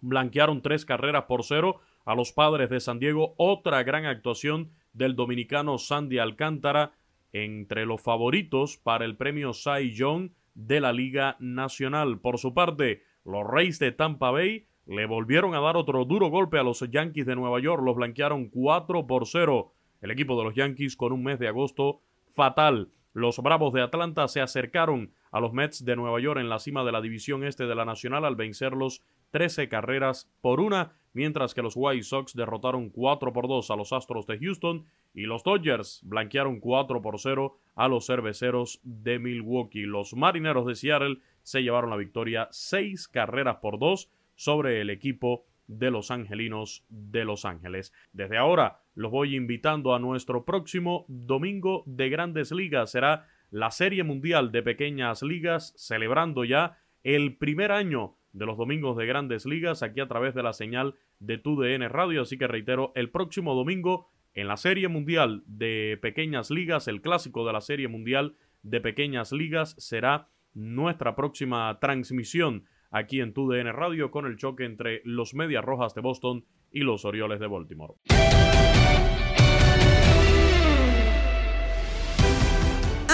blanquearon 0.04 0.62
tres 0.62 0.86
carreras 0.86 1.24
por 1.24 1.44
cero 1.44 1.80
a 2.06 2.14
los 2.14 2.32
padres 2.34 2.70
de 2.70 2.80
San 2.80 3.00
Diego. 3.00 3.34
Otra 3.38 3.82
gran 3.84 4.06
actuación 4.06 4.72
del 4.92 5.16
dominicano 5.16 5.78
Sandy 5.78 6.20
Alcántara 6.20 6.92
entre 7.32 7.86
los 7.86 8.02
favoritos 8.02 8.78
para 8.78 9.06
el 9.06 9.16
premio 9.16 9.54
Cy 9.54 9.94
Young 9.94 10.32
de 10.54 10.82
la 10.82 10.94
Liga 10.94 11.38
Nacional. 11.40 12.20
Por 12.20 12.38
su 12.38 12.54
parte, 12.54 13.04
los 13.26 13.48
Reyes 13.48 13.80
de 13.80 13.92
Tampa 13.92 14.30
Bay 14.30 14.68
le 14.86 15.06
volvieron 15.06 15.56
a 15.56 15.62
dar 15.62 15.78
otro 15.78 16.06
duro 16.06 16.28
golpe 16.28 16.60
a 16.60 16.64
los 16.64 16.82
Yankees 16.82 17.26
de 17.26 17.36
Nueva 17.36 17.60
York. 17.60 17.82
Los 17.84 17.96
blanquearon 17.96 18.50
4 18.50 19.08
por 19.08 19.26
0. 19.26 19.74
El 20.02 20.12
equipo 20.12 20.38
de 20.38 20.44
los 20.44 20.54
Yankees 20.54 20.98
con 20.98 21.14
un 21.14 21.24
mes 21.24 21.40
de 21.40 21.48
agosto 21.48 22.02
fatal. 22.34 22.92
Los 23.14 23.40
Bravos 23.40 23.74
de 23.74 23.82
Atlanta 23.82 24.28
se 24.28 24.42
acercaron 24.42 25.14
a 25.32 25.40
los 25.40 25.54
Mets 25.54 25.86
de 25.86 25.96
Nueva 25.96 26.20
York 26.20 26.40
en 26.40 26.50
la 26.50 26.60
cima 26.60 26.84
de 26.84 26.92
la 26.92 27.00
división 27.00 27.44
este 27.44 27.66
de 27.66 27.76
la 27.76 27.86
Nacional 27.86 28.26
al 28.26 28.36
vencerlos 28.36 29.02
13 29.34 29.68
carreras 29.68 30.32
por 30.42 30.62
una, 30.62 30.94
mientras 31.12 31.56
que 31.56 31.64
los 31.64 31.74
White 31.76 32.04
Sox 32.04 32.36
derrotaron 32.36 32.92
4 32.92 33.34
por 33.34 33.48
2 33.48 33.72
a 33.72 33.76
los 33.76 33.92
Astros 33.92 34.28
de 34.28 34.38
Houston 34.38 34.86
y 35.16 35.24
los 35.24 35.44
Dodgers 35.44 36.02
blanquearon 36.04 36.60
4 36.60 37.02
por 37.02 37.20
0 37.20 37.58
a 37.74 37.88
los 37.88 38.06
Cerveceros 38.06 38.80
de 38.84 39.18
Milwaukee. 39.18 39.88
Los 39.88 40.14
Marineros 40.14 40.68
de 40.68 40.76
Seattle 40.76 41.18
se 41.42 41.64
llevaron 41.64 41.90
la 41.90 41.98
victoria 41.98 42.48
6 42.52 43.08
carreras 43.08 43.58
por 43.58 43.80
2 43.80 44.08
sobre 44.36 44.82
el 44.82 44.92
equipo 44.92 45.46
de 45.66 45.90
los 45.90 46.12
Angelinos 46.12 46.86
de 46.90 47.26
Los 47.26 47.44
Ángeles. 47.44 47.92
Desde 48.12 48.38
ahora 48.38 48.82
los 48.94 49.12
voy 49.12 49.36
invitando 49.36 49.96
a 49.96 50.00
nuestro 50.00 50.46
próximo 50.46 51.06
domingo 51.08 51.82
de 51.88 52.10
Grandes 52.10 52.52
Ligas. 52.52 52.92
Será 52.92 53.28
la 53.50 53.72
Serie 53.72 54.04
Mundial 54.04 54.52
de 54.52 54.62
Pequeñas 54.62 55.24
Ligas, 55.24 55.74
celebrando 55.76 56.44
ya 56.44 56.78
el 57.04 57.36
primer 57.36 57.72
año 57.72 58.16
de 58.34 58.46
los 58.46 58.58
domingos 58.58 58.98
de 58.98 59.06
grandes 59.06 59.46
ligas 59.46 59.84
aquí 59.84 60.02
a 60.02 60.08
través 60.08 60.34
de 60.34 60.44
la 60.44 60.54
señal 60.54 60.96
de 61.20 61.38
TUDN 61.38 61.88
Radio. 61.90 62.24
Así 62.24 62.38
que 62.38 62.48
reitero, 62.48 62.92
el 62.96 63.10
próximo 63.10 63.56
domingo 63.56 64.10
en 64.34 64.48
la 64.48 64.58
Serie 64.58 64.88
Mundial 64.88 65.44
de 65.46 65.98
Pequeñas 66.02 66.50
Ligas, 66.50 66.88
el 66.88 67.02
clásico 67.02 67.46
de 67.46 67.54
la 67.54 67.62
Serie 67.62 67.88
Mundial 67.88 68.36
de 68.64 68.82
Pequeñas 68.82 69.32
Ligas, 69.32 69.76
será 69.78 70.28
nuestra 70.54 71.16
próxima 71.16 71.78
transmisión 71.80 72.66
aquí 72.90 73.22
en 73.22 73.34
TUDN 73.34 73.74
Radio 73.74 74.12
con 74.12 74.26
el 74.26 74.38
choque 74.38 74.66
entre 74.66 75.02
los 75.06 75.34
Medias 75.34 75.64
Rojas 75.64 75.94
de 75.96 76.02
Boston 76.02 76.46
y 76.72 76.82
los 76.82 77.06
Orioles 77.06 77.40
de 77.40 77.48
Baltimore. 77.48 77.94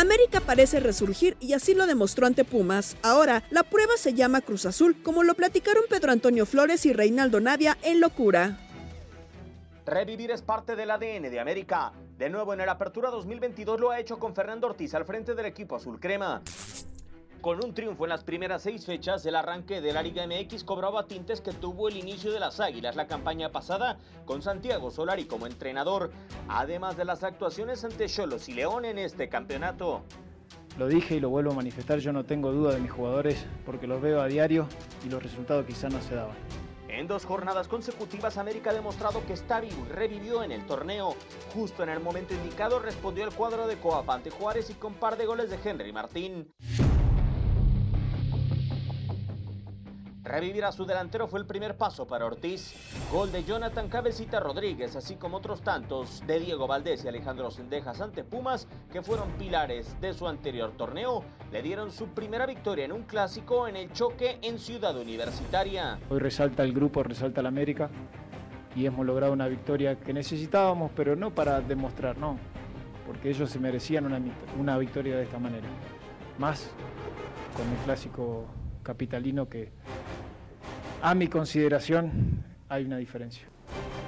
América 0.10 0.42
parece 0.42 0.80
resurgir 0.80 1.38
y 1.40 1.54
así 1.54 1.76
lo 1.76 1.86
demostró 1.86 2.26
ante 2.26 2.44
Pumas. 2.44 2.98
Ahora, 3.04 3.44
la 3.52 3.62
prueba 3.62 3.94
se 3.96 4.16
llama 4.16 4.42
Cruz 4.42 4.66
Azul, 4.66 5.04
como 5.04 5.22
lo 5.22 5.36
platicaron 5.36 5.84
Pedro 5.88 6.12
Antonio 6.12 6.48
Flores 6.48 6.88
y 6.88 6.94
Reinaldo 6.94 7.40
Navia 7.40 7.78
en 7.84 8.02
Locura. 8.02 8.58
Revivir 9.86 10.32
es 10.32 10.42
parte 10.42 10.76
del 10.76 10.90
ADN 10.90 11.30
de 11.30 11.40
América. 11.40 11.94
De 12.18 12.28
nuevo 12.28 12.56
en 12.56 12.62
el 12.62 12.70
Apertura 12.70 13.12
2022 13.12 13.80
lo 13.80 13.92
ha 13.92 14.00
hecho 14.00 14.18
con 14.18 14.34
Fernando 14.34 14.66
Ortiz 14.66 14.96
al 14.96 15.06
frente 15.06 15.36
del 15.36 15.46
equipo 15.46 15.76
azul 15.76 16.00
crema. 16.00 16.42
Con 17.42 17.64
un 17.64 17.74
triunfo 17.74 18.04
en 18.04 18.10
las 18.10 18.26
primeras 18.26 18.64
seis 18.64 18.86
fechas, 18.86 19.26
el 19.26 19.34
arranque 19.34 19.80
de 19.80 19.94
la 19.94 20.04
Liga 20.04 20.28
MX 20.28 20.66
cobraba 20.66 21.08
tintes 21.08 21.40
que 21.40 21.54
tuvo 21.54 21.88
el 21.88 21.96
inicio 21.96 22.34
de 22.34 22.40
las 22.42 22.60
Águilas 22.60 22.98
la 22.98 23.08
campaña 23.08 23.50
pasada, 23.50 23.98
con 24.26 24.42
Santiago 24.42 24.92
Solari 24.92 25.24
como 25.24 25.48
entrenador, 25.48 26.12
además 26.50 26.98
de 26.98 27.06
las 27.06 27.24
actuaciones 27.24 27.86
ante 27.86 28.08
Cholos 28.08 28.50
y 28.50 28.56
León 28.56 28.84
en 28.84 28.98
este 28.98 29.30
campeonato. 29.30 30.04
Lo 30.78 30.90
dije 30.90 31.16
y 31.16 31.20
lo 31.22 31.30
vuelvo 31.30 31.52
a 31.52 31.56
manifestar, 31.56 32.00
yo 32.00 32.12
no 32.12 32.26
tengo 32.26 32.52
duda 32.52 32.74
de 32.74 32.82
mis 32.82 32.92
jugadores 32.92 33.46
porque 33.66 33.88
los 33.88 34.02
veo 34.02 34.22
a 34.22 34.28
diario 34.28 34.68
y 35.06 35.10
los 35.10 35.24
resultados 35.24 35.66
quizás 35.66 35.94
no 35.94 36.02
se 36.02 36.16
daban. 36.16 36.36
En 36.90 37.08
dos 37.08 37.24
jornadas 37.24 37.70
consecutivas, 37.70 38.38
América 38.38 38.72
ha 38.72 38.74
demostrado 38.74 39.26
que 39.26 39.34
está 39.34 39.62
vivo 39.62 39.86
y 39.90 39.94
revivió 39.94 40.44
en 40.44 40.52
el 40.52 40.66
torneo. 40.66 41.16
Justo 41.54 41.84
en 41.84 41.90
el 41.90 42.02
momento 42.02 42.34
indicado 42.34 42.80
respondió 42.80 43.24
el 43.24 43.34
cuadro 43.34 43.66
de 43.66 43.78
Coapa 43.78 44.16
ante 44.16 44.30
Juárez 44.30 44.70
y 44.72 44.74
con 44.74 44.96
par 44.96 45.16
de 45.16 45.26
goles 45.26 45.50
de 45.50 45.60
Henry 45.64 45.94
Martín. 45.94 46.52
Revivir 50.30 50.64
a 50.64 50.72
su 50.72 50.86
delantero 50.86 51.28
fue 51.28 51.40
el 51.40 51.48
primer 51.48 51.76
paso 51.76 52.06
para 52.06 52.28
Ortiz. 52.28 52.76
Gol 53.12 53.32
de 53.32 53.44
Jonathan 53.44 53.90
Cabecita 53.90 54.40
Rodríguez, 54.40 54.96
así 54.96 55.16
como 55.16 55.38
otros 55.38 55.64
tantos 55.64 56.22
de 56.28 56.40
Diego 56.40 56.68
Valdés 56.68 57.04
y 57.04 57.08
Alejandro 57.08 57.50
Sendejas 57.50 58.00
ante 58.00 58.24
Pumas, 58.24 58.68
que 58.92 59.02
fueron 59.02 59.32
pilares 59.40 60.00
de 60.00 60.14
su 60.14 60.28
anterior 60.28 60.72
torneo, 60.78 61.24
le 61.52 61.64
dieron 61.64 61.90
su 61.90 62.10
primera 62.10 62.46
victoria 62.46 62.86
en 62.86 62.92
un 62.92 63.06
clásico 63.06 63.68
en 63.68 63.76
el 63.76 63.92
choque 63.92 64.38
en 64.44 64.60
Ciudad 64.60 64.96
Universitaria. 64.96 65.98
Hoy 66.12 66.20
resalta 66.20 66.62
el 66.62 66.74
grupo, 66.74 67.02
resalta 67.02 67.42
la 67.42 67.50
América 67.50 67.90
y 68.76 68.86
hemos 68.86 69.08
logrado 69.08 69.34
una 69.34 69.48
victoria 69.48 70.00
que 70.00 70.14
necesitábamos, 70.14 70.92
pero 70.96 71.16
no 71.16 71.34
para 71.34 71.60
demostrar, 71.60 72.20
no, 72.20 72.38
porque 73.08 73.32
ellos 73.32 73.50
se 73.50 73.58
merecían 73.58 74.06
una, 74.06 74.22
una 74.60 74.78
victoria 74.78 75.18
de 75.18 75.24
esta 75.24 75.40
manera. 75.40 75.68
Más 76.38 76.70
con 77.58 77.68
el 77.68 77.78
clásico 77.84 78.46
capitalino 78.84 79.50
que 79.50 79.72
a 81.02 81.16
mi 81.16 81.28
consideración 81.28 82.44
hay 82.68 82.86
una 82.86 82.98
diferencia. 82.98 83.48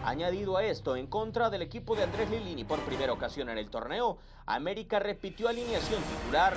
Añadido 0.04 0.58
a 0.58 0.64
esto, 0.64 0.96
en 0.96 1.08
contra 1.08 1.50
del 1.50 1.62
equipo 1.62 1.96
de 1.96 2.04
Andrés 2.04 2.30
Lilini 2.30 2.64
por 2.64 2.80
primera 2.80 3.14
ocasión 3.14 3.50
en 3.50 3.58
el 3.58 3.70
torneo, 3.70 4.18
América 4.46 5.00
repitió 5.00 5.48
alineación 5.48 6.02
titular. 6.02 6.54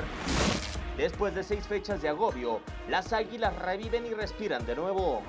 Después 0.97 1.35
de 1.35 1.43
seis 1.43 1.67
fechas 1.67 2.01
de 2.01 2.09
agobio, 2.09 2.61
las 2.89 3.13
águilas 3.13 3.55
reviven 3.59 4.07
y 4.07 4.15
respiran 4.15 4.65
de 4.65 4.77
nuevo. 4.77 5.23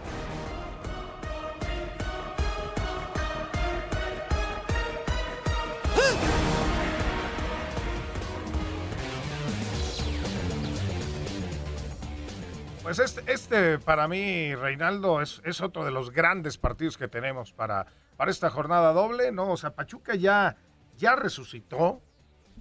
Pues 12.85 12.99
este, 12.99 13.33
este 13.33 13.79
para 13.79 14.07
mí, 14.07 14.53
Reinaldo, 14.53 15.19
es, 15.19 15.41
es, 15.43 15.59
otro 15.59 15.85
de 15.85 15.89
los 15.89 16.11
grandes 16.11 16.59
partidos 16.59 16.99
que 16.99 17.07
tenemos 17.07 17.51
para, 17.51 17.87
para 18.15 18.29
esta 18.29 18.51
jornada 18.51 18.93
doble, 18.93 19.31
¿no? 19.31 19.49
O 19.49 19.57
sea, 19.57 19.73
Pachuca 19.73 20.13
ya, 20.13 20.55
ya 20.95 21.15
resucitó, 21.15 22.03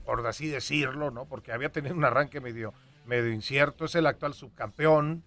por 0.07 0.27
así 0.27 0.49
decirlo, 0.49 1.11
¿no? 1.11 1.27
Porque 1.27 1.53
había 1.53 1.71
tenido 1.71 1.95
un 1.95 2.07
arranque 2.07 2.41
medio, 2.41 2.73
medio 3.05 3.35
incierto, 3.35 3.85
es 3.85 3.95
el 3.97 4.07
actual 4.07 4.33
subcampeón. 4.33 5.25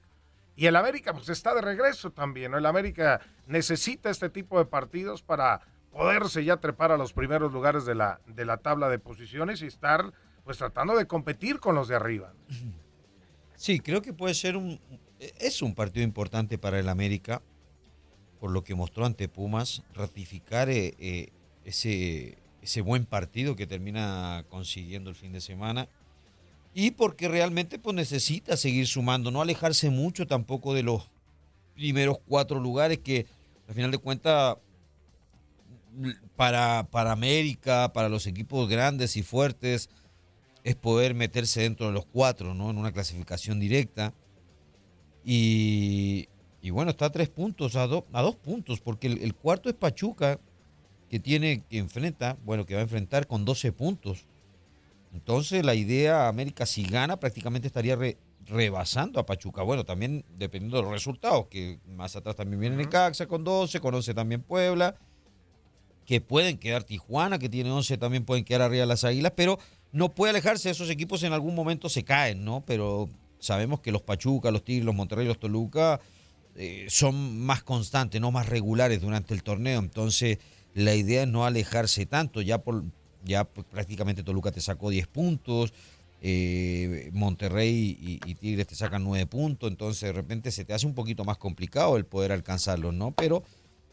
Y 0.55 0.65
el 0.65 0.75
América, 0.75 1.13
pues 1.13 1.29
está 1.29 1.53
de 1.53 1.61
regreso 1.61 2.09
también, 2.11 2.49
¿no? 2.49 2.57
El 2.57 2.65
América 2.65 3.21
necesita 3.45 4.09
este 4.09 4.31
tipo 4.31 4.57
de 4.57 4.65
partidos 4.65 5.21
para 5.21 5.61
poderse 5.91 6.43
ya 6.43 6.57
trepar 6.57 6.91
a 6.91 6.97
los 6.97 7.13
primeros 7.13 7.53
lugares 7.53 7.85
de 7.85 7.93
la, 7.93 8.19
de 8.25 8.45
la 8.45 8.57
tabla 8.57 8.89
de 8.89 8.97
posiciones 8.97 9.61
y 9.61 9.67
estar, 9.67 10.11
pues 10.43 10.57
tratando 10.57 10.95
de 10.95 11.05
competir 11.05 11.59
con 11.59 11.75
los 11.75 11.87
de 11.87 11.97
arriba. 11.97 12.33
Sí, 13.57 13.79
creo 13.79 14.03
que 14.03 14.13
puede 14.13 14.35
ser 14.35 14.55
un. 14.55 14.79
Es 15.39 15.63
un 15.63 15.73
partido 15.73 16.03
importante 16.03 16.59
para 16.59 16.79
el 16.79 16.87
América, 16.87 17.41
por 18.39 18.51
lo 18.51 18.63
que 18.63 18.75
mostró 18.75 19.03
ante 19.03 19.27
Pumas, 19.27 19.81
ratificar 19.95 20.69
eh, 20.69 20.93
eh, 20.99 21.29
ese, 21.65 22.37
ese 22.61 22.81
buen 22.81 23.05
partido 23.05 23.55
que 23.55 23.65
termina 23.65 24.45
consiguiendo 24.49 25.09
el 25.09 25.15
fin 25.15 25.33
de 25.33 25.41
semana. 25.41 25.89
Y 26.75 26.91
porque 26.91 27.27
realmente 27.27 27.79
pues, 27.79 27.95
necesita 27.95 28.55
seguir 28.57 28.85
sumando, 28.85 29.31
no 29.31 29.41
alejarse 29.41 29.89
mucho 29.89 30.27
tampoco 30.27 30.75
de 30.75 30.83
los 30.83 31.09
primeros 31.73 32.19
cuatro 32.27 32.59
lugares 32.59 32.99
que, 32.99 33.25
al 33.67 33.73
final 33.73 33.89
de 33.89 33.97
cuentas, 33.97 34.57
para, 36.35 36.87
para 36.91 37.11
América, 37.11 37.91
para 37.91 38.07
los 38.07 38.27
equipos 38.27 38.69
grandes 38.69 39.17
y 39.17 39.23
fuertes, 39.23 39.89
es 40.67 40.75
poder 40.75 41.13
meterse 41.13 41.61
dentro 41.61 41.87
de 41.87 41.93
los 41.93 42.05
cuatro, 42.05 42.53
¿no? 42.53 42.69
En 42.69 42.77
una 42.77 42.91
clasificación 42.91 43.57
directa. 43.57 44.13
Y, 45.23 46.27
y 46.61 46.71
bueno, 46.71 46.91
está 46.91 47.05
a 47.05 47.09
tres 47.09 47.29
puntos, 47.29 47.77
a, 47.77 47.83
a 47.83 48.21
dos 48.21 48.35
puntos, 48.35 48.81
porque 48.81 49.07
el, 49.07 49.33
cuarto 49.33 49.69
es 49.69 49.75
Pachuca, 49.75 50.41
que 51.09 51.21
tiene, 51.21 51.63
que 51.69 51.77
enfrenta, 51.77 52.35
bueno, 52.43 52.65
que 52.65 52.73
va 52.73 52.81
a 52.81 52.83
enfrentar 52.83 53.27
con 53.27 53.45
12 53.45 53.71
puntos. 53.71 54.25
Entonces 55.13 55.63
la 55.63 55.73
idea, 55.73 56.27
América, 56.27 56.65
si 56.65 56.83
gana, 56.83 57.17
prácticamente 57.17 57.67
estaría 57.67 57.97
rebasando 58.45 59.21
a 59.21 59.25
Pachuca. 59.25 59.63
Bueno, 59.63 59.85
también 59.85 60.25
dependiendo 60.37 60.75
de 60.75 60.83
los 60.83 60.91
resultados, 60.91 61.47
que 61.47 61.79
más 61.95 62.17
atrás 62.17 62.35
también 62.35 62.59
viene 62.59 62.75
Necaxa 62.75 63.25
con 63.25 63.45
12, 63.45 63.79
con 63.79 63.95
11 63.95 64.13
también 64.13 64.41
Puebla, 64.41 64.95
que 66.05 66.19
pueden 66.19 66.57
quedar 66.57 66.83
Tijuana, 66.83 67.39
que 67.39 67.47
tiene 67.47 67.71
11, 67.71 67.97
también 67.97 68.25
pueden 68.25 68.43
quedar 68.43 68.63
arriba 68.63 68.85
las 68.85 69.05
Águilas, 69.05 69.31
pero 69.33 69.59
no 69.91 70.13
puede 70.13 70.31
alejarse, 70.31 70.69
esos 70.69 70.89
equipos 70.89 71.23
en 71.23 71.33
algún 71.33 71.55
momento 71.55 71.89
se 71.89 72.03
caen, 72.03 72.43
¿no? 72.43 72.63
Pero 72.65 73.09
sabemos 73.39 73.79
que 73.79 73.91
los 73.91 74.01
Pachuca, 74.01 74.51
los 74.51 74.63
Tigres, 74.63 74.85
los 74.85 74.95
Monterrey, 74.95 75.25
los 75.25 75.39
Toluca 75.39 75.99
eh, 76.55 76.87
son 76.89 77.39
más 77.39 77.63
constantes, 77.63 78.19
no 78.19 78.31
más 78.31 78.49
regulares 78.49 79.01
durante 79.01 79.33
el 79.33 79.43
torneo. 79.43 79.79
Entonces, 79.79 80.39
la 80.73 80.95
idea 80.95 81.23
es 81.23 81.27
no 81.27 81.45
alejarse 81.45 82.05
tanto. 82.05 82.41
Ya, 82.41 82.59
por, 82.59 82.83
ya 83.23 83.45
pues, 83.45 83.65
prácticamente 83.69 84.23
Toluca 84.23 84.51
te 84.51 84.61
sacó 84.61 84.89
10 84.89 85.07
puntos, 85.07 85.73
eh, 86.21 87.09
Monterrey 87.13 87.97
y, 88.01 88.19
y, 88.25 88.35
Tigres 88.35 88.67
te 88.67 88.75
sacan 88.75 89.03
9 89.03 89.27
puntos. 89.27 89.69
Entonces, 89.69 90.01
de 90.01 90.13
repente 90.13 90.51
se 90.51 90.65
te 90.65 90.73
hace 90.73 90.87
un 90.87 90.95
poquito 90.95 91.23
más 91.25 91.37
complicado 91.37 91.95
el 91.97 92.05
poder 92.05 92.31
alcanzarlos, 92.31 92.93
¿no? 92.93 93.11
Pero 93.11 93.43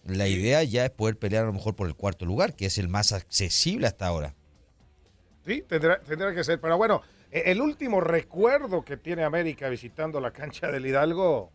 la 0.07 0.29
idea 0.29 0.63
ya 0.65 0.85
es 0.85 0.91
poder 0.91 1.19
pelear 1.19 1.45
a 1.45 1.47
lo 1.47 1.53
mejor 1.53 1.77
por 1.77 1.87
el 1.87 1.95
cuarto 1.95 2.27
lugar, 2.27 2.55
que 2.55 2.67
es 2.67 2.79
el 2.79 2.89
más 2.89 3.13
accesible 3.13 3.87
hasta 3.87 4.07
ahora. 4.07 4.35
Sí, 5.47 5.63
tendrá, 5.63 6.01
tendrá 6.01 6.35
que 6.35 6.43
ser. 6.43 6.61
Pero 6.61 6.77
bueno, 6.77 7.03
e, 7.31 7.51
el 7.51 7.61
último 7.61 8.01
recuerdo 8.01 8.85
que 8.85 8.97
tiene 8.97 9.25
América 9.25 9.69
visitando 9.69 10.21
la 10.21 10.33
cancha 10.33 10.71
del 10.71 10.87
Hidalgo 10.87 11.51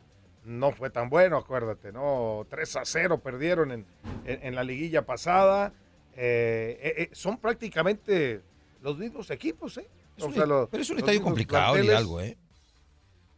no 0.45 0.71
fue 0.71 0.89
tan 0.89 1.09
bueno, 1.09 1.37
acuérdate, 1.37 1.91
¿no? 1.91 2.45
3 2.49 2.75
a 2.77 2.85
0 2.85 3.19
perdieron 3.19 3.71
en, 3.71 3.85
en, 4.25 4.55
la 4.55 4.63
liguilla 4.63 5.05
pasada. 5.05 5.73
Eh, 6.15 6.79
eh, 6.81 6.93
eh, 7.03 7.09
son 7.13 7.37
prácticamente 7.37 8.41
los 8.81 8.97
mismos 8.97 9.29
equipos, 9.31 9.77
¿eh? 9.77 9.87
O 10.21 10.31
sea, 10.31 10.45
los, 10.45 10.67
pero 10.69 10.83
es 10.83 10.89
un 10.89 10.99
estadio 10.99 11.21
complicado 11.21 11.77
el 11.77 11.85
Hidalgo, 11.85 12.21
¿eh? 12.21 12.37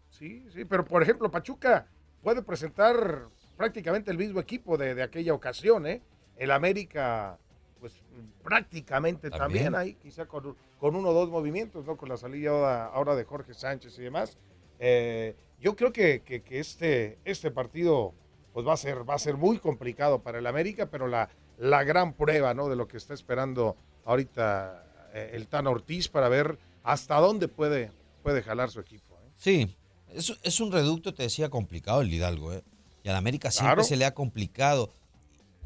Sí, 0.10 0.48
sí, 0.54 0.66
pero 0.66 0.86
por 0.86 1.04
ejemplo, 1.04 1.30
Pachuca 1.30 1.88
puede 2.22 2.42
presentar 2.44 3.28
prácticamente 3.58 4.12
el 4.12 4.18
mismo 4.18 4.40
equipo 4.40 4.78
de, 4.78 4.96
de 4.96 5.04
aquella 5.04 5.34
ocasión, 5.34 5.86
¿eh? 5.86 6.02
El 6.38 6.52
América 6.52 7.38
pues 7.82 7.96
prácticamente 8.44 9.32
también, 9.32 9.74
ahí, 9.74 9.96
quizá 9.96 10.28
con, 10.28 10.56
uno 10.80 11.10
o 11.10 11.14
dos 11.14 11.30
movimientos, 11.30 11.84
¿no? 11.84 11.98
Con 11.98 12.10
la 12.10 12.16
salida 12.16 12.86
ahora, 12.86 13.16
de 13.16 13.26
Jorge 13.26 13.56
Sánchez 13.56 13.98
y 13.98 14.04
demás. 14.04 14.38
Eh, 14.80 15.36
yo 15.60 15.76
creo 15.76 15.92
que, 15.92 16.22
este, 16.52 17.18
este 17.26 17.52
partido 17.52 18.14
pues 18.54 18.68
va 18.68 18.74
a 18.74 18.78
ser, 18.78 19.10
va 19.10 19.16
a 19.16 19.20
ser 19.20 19.36
muy 19.36 19.58
complicado 19.58 20.22
para 20.22 20.40
el 20.40 20.46
América, 20.46 20.92
pero 20.92 21.08
la, 21.08 21.30
la 21.58 21.84
gran 21.84 22.14
prueba, 22.14 22.54
¿no? 22.54 22.70
De 22.70 22.76
lo 22.76 22.88
que 22.88 22.98
está 22.98 23.16
esperando 23.16 23.76
ahorita 24.06 25.10
eh, 25.14 25.32
el 25.34 25.48
Tan 25.48 25.66
Ortiz 25.66 26.08
para 26.08 26.30
ver 26.30 26.60
hasta 26.84 27.20
dónde 27.20 27.48
puede, 27.48 27.92
puede 28.22 28.44
jalar 28.44 28.70
su 28.70 28.80
equipo. 28.80 29.16
¿eh? 29.16 29.32
Sí, 29.38 29.78
es, 30.10 30.38
es, 30.44 30.60
un 30.60 30.72
reducto, 30.72 31.14
te 31.14 31.24
decía, 31.24 31.50
complicado 31.50 32.02
el 32.02 32.14
Hidalgo, 32.14 32.54
¿eh? 32.54 32.64
Y 33.04 33.10
al 33.10 33.16
América 33.16 33.50
siempre 33.50 33.84
se 33.84 33.96
le 33.96 34.06
ha 34.06 34.14
complicado. 34.14 34.92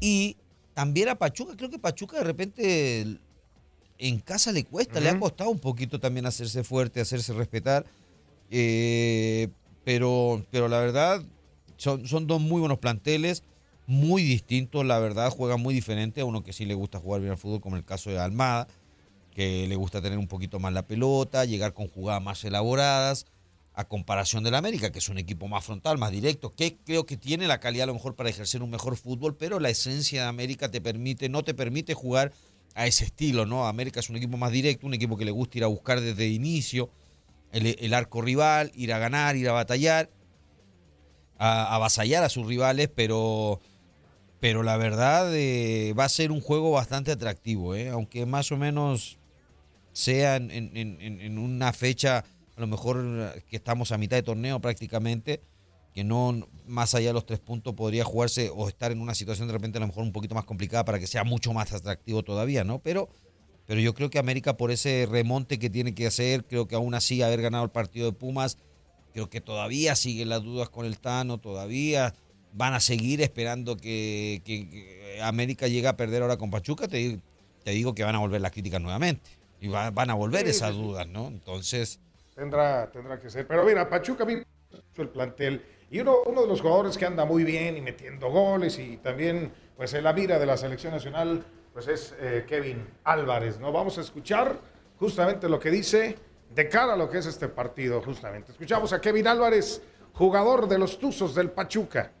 Y 0.00 0.38
también 0.76 1.08
a 1.08 1.14
Pachuca, 1.14 1.56
creo 1.56 1.70
que 1.70 1.78
Pachuca 1.78 2.18
de 2.18 2.24
repente 2.24 3.18
en 3.96 4.18
casa 4.18 4.52
le 4.52 4.62
cuesta, 4.62 5.00
le 5.00 5.08
ha 5.08 5.18
costado 5.18 5.48
un 5.48 5.58
poquito 5.58 5.98
también 5.98 6.26
hacerse 6.26 6.64
fuerte, 6.64 7.00
hacerse 7.00 7.32
respetar. 7.32 7.86
Eh, 8.50 9.48
pero, 9.84 10.44
pero 10.50 10.68
la 10.68 10.78
verdad, 10.78 11.22
son, 11.78 12.06
son 12.06 12.26
dos 12.26 12.42
muy 12.42 12.60
buenos 12.60 12.76
planteles, 12.76 13.42
muy 13.86 14.22
distintos, 14.22 14.84
la 14.84 14.98
verdad, 14.98 15.30
juegan 15.30 15.62
muy 15.62 15.72
diferente 15.72 16.20
a 16.20 16.26
uno 16.26 16.44
que 16.44 16.52
sí 16.52 16.66
le 16.66 16.74
gusta 16.74 16.98
jugar 16.98 17.22
bien 17.22 17.32
al 17.32 17.38
fútbol, 17.38 17.62
como 17.62 17.76
el 17.76 17.84
caso 17.84 18.10
de 18.10 18.18
Almada, 18.18 18.68
que 19.30 19.66
le 19.66 19.76
gusta 19.76 20.02
tener 20.02 20.18
un 20.18 20.28
poquito 20.28 20.58
más 20.58 20.74
la 20.74 20.86
pelota, 20.86 21.46
llegar 21.46 21.72
con 21.72 21.88
jugadas 21.88 22.22
más 22.22 22.44
elaboradas 22.44 23.24
a 23.76 23.84
comparación 23.84 24.42
del 24.42 24.54
América, 24.54 24.90
que 24.90 25.00
es 25.00 25.08
un 25.10 25.18
equipo 25.18 25.48
más 25.48 25.62
frontal, 25.62 25.98
más 25.98 26.10
directo, 26.10 26.54
que 26.54 26.78
creo 26.78 27.04
que 27.04 27.18
tiene 27.18 27.46
la 27.46 27.60
calidad 27.60 27.84
a 27.84 27.86
lo 27.88 27.94
mejor 27.94 28.16
para 28.16 28.30
ejercer 28.30 28.62
un 28.62 28.70
mejor 28.70 28.96
fútbol, 28.96 29.36
pero 29.36 29.60
la 29.60 29.68
esencia 29.68 30.22
de 30.22 30.28
América 30.28 30.70
te 30.70 30.80
permite, 30.80 31.28
no 31.28 31.44
te 31.44 31.52
permite 31.52 31.92
jugar 31.92 32.32
a 32.74 32.86
ese 32.86 33.04
estilo, 33.04 33.44
¿no? 33.44 33.66
América 33.66 34.00
es 34.00 34.08
un 34.08 34.16
equipo 34.16 34.38
más 34.38 34.50
directo, 34.50 34.86
un 34.86 34.94
equipo 34.94 35.18
que 35.18 35.26
le 35.26 35.30
gusta 35.30 35.58
ir 35.58 35.64
a 35.64 35.66
buscar 35.66 36.00
desde 36.00 36.26
inicio 36.26 36.90
el, 37.52 37.92
arco 37.92 38.22
rival, 38.22 38.72
ir 38.74 38.94
a 38.94 38.98
ganar, 38.98 39.36
ir 39.36 39.46
a 39.50 39.52
batallar, 39.52 40.10
a, 41.36 41.74
avasallar 41.74 42.24
a 42.24 42.30
sus 42.30 42.46
rivales, 42.46 42.88
pero, 42.88 43.60
pero 44.40 44.62
la 44.62 44.78
verdad 44.78 45.36
eh, 45.36 45.92
va 45.92 46.04
a 46.04 46.08
ser 46.08 46.32
un 46.32 46.40
juego 46.40 46.70
bastante 46.70 47.12
atractivo, 47.12 47.74
¿eh? 47.74 47.90
aunque 47.90 48.24
más 48.24 48.50
o 48.52 48.56
menos 48.56 49.18
sea 49.92 50.36
en, 50.36 50.50
en 50.50 51.38
una 51.38 51.72
fecha 51.74 52.24
a 52.56 52.60
lo 52.60 52.66
mejor 52.66 53.42
que 53.48 53.56
estamos 53.56 53.92
a 53.92 53.98
mitad 53.98 54.16
de 54.16 54.22
torneo 54.22 54.60
prácticamente, 54.60 55.40
que 55.94 56.04
no, 56.04 56.46
más 56.66 56.94
allá 56.94 57.08
de 57.08 57.12
los 57.14 57.26
tres 57.26 57.38
puntos, 57.40 57.74
podría 57.74 58.04
jugarse 58.04 58.50
o 58.54 58.68
estar 58.68 58.92
en 58.92 59.00
una 59.00 59.14
situación 59.14 59.46
de 59.48 59.54
repente 59.54 59.78
a 59.78 59.80
lo 59.80 59.86
mejor 59.86 60.02
un 60.04 60.12
poquito 60.12 60.34
más 60.34 60.44
complicada 60.44 60.84
para 60.84 60.98
que 60.98 61.06
sea 61.06 61.24
mucho 61.24 61.52
más 61.52 61.72
atractivo 61.72 62.22
todavía, 62.22 62.64
¿no? 62.64 62.78
Pero, 62.80 63.08
pero 63.66 63.80
yo 63.80 63.94
creo 63.94 64.10
que 64.10 64.18
América 64.18 64.56
por 64.56 64.70
ese 64.70 65.06
remonte 65.10 65.58
que 65.58 65.70
tiene 65.70 65.94
que 65.94 66.06
hacer, 66.06 66.44
creo 66.44 66.66
que 66.68 66.74
aún 66.74 66.94
así 66.94 67.22
haber 67.22 67.40
ganado 67.42 67.64
el 67.64 67.70
partido 67.70 68.06
de 68.06 68.12
Pumas, 68.12 68.58
creo 69.12 69.30
que 69.30 69.40
todavía 69.40 69.96
siguen 69.96 70.28
las 70.28 70.42
dudas 70.42 70.68
con 70.68 70.84
el 70.86 70.98
Tano, 70.98 71.38
todavía 71.38 72.14
van 72.52 72.74
a 72.74 72.80
seguir 72.80 73.20
esperando 73.22 73.76
que, 73.76 74.42
que- 74.44 74.68
que 74.68 75.20
América 75.22 75.66
llegue 75.68 75.88
a 75.88 75.96
perder 75.96 76.22
ahora 76.22 76.36
con 76.36 76.50
Pachuca, 76.50 76.88
te, 76.88 76.96
digo- 76.98 77.22
te 77.64 77.70
digo 77.72 77.94
que 77.94 78.04
van 78.04 78.14
a 78.14 78.18
volver 78.18 78.40
las 78.40 78.52
críticas 78.52 78.80
nuevamente. 78.80 79.30
Y 79.60 79.68
va- 79.68 79.90
van 79.90 80.10
a 80.10 80.14
volver 80.14 80.46
esas 80.46 80.74
dudas, 80.74 81.06
¿no? 81.08 81.28
Entonces, 81.28 82.00
Tendrá, 82.36 82.90
tendrá 82.92 83.18
que 83.18 83.30
ser. 83.30 83.46
Pero 83.46 83.64
mira, 83.64 83.88
Pachuca 83.88 84.26
mucho 84.26 84.44
el 84.98 85.08
plantel. 85.08 85.64
Y 85.90 86.00
uno, 86.00 86.18
uno 86.26 86.42
de 86.42 86.48
los 86.48 86.60
jugadores 86.60 86.98
que 86.98 87.06
anda 87.06 87.24
muy 87.24 87.44
bien 87.44 87.78
y 87.78 87.80
metiendo 87.80 88.30
goles 88.30 88.78
y 88.78 88.98
también 88.98 89.52
pues 89.74 89.94
en 89.94 90.04
la 90.04 90.12
mira 90.12 90.38
de 90.38 90.44
la 90.44 90.56
selección 90.56 90.92
nacional 90.92 91.44
pues 91.72 91.88
es 91.88 92.14
eh, 92.20 92.44
Kevin 92.46 92.86
Álvarez, 93.04 93.58
¿no? 93.58 93.72
Vamos 93.72 93.96
a 93.96 94.02
escuchar 94.02 94.58
justamente 94.98 95.48
lo 95.48 95.58
que 95.58 95.70
dice 95.70 96.16
de 96.54 96.68
cara 96.68 96.92
a 96.92 96.96
lo 96.96 97.08
que 97.08 97.18
es 97.18 97.26
este 97.26 97.48
partido, 97.48 98.02
justamente. 98.02 98.52
Escuchamos 98.52 98.92
a 98.92 99.00
Kevin 99.00 99.26
Álvarez, 99.28 99.82
jugador 100.12 100.68
de 100.68 100.78
los 100.78 100.98
Tuzos 100.98 101.34
del 101.34 101.50
Pachuca. 101.50 102.12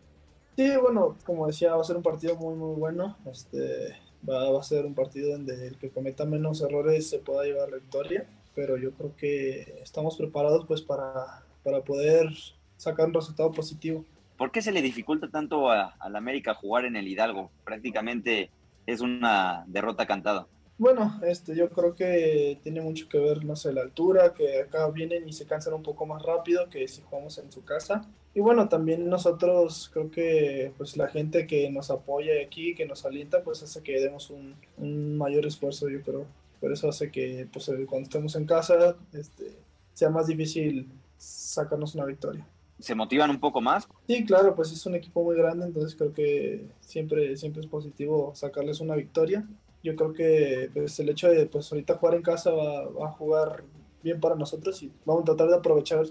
Sí, 0.56 0.76
bueno, 0.76 1.16
como 1.24 1.46
decía, 1.46 1.74
va 1.74 1.82
a 1.82 1.84
ser 1.84 1.96
un 1.96 2.02
partido 2.02 2.36
muy, 2.36 2.54
muy 2.54 2.74
bueno. 2.74 3.18
Este, 3.30 3.98
va, 4.28 4.50
va 4.50 4.60
a 4.60 4.62
ser 4.62 4.86
un 4.86 4.94
partido 4.94 5.32
donde 5.32 5.66
el 5.66 5.78
que 5.78 5.90
cometa 5.90 6.24
menos 6.24 6.62
errores 6.62 7.08
se 7.10 7.18
pueda 7.18 7.44
llevar 7.44 7.70
la 7.70 7.76
victoria, 7.76 8.26
pero 8.56 8.76
yo 8.78 8.90
creo 8.92 9.14
que 9.16 9.78
estamos 9.82 10.16
preparados 10.16 10.66
pues 10.66 10.82
para, 10.82 11.44
para 11.62 11.82
poder 11.82 12.30
sacar 12.76 13.06
un 13.06 13.14
resultado 13.14 13.52
positivo. 13.52 14.04
¿Por 14.36 14.50
qué 14.50 14.60
se 14.62 14.72
le 14.72 14.82
dificulta 14.82 15.30
tanto 15.30 15.70
a- 15.70 15.94
al 16.00 16.16
América 16.16 16.54
jugar 16.54 16.84
en 16.86 16.96
el 16.96 17.06
Hidalgo? 17.06 17.50
Prácticamente 17.64 18.50
es 18.86 19.00
una 19.00 19.64
derrota 19.68 20.06
cantada. 20.06 20.48
Bueno, 20.78 21.20
este, 21.22 21.56
yo 21.56 21.70
creo 21.70 21.94
que 21.94 22.58
tiene 22.62 22.82
mucho 22.82 23.08
que 23.08 23.18
ver, 23.18 23.44
no 23.46 23.56
sé, 23.56 23.72
la 23.72 23.80
altura, 23.82 24.34
que 24.34 24.60
acá 24.60 24.88
vienen 24.90 25.26
y 25.28 25.32
se 25.32 25.46
cansan 25.46 25.72
un 25.74 25.82
poco 25.82 26.04
más 26.04 26.22
rápido 26.22 26.68
que 26.68 26.86
si 26.88 27.00
jugamos 27.02 27.38
en 27.38 27.50
su 27.50 27.64
casa. 27.64 28.06
Y 28.34 28.40
bueno, 28.40 28.68
también 28.68 29.08
nosotros 29.08 29.90
creo 29.92 30.10
que 30.10 30.72
pues 30.76 30.98
la 30.98 31.08
gente 31.08 31.46
que 31.46 31.70
nos 31.70 31.90
apoya 31.90 32.32
aquí, 32.44 32.74
que 32.74 32.84
nos 32.84 33.06
alienta, 33.06 33.42
pues 33.42 33.62
hace 33.62 33.82
que 33.82 33.98
demos 34.00 34.28
un, 34.28 34.54
un 34.76 35.16
mayor 35.16 35.46
esfuerzo, 35.46 35.88
yo 35.88 36.02
creo. 36.02 36.26
Por 36.60 36.72
eso 36.72 36.88
hace 36.88 37.10
que 37.10 37.48
pues 37.52 37.70
cuando 37.86 38.04
estemos 38.04 38.34
en 38.36 38.46
casa 38.46 38.96
este, 39.12 39.56
sea 39.94 40.10
más 40.10 40.26
difícil 40.26 40.88
sacarnos 41.16 41.94
una 41.94 42.04
victoria. 42.04 42.46
¿Se 42.78 42.94
motivan 42.94 43.30
un 43.30 43.40
poco 43.40 43.60
más? 43.60 43.88
Sí, 44.06 44.24
claro, 44.26 44.54
pues 44.54 44.70
es 44.70 44.84
un 44.84 44.94
equipo 44.94 45.24
muy 45.24 45.36
grande, 45.36 45.64
entonces 45.64 45.94
creo 45.96 46.12
que 46.12 46.66
siempre, 46.80 47.36
siempre 47.36 47.62
es 47.62 47.66
positivo 47.66 48.32
sacarles 48.34 48.80
una 48.80 48.94
victoria. 48.94 49.46
Yo 49.82 49.96
creo 49.96 50.12
que 50.12 50.70
pues, 50.74 50.98
el 51.00 51.08
hecho 51.08 51.28
de 51.30 51.46
pues, 51.46 51.72
ahorita 51.72 51.96
jugar 51.96 52.14
en 52.16 52.22
casa 52.22 52.50
va, 52.50 52.88
va 52.88 53.08
a 53.08 53.12
jugar 53.12 53.64
bien 54.02 54.20
para 54.20 54.34
nosotros 54.34 54.82
y 54.82 54.92
vamos 55.04 55.22
a 55.22 55.24
tratar 55.26 55.48
de 55.48 55.56
aprovechar 55.56 56.04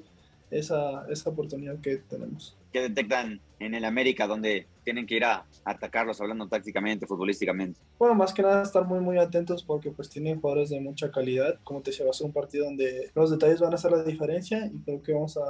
esa, 0.50 1.06
esa 1.10 1.30
oportunidad 1.30 1.80
que 1.82 1.98
tenemos. 1.98 2.58
¿Qué 2.76 2.82
detectan 2.82 3.40
en 3.60 3.74
el 3.74 3.86
América 3.86 4.28
donde 4.28 4.68
tienen 4.84 5.06
que 5.06 5.16
ir 5.16 5.24
a 5.24 5.46
atacarlos 5.64 6.20
hablando 6.20 6.50
tácticamente, 6.50 7.08
futbolísticamente? 7.08 7.80
Bueno, 7.98 8.16
más 8.16 8.34
que 8.34 8.42
nada 8.42 8.64
estar 8.64 8.84
muy 8.84 9.00
muy 9.00 9.18
atentos 9.18 9.64
porque 9.64 9.92
pues 9.92 10.10
tienen 10.10 10.42
jugadores 10.42 10.72
de 10.72 10.82
mucha 10.82 11.10
calidad. 11.10 11.58
Como 11.64 11.82
te 11.82 11.92
decía, 11.92 12.04
va 12.04 12.10
a 12.10 12.14
ser 12.14 12.28
un 12.28 12.34
partido 12.34 12.66
donde 12.66 13.12
los 13.16 13.32
detalles 13.32 13.62
van 13.62 13.72
a 13.72 13.76
hacer 13.76 13.94
la 13.94 14.04
diferencia 14.04 14.70
y 14.74 14.78
creo 14.80 15.02
que 15.02 15.14
vamos 15.14 15.38
a 15.38 15.42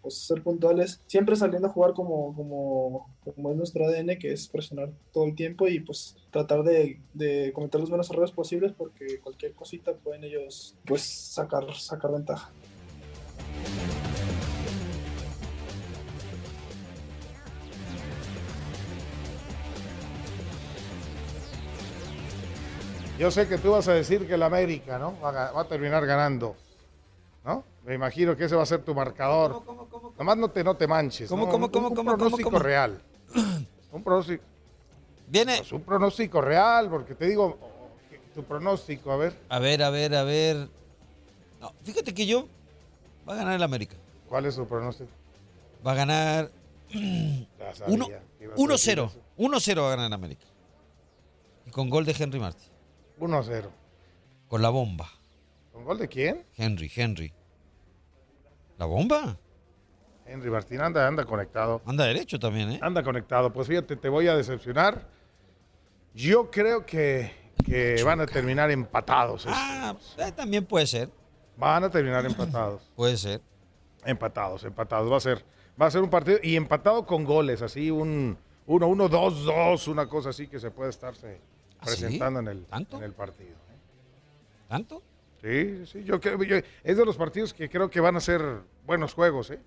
pues, 0.00 0.14
ser 0.22 0.42
puntuales, 0.42 1.02
siempre 1.06 1.36
saliendo 1.36 1.68
a 1.68 1.70
jugar 1.70 1.92
como, 1.92 2.34
como, 2.34 3.14
como 3.34 3.50
es 3.50 3.56
nuestro 3.58 3.84
ADN, 3.84 4.18
que 4.18 4.32
es 4.32 4.48
presionar 4.48 4.90
todo 5.12 5.26
el 5.26 5.34
tiempo 5.34 5.68
y 5.68 5.80
pues 5.80 6.16
tratar 6.30 6.62
de, 6.62 6.98
de 7.12 7.52
cometer 7.52 7.78
los 7.78 7.90
menos 7.90 8.10
errores 8.10 8.30
posibles 8.30 8.72
porque 8.72 9.18
cualquier 9.18 9.52
cosita 9.52 9.92
pueden 9.92 10.24
ellos 10.24 10.78
pues 10.86 11.02
sacar, 11.02 11.74
sacar 11.74 12.10
ventaja. 12.10 12.50
Yo 23.20 23.30
sé 23.30 23.46
que 23.46 23.58
tú 23.58 23.72
vas 23.72 23.86
a 23.86 23.92
decir 23.92 24.26
que 24.26 24.32
el 24.32 24.42
América, 24.42 24.98
¿no? 24.98 25.14
Va 25.20 25.28
a, 25.28 25.32
ga- 25.32 25.54
va 25.56 25.60
a 25.60 25.64
terminar 25.68 26.06
ganando, 26.06 26.56
¿no? 27.44 27.62
Me 27.84 27.94
imagino 27.94 28.34
que 28.34 28.44
ese 28.44 28.56
va 28.56 28.62
a 28.62 28.66
ser 28.66 28.82
tu 28.82 28.94
marcador. 28.94 29.62
Nomás 30.18 30.36
no 30.38 30.48
te, 30.50 30.64
no 30.64 30.74
te 30.74 30.86
manches. 30.86 31.28
¿Cómo, 31.28 31.44
¿no? 31.44 31.52
cómo, 31.52 31.66
Un- 31.66 31.72
cómo, 31.72 31.88
un, 31.88 31.94
cómo, 31.96 32.10
pronóstico 32.16 32.44
cómo, 32.50 32.56
cómo? 32.58 32.66
real. 32.66 32.98
Un 33.92 34.02
pronóstico. 34.02 34.42
Viene. 35.28 35.58
Pues 35.58 35.72
un 35.72 35.82
pronóstico 35.82 36.40
real, 36.40 36.88
porque 36.88 37.14
te 37.14 37.26
digo, 37.26 37.58
tu 38.34 38.42
pronóstico, 38.42 39.12
a 39.12 39.16
ver. 39.18 39.34
a 39.50 39.58
ver, 39.58 39.82
a 39.82 39.90
ver, 39.90 40.14
a 40.14 40.22
ver. 40.24 40.68
No, 41.60 41.74
fíjate 41.84 42.14
que 42.14 42.24
yo 42.24 42.48
va 43.28 43.34
a 43.34 43.36
ganar 43.36 43.52
el 43.52 43.62
América. 43.62 43.96
¿Cuál 44.30 44.46
es 44.46 44.56
tu 44.56 44.66
pronóstico? 44.66 45.10
Va 45.86 45.92
a 45.92 45.94
ganar 45.94 46.50
Ya 46.90 47.74
sabía 47.74 47.94
uno- 47.94 48.06
que 48.06 48.44
ibas 48.44 48.58
a 48.58 48.72
decir 48.72 48.98
1-0. 48.98 49.06
eso. 49.08 49.18
1-0 49.36 49.80
va 49.82 49.86
a 49.88 49.90
ganar 49.90 50.06
el 50.06 50.12
América. 50.14 50.46
Y 51.66 51.70
con 51.70 51.90
gol 51.90 52.06
de 52.06 52.16
Henry 52.18 52.38
Martin. 53.20 53.52
1-0. 53.54 53.70
Con 54.48 54.62
la 54.62 54.70
bomba. 54.70 55.08
¿Con 55.72 55.84
gol 55.84 55.98
de 55.98 56.08
quién? 56.08 56.44
Henry, 56.56 56.90
Henry. 56.94 57.32
¿La 58.78 58.86
bomba? 58.86 59.38
Henry 60.26 60.50
Martín 60.50 60.80
anda, 60.80 61.06
anda 61.06 61.24
conectado. 61.24 61.82
Anda 61.84 62.04
derecho 62.04 62.38
también, 62.38 62.72
¿eh? 62.72 62.78
Anda 62.82 63.02
conectado. 63.02 63.52
Pues 63.52 63.66
fíjate, 63.68 63.96
te 63.96 64.08
voy 64.08 64.28
a 64.28 64.36
decepcionar. 64.36 65.08
Yo 66.14 66.50
creo 66.50 66.86
que, 66.86 67.32
que 67.64 68.02
van 68.04 68.20
a 68.20 68.26
terminar 68.26 68.70
empatados. 68.70 69.44
Ah, 69.48 69.94
eh, 70.18 70.32
también 70.32 70.64
puede 70.64 70.86
ser. 70.86 71.10
Van 71.56 71.84
a 71.84 71.90
terminar 71.90 72.24
empatados. 72.24 72.90
Puede 72.96 73.16
ser. 73.16 73.42
Empatados, 74.04 74.64
empatados. 74.64 75.12
Va 75.12 75.16
a 75.18 75.20
ser, 75.20 75.44
va 75.80 75.86
a 75.86 75.90
ser 75.90 76.02
un 76.02 76.08
partido 76.08 76.38
y 76.42 76.56
empatado 76.56 77.04
con 77.04 77.24
goles, 77.24 77.60
así 77.60 77.90
un 77.90 78.38
1-1, 78.66 79.10
2-2, 79.10 79.88
una 79.88 80.08
cosa 80.08 80.30
así 80.30 80.46
que 80.46 80.58
se 80.58 80.70
puede 80.70 80.90
estarse 80.90 81.40
¿Ah, 81.80 81.86
sí? 81.86 82.00
presentando 82.02 82.40
en, 82.40 82.48
el, 82.48 82.66
en 82.72 83.02
el 83.02 83.12
partido. 83.12 83.54
¿Tanto? 84.68 85.02
Sí, 85.42 85.86
sí, 85.86 86.04
yo 86.04 86.20
es 86.84 86.96
de 86.96 87.04
los 87.04 87.16
partidos 87.16 87.54
que 87.54 87.68
creo 87.70 87.88
que 87.90 87.98
van 88.00 88.16
a 88.16 88.20
ser 88.20 88.42
buenos 88.86 89.14
juegos, 89.14 89.50
¿eh? 89.50 89.58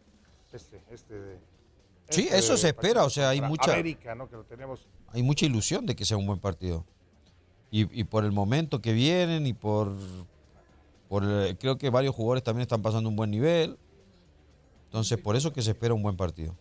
Este, 0.51 0.80
este 0.91 1.14
de- 1.20 1.38
Sí, 2.09 2.24
este 2.26 2.38
eso 2.38 2.51
de 2.53 2.57
se 2.59 2.68
espera, 2.68 3.03
o 3.05 3.09
sea, 3.09 3.30
hay 3.30 3.41
mucha- 3.41 3.72
América, 3.74 4.14
¿no? 4.14 4.30
Que 4.30 4.36
lo 4.36 4.43
tenemos. 4.43 4.88
Hay 5.11 5.24
mucha 5.24 5.45
ilusión 5.47 5.86
de 5.88 5.95
que 5.95 6.05
sea 6.05 6.16
un 6.18 6.28
buen 6.28 6.39
partido. 6.39 6.86
Y, 7.72 7.99
y 7.99 8.03
por 8.03 8.24
el 8.24 8.32
momento 8.32 8.82
que 8.82 8.93
vienen 8.93 9.47
y 9.47 9.53
por, 9.53 9.91
por 11.09 11.24
eh, 11.26 11.55
creo 11.59 11.78
que 11.80 11.89
varios 11.89 12.14
jugadores 12.14 12.43
también 12.43 12.61
están 12.61 12.84
pasando 12.84 13.09
un 13.09 13.16
buen 13.16 13.32
nivel. 13.32 13.80
Entonces, 14.86 15.18
por 15.18 15.36
eso 15.36 15.51
que 15.51 15.64
se 15.64 15.72
espera 15.72 15.95
un 15.95 16.03
buen 16.03 16.16
partido. 16.16 16.55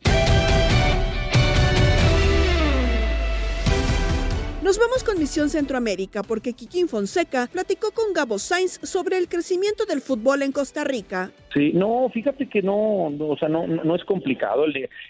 Nos 4.63 4.79
vamos 4.79 5.03
con 5.03 5.19
Misión 5.19 5.49
Centroamérica 5.49 6.23
porque 6.23 6.53
Kikín 6.53 6.87
Fonseca 6.89 7.49
platicó 7.53 7.91
con 7.91 8.13
Gabo 8.15 8.39
Sainz 8.39 8.79
sobre 8.85 9.19
el 9.19 9.29
crecimiento 9.29 9.87
del 9.87 10.01
fútbol 10.01 10.43
en 10.43 10.53
Costa 10.53 10.85
Rica. 10.85 11.33
Sí, 11.53 11.73
no, 11.75 12.09
fíjate 12.15 12.49
que 12.49 12.63
no, 12.63 13.11
no, 13.11 13.31
o 13.31 13.37
sea, 13.37 13.49
no, 13.49 13.67
no 13.67 13.97
es 13.97 14.05
complicado. 14.05 14.65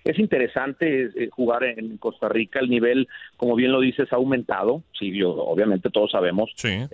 Es 0.05 0.18
interesante 0.18 1.11
eh, 1.14 1.28
jugar 1.30 1.64
en 1.64 1.98
Costa 1.98 2.30
Rica. 2.30 2.61
El 2.61 2.70
nivel, 2.70 3.07
como 3.36 3.55
bien 3.55 3.72
lo 3.72 3.80
dices, 3.80 4.11
ha 4.12 4.16
aumentado. 4.16 4.82
Sí, 4.98 5.12
yo, 5.14 5.30
obviamente 5.34 5.90
todos 5.90 6.12
sabemos. 6.12 6.50
Eh, 6.64 6.88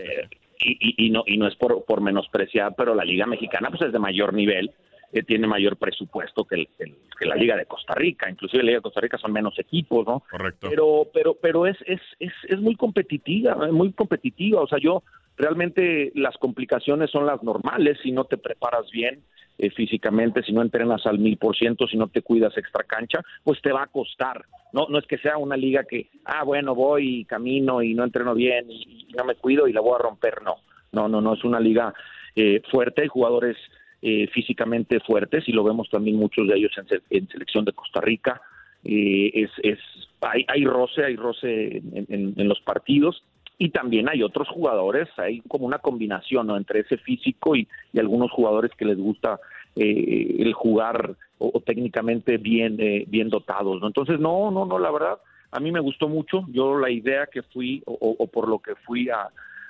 y, 0.61 0.73
y- 1.05 1.07
y 1.07 1.11
no, 1.11 1.23
y 1.29 1.37
no 1.37 1.47
es 1.47 1.55
por, 1.55 1.85
por 1.85 2.01
menospreciar, 2.01 2.75
pero 2.77 2.93
la 2.97 3.05
Liga 3.05 3.27
Mexicana 3.27 3.69
pues 3.71 3.83
es 3.83 3.93
de 3.93 3.99
mayor 4.01 4.35
nivel. 4.35 4.73
Eh, 5.13 5.23
tiene 5.23 5.47
mayor 5.47 5.77
presupuesto 5.77 6.45
que, 6.45 6.57
el- 6.57 6.69
que 6.77 6.85
el- 6.85 6.97
que 7.19 7.27
la 7.27 7.35
Liga 7.35 7.57
de 7.57 7.67
Costa 7.67 7.95
Rica. 7.95 8.31
Inclusive 8.31 8.63
la 8.63 8.67
Liga 8.69 8.79
de 8.79 8.83
Costa 8.83 9.01
Rica 9.01 9.19
son 9.19 9.33
menos 9.33 9.59
equipos, 9.59 10.07
¿no? 10.07 10.23
Correcto. 10.31 10.69
pero 10.71 11.09
pero 11.13 11.35
pero 11.41 11.67
es 11.67 11.77
es, 11.87 12.01
es 12.21 12.33
es 12.49 12.61
muy 12.61 12.77
competitiva 12.77 13.55
muy 13.73 13.93
competitiva 13.93 14.61
o 14.61 14.67
sea 14.69 14.79
yo 14.79 15.03
realmente 15.37 16.11
las 16.15 16.37
complicaciones 16.39 17.11
son 17.11 17.25
las 17.27 17.43
normales 17.43 17.99
si 18.03 18.13
no 18.13 18.25
te 18.25 18.37
preparas 18.37 18.91
bien 18.91 19.23
eh, 19.59 19.71
físicamente 19.71 20.43
si 20.43 20.53
no 20.53 20.63
entrenas 20.63 21.07
al 21.07 21.19
mil 21.19 21.37
por 21.39 21.57
ciento 21.57 21.87
si 21.87 21.97
no 21.97 22.09
te 22.09 22.23
cuidas 22.23 22.57
extra 22.57 22.85
cancha 22.85 23.21
pues 23.45 23.61
te 23.63 23.73
va 23.73 23.83
a 23.85 23.87
costar 23.87 24.45
no 24.73 24.87
no 24.89 24.99
es 24.99 25.07
que 25.07 25.19
sea 25.19 25.39
una 25.39 25.57
liga 25.57 25.85
que 25.85 26.11
ah 26.25 26.45
bueno 26.45 26.75
voy 26.75 27.21
y 27.21 27.25
camino 27.25 27.83
y 27.83 27.95
no 27.95 28.05
entreno 28.05 28.35
bien 28.35 28.71
y, 28.71 29.07
y 29.09 29.13
no 29.17 29.25
me 29.25 29.35
cuido 29.37 29.67
y 29.69 29.73
la 29.73 29.81
voy 29.81 29.95
a 29.95 30.03
romper 30.03 30.43
no 30.43 30.57
no 30.93 31.09
no 31.09 31.21
no 31.21 31.35
es 31.35 31.45
una 31.45 31.61
liga 31.61 31.95
eh, 32.37 32.61
fuerte 32.71 33.03
hay 33.03 33.09
jugadores 33.09 33.57
eh, 34.03 34.29
físicamente 34.29 35.01
fuertes 35.01 35.49
y 35.49 35.53
lo 35.53 35.65
vemos 35.65 35.89
también 35.91 36.17
muchos 36.17 36.47
de 36.49 36.57
ellos 36.57 36.73
en, 36.79 36.87
se- 36.89 37.03
en 37.11 37.29
selección 37.29 37.65
de 37.65 37.73
Costa 37.73 38.01
Rica 38.01 38.41
eh, 38.85 39.31
es, 39.35 39.51
es 39.63 39.79
hay, 40.21 40.45
hay 40.49 40.65
roce, 40.65 41.05
hay 41.05 41.17
roce 41.17 41.79
en, 41.79 42.07
en- 42.09 42.35
en 42.37 42.49
los 42.49 42.61
partidos 42.61 43.25
y 43.59 43.71
también 43.71 44.09
hay 44.09 44.23
otros 44.23 44.47
jugadores, 44.49 45.09
hay 45.17 45.41
como 45.49 45.67
una 45.67 45.79
combinación 45.81 46.47
¿no? 46.47 46.57
entre 46.57 46.81
ese 46.81 46.97
físico 46.99 47.57
y, 47.57 47.67
y 47.93 47.99
algunos 47.99 48.31
jugadores 48.31 48.71
que 48.79 48.85
les 48.85 48.97
gusta 48.99 49.41
eh, 49.75 50.37
el 50.39 50.53
jugar 50.53 51.17
o, 51.39 51.61
técnicamente 51.61 52.37
bien, 52.39 52.77
eh, 52.81 53.05
bien 53.09 53.29
dotados. 53.31 53.81
¿no? 53.81 53.89
Entonces, 53.89 54.21
no, 54.21 54.51
no, 54.53 54.65
no, 54.65 54.79
la 54.79 54.91
verdad, 54.93 55.19
a 55.51 55.59
mí 55.61 55.73
me 55.73 55.81
gustó 55.81 56.09
mucho. 56.09 56.45
Yo 56.53 56.79
la 56.79 56.91
idea 56.91 57.27
que 57.27 57.43
fui 57.43 57.83
o, 57.87 58.27
por 58.29 58.49
lo 58.49 58.61
que 58.61 58.75
fui 58.87 59.09
a, 59.09 59.29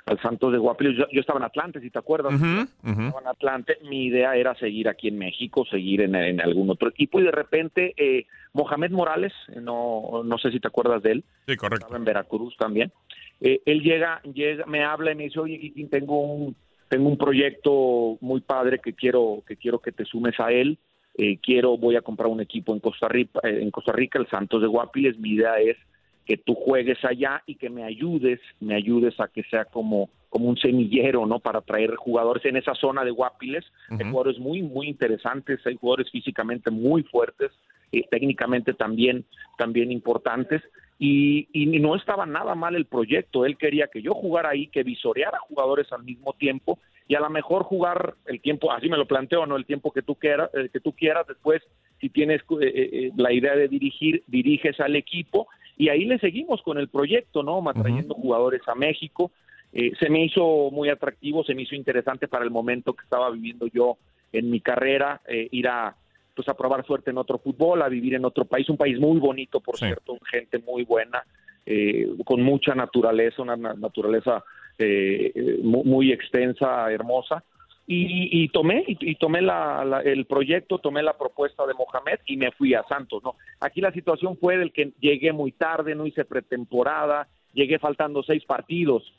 al 0.08 0.20
Santos 0.20 0.52
de 0.52 0.58
Guapiles, 0.58 0.96
yo, 0.96 1.20
estaba 1.20 1.38
en 1.38 1.44
Atlante, 1.44 1.80
si 1.80 1.90
te 1.90 1.98
acuerdas. 1.98 2.34
Estaba 2.34 3.20
en 3.20 3.26
Atlante, 3.26 3.78
mi 3.88 4.06
idea 4.06 4.36
era 4.36 4.54
seguir 4.54 4.88
aquí 4.88 5.08
en 5.08 5.18
México, 5.18 5.64
seguir 5.70 6.00
en, 6.02 6.40
algún 6.40 6.70
otro 6.70 6.88
equipo 6.88 7.20
y 7.20 7.24
de 7.24 7.30
repente 7.30 7.94
eh, 7.96 8.26
Mohamed 8.52 8.90
Morales, 8.90 9.32
no, 9.60 10.22
no 10.24 10.38
sé 10.38 10.50
si 10.50 10.60
te 10.60 10.68
acuerdas 10.68 11.02
de 11.02 11.12
él. 11.12 11.24
Sí, 11.46 11.56
correcto. 11.56 11.86
Estaba 11.86 11.98
en 11.98 12.04
Veracruz 12.04 12.56
también. 12.56 12.92
Eh, 13.40 13.60
él 13.66 13.82
llega, 13.82 14.20
llega, 14.22 14.66
me 14.66 14.84
habla 14.84 15.12
y 15.12 15.14
me 15.14 15.24
dice, 15.24 15.40
oye, 15.40 15.72
tengo 15.90 16.20
un 16.20 16.56
tengo 16.88 17.08
un 17.08 17.18
proyecto 17.18 18.16
muy 18.20 18.40
padre 18.40 18.78
que 18.78 18.94
quiero 18.94 19.42
que 19.46 19.56
quiero 19.56 19.78
que 19.78 19.92
te 19.92 20.04
sumes 20.04 20.38
a 20.40 20.50
él. 20.50 20.78
Eh, 21.16 21.38
quiero, 21.42 21.76
voy 21.76 21.96
a 21.96 22.00
comprar 22.00 22.28
un 22.28 22.40
equipo 22.40 22.72
en 22.72 22.80
Costa 22.80 23.08
Rica, 23.08 23.40
eh, 23.42 23.58
en 23.60 23.70
Costa 23.70 23.92
Rica, 23.92 24.18
el 24.18 24.28
Santos 24.28 24.62
de 24.62 24.68
Guapiles. 24.68 25.18
Mi 25.18 25.30
idea 25.30 25.58
es 25.58 25.76
que 26.28 26.36
tú 26.36 26.54
juegues 26.54 27.02
allá 27.04 27.42
y 27.46 27.56
que 27.56 27.70
me 27.70 27.84
ayudes, 27.84 28.38
me 28.60 28.74
ayudes 28.74 29.18
a 29.18 29.28
que 29.28 29.42
sea 29.44 29.64
como, 29.64 30.10
como 30.28 30.48
un 30.48 30.58
semillero, 30.58 31.24
¿no? 31.26 31.40
Para 31.40 31.62
traer 31.62 31.96
jugadores 31.96 32.44
en 32.44 32.56
esa 32.56 32.74
zona 32.74 33.02
de 33.02 33.10
Guapiles. 33.10 33.64
Hay 33.88 34.04
jugadores 34.04 34.38
muy, 34.38 34.62
muy 34.62 34.88
interesantes, 34.88 35.66
hay 35.66 35.76
jugadores 35.76 36.10
físicamente 36.12 36.70
muy 36.70 37.02
fuertes, 37.02 37.50
eh, 37.92 38.04
técnicamente 38.10 38.74
también, 38.74 39.24
también 39.56 39.90
importantes 39.90 40.62
y, 40.98 41.48
no 41.80 41.94
estaba 41.94 42.26
nada 42.26 42.54
mal 42.54 42.74
el 42.74 42.86
proyecto. 42.86 43.44
Él 43.44 43.56
quería 43.56 43.86
que 43.86 44.02
yo 44.02 44.14
jugara 44.14 44.50
ahí, 44.50 44.66
que 44.66 44.82
visoreara 44.82 45.38
jugadores 45.48 45.90
al 45.92 46.02
mismo 46.02 46.32
tiempo 46.34 46.78
y 47.06 47.14
a 47.14 47.20
lo 47.20 47.30
mejor 47.30 47.62
jugar 47.62 48.14
el 48.26 48.40
tiempo, 48.40 48.70
así 48.70 48.88
me 48.88 48.96
lo 48.96 49.06
planteo, 49.06 49.46
no 49.46 49.56
el 49.56 49.64
tiempo 49.64 49.92
que 49.92 50.02
tú 50.02 50.16
quieras, 50.16 50.50
eh, 50.54 50.68
que 50.72 50.80
tú 50.80 50.92
quieras. 50.92 51.26
Después, 51.26 51.62
si 52.00 52.10
tienes 52.10 52.42
eh, 52.60 52.66
eh, 52.74 53.10
la 53.16 53.32
idea 53.32 53.54
de 53.54 53.68
dirigir, 53.68 54.22
diriges 54.26 54.78
al 54.80 54.96
equipo 54.96 55.48
y 55.78 55.88
ahí 55.88 56.04
le 56.04 56.18
seguimos 56.18 56.60
con 56.62 56.76
el 56.78 56.88
proyecto, 56.88 57.42
¿no? 57.42 57.62
Trayendo 57.72 58.14
jugadores 58.14 58.62
a 58.66 58.74
México. 58.74 59.30
se 59.72 60.10
me 60.10 60.24
hizo 60.24 60.70
muy 60.70 60.88
atractivo, 60.88 61.44
se 61.44 61.54
me 61.54 61.62
hizo 61.62 61.74
interesante 61.74 62.28
para 62.28 62.44
el 62.44 62.50
momento 62.50 62.94
que 62.94 63.04
estaba 63.04 63.30
viviendo 63.30 63.66
yo 63.68 63.96
en 64.32 64.50
mi 64.50 64.60
carrera, 64.60 65.20
ir 65.28 65.68
a 65.68 65.94
pues 66.38 66.48
a 66.48 66.54
probar 66.54 66.86
suerte 66.86 67.10
en 67.10 67.18
otro 67.18 67.38
fútbol, 67.38 67.82
a 67.82 67.88
vivir 67.88 68.14
en 68.14 68.24
otro 68.24 68.44
país, 68.44 68.68
un 68.68 68.76
país 68.76 68.96
muy 69.00 69.18
bonito, 69.18 69.58
por 69.58 69.76
cierto, 69.76 70.16
gente 70.30 70.60
muy 70.60 70.84
buena, 70.84 71.24
eh, 71.66 72.08
con 72.24 72.42
mucha 72.42 72.76
naturaleza, 72.76 73.42
una 73.42 73.56
naturaleza 73.56 74.44
eh, 74.78 75.58
muy, 75.64 76.12
extensa, 76.12 76.92
hermosa. 76.92 77.42
Y, 77.90 78.46
tomé 78.50 78.84
y, 78.86 79.14
tomé 79.14 79.40
el 80.04 80.26
proyecto, 80.26 80.78
tomé 80.78 81.02
la 81.02 81.16
propuesta 81.16 81.64
de 81.66 81.72
Mohamed 81.72 82.18
y 82.26 82.36
me 82.36 82.52
fui 82.52 82.74
a 82.74 82.82
Santos. 82.84 83.22
No, 83.24 83.36
aquí 83.60 83.80
la 83.80 83.92
situación 83.92 84.36
fue 84.36 84.58
del 84.58 84.72
que 84.72 84.92
llegué 85.00 85.32
muy 85.32 85.52
tarde, 85.52 85.94
no 85.94 86.06
hice 86.06 86.26
pretemporada, 86.26 87.28
llegué 87.54 87.78
faltando 87.78 88.22
seis 88.22 88.44
partidos 88.44 89.14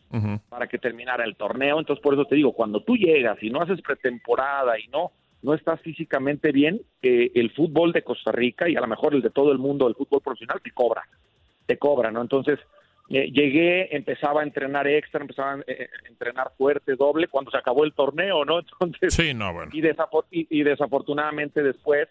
para 0.49 0.67
que 0.67 0.77
terminara 0.77 1.23
el 1.23 1.35
torneo. 1.35 1.79
Entonces 1.79 2.03
por 2.03 2.13
eso 2.13 2.25
te 2.25 2.35
digo, 2.35 2.53
cuando 2.53 2.81
tú 2.81 2.95
llegas 2.95 3.41
y 3.41 3.49
no 3.49 3.59
haces 3.59 3.81
pretemporada 3.81 4.77
y 4.79 4.87
no 4.89 5.13
no 5.41 5.53
estás 5.53 5.79
físicamente 5.81 6.51
bien, 6.51 6.81
eh, 7.01 7.31
el 7.35 7.51
fútbol 7.51 7.93
de 7.93 8.03
Costa 8.03 8.31
Rica 8.31 8.67
y 8.67 8.75
a 8.75 8.81
lo 8.81 8.87
mejor 8.87 9.15
el 9.15 9.21
de 9.21 9.29
todo 9.29 9.51
el 9.51 9.57
mundo, 9.57 9.87
el 9.87 9.95
fútbol 9.95 10.21
profesional, 10.21 10.59
te 10.61 10.71
cobra, 10.71 11.03
te 11.65 11.77
cobra, 11.77 12.11
¿no? 12.11 12.21
Entonces, 12.21 12.59
eh, 13.09 13.31
llegué, 13.31 13.95
empezaba 13.95 14.41
a 14.41 14.43
entrenar 14.43 14.87
extra, 14.87 15.21
empezaba 15.21 15.53
a 15.53 15.59
eh, 15.65 15.89
entrenar 16.07 16.51
fuerte, 16.57 16.95
doble, 16.95 17.27
cuando 17.27 17.51
se 17.51 17.57
acabó 17.57 17.83
el 17.83 17.93
torneo, 17.93 18.45
¿no? 18.45 18.59
Entonces, 18.79 19.13
sí, 19.13 19.33
no, 19.33 19.53
bueno. 19.53 19.71
y, 19.73 19.79
y, 20.49 20.63
desafortunadamente 20.63 21.63
después, 21.63 22.07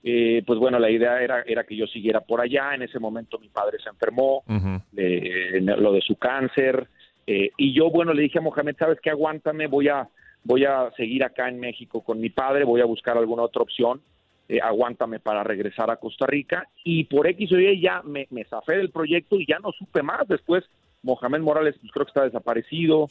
pues 0.00 0.58
bueno, 0.58 0.78
la 0.78 0.90
idea 0.90 1.20
era, 1.20 1.42
era 1.42 1.64
que 1.64 1.76
yo 1.76 1.86
siguiera 1.86 2.20
por 2.20 2.40
allá, 2.40 2.74
en 2.74 2.82
ese 2.82 2.98
momento 2.98 3.38
mi 3.38 3.48
padre 3.48 3.78
se 3.82 3.90
enfermó, 3.90 4.42
lo 4.46 5.92
de 5.92 6.00
su 6.00 6.16
cáncer, 6.16 6.86
y 7.26 7.74
yo, 7.74 7.90
bueno, 7.90 8.14
le 8.14 8.22
dije 8.22 8.38
a 8.38 8.42
Mohamed, 8.42 8.76
¿sabes 8.78 8.98
qué? 9.02 9.10
Aguántame, 9.10 9.66
voy 9.66 9.88
a 9.88 10.08
voy 10.44 10.64
a 10.64 10.90
seguir 10.96 11.24
acá 11.24 11.48
en 11.48 11.60
México 11.60 12.02
con 12.02 12.20
mi 12.20 12.30
padre, 12.30 12.64
voy 12.64 12.80
a 12.80 12.86
buscar 12.86 13.18
alguna 13.18 13.42
otra 13.42 13.62
opción, 13.62 14.00
eh, 14.48 14.60
aguántame 14.62 15.20
para 15.20 15.44
regresar 15.44 15.90
a 15.90 15.96
Costa 15.96 16.26
Rica. 16.26 16.68
Y 16.84 17.04
por 17.04 17.26
X 17.26 17.52
o 17.52 17.58
Y 17.58 17.80
ya 17.80 18.02
me, 18.02 18.26
me 18.30 18.44
zafé 18.44 18.76
del 18.76 18.90
proyecto 18.90 19.36
y 19.36 19.46
ya 19.46 19.58
no 19.58 19.72
supe 19.72 20.02
más. 20.02 20.26
Después 20.26 20.64
Mohamed 21.02 21.40
Morales 21.40 21.76
pues 21.80 21.92
creo 21.92 22.06
que 22.06 22.10
está 22.10 22.24
desaparecido, 22.24 23.08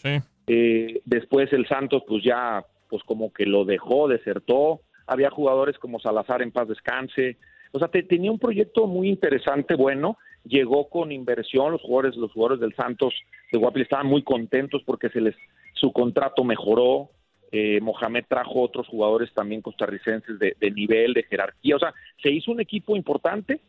eh, 0.47 1.01
después 1.05 1.51
el 1.53 1.67
Santos 1.67 2.03
pues 2.07 2.23
ya 2.23 2.65
pues 2.89 3.03
como 3.03 3.33
que 3.33 3.45
lo 3.45 3.65
dejó, 3.65 4.07
desertó, 4.07 4.81
había 5.05 5.29
jugadores 5.29 5.77
como 5.77 5.99
Salazar 5.99 6.41
en 6.41 6.51
paz 6.51 6.67
descanse, 6.67 7.37
o 7.71 7.79
sea, 7.79 7.89
tenía 7.89 8.31
un 8.31 8.39
proyecto 8.39 8.87
muy 8.87 9.09
interesante, 9.09 9.75
bueno, 9.75 10.17
llegó 10.45 10.89
con 10.89 11.11
inversión, 11.11 11.73
los 11.73 11.81
jugadores, 11.81 12.15
los 12.15 12.31
jugadores 12.31 12.61
del 12.61 12.75
Santos 12.75 13.13
de 13.51 13.59
Guapil 13.59 13.83
estaban 13.83 14.07
muy 14.07 14.23
contentos 14.23 14.81
porque 14.85 15.09
se 15.09 15.21
les 15.21 15.35
su 15.73 15.91
contrato 15.91 16.43
mejoró, 16.43 17.09
eh, 17.51 17.79
Mohamed 17.81 18.25
trajo 18.27 18.61
otros 18.61 18.87
jugadores 18.87 19.33
también 19.33 19.61
costarricenses 19.61 20.37
de, 20.39 20.71
nivel, 20.71 21.13
de 21.13 21.23
jerarquía. 21.23 21.75
O 21.75 21.79
sea, 21.79 21.93
se 22.21 22.29
hizo 22.29 22.51
un 22.51 22.59
equipo 22.59 22.95
importante, 22.95 23.59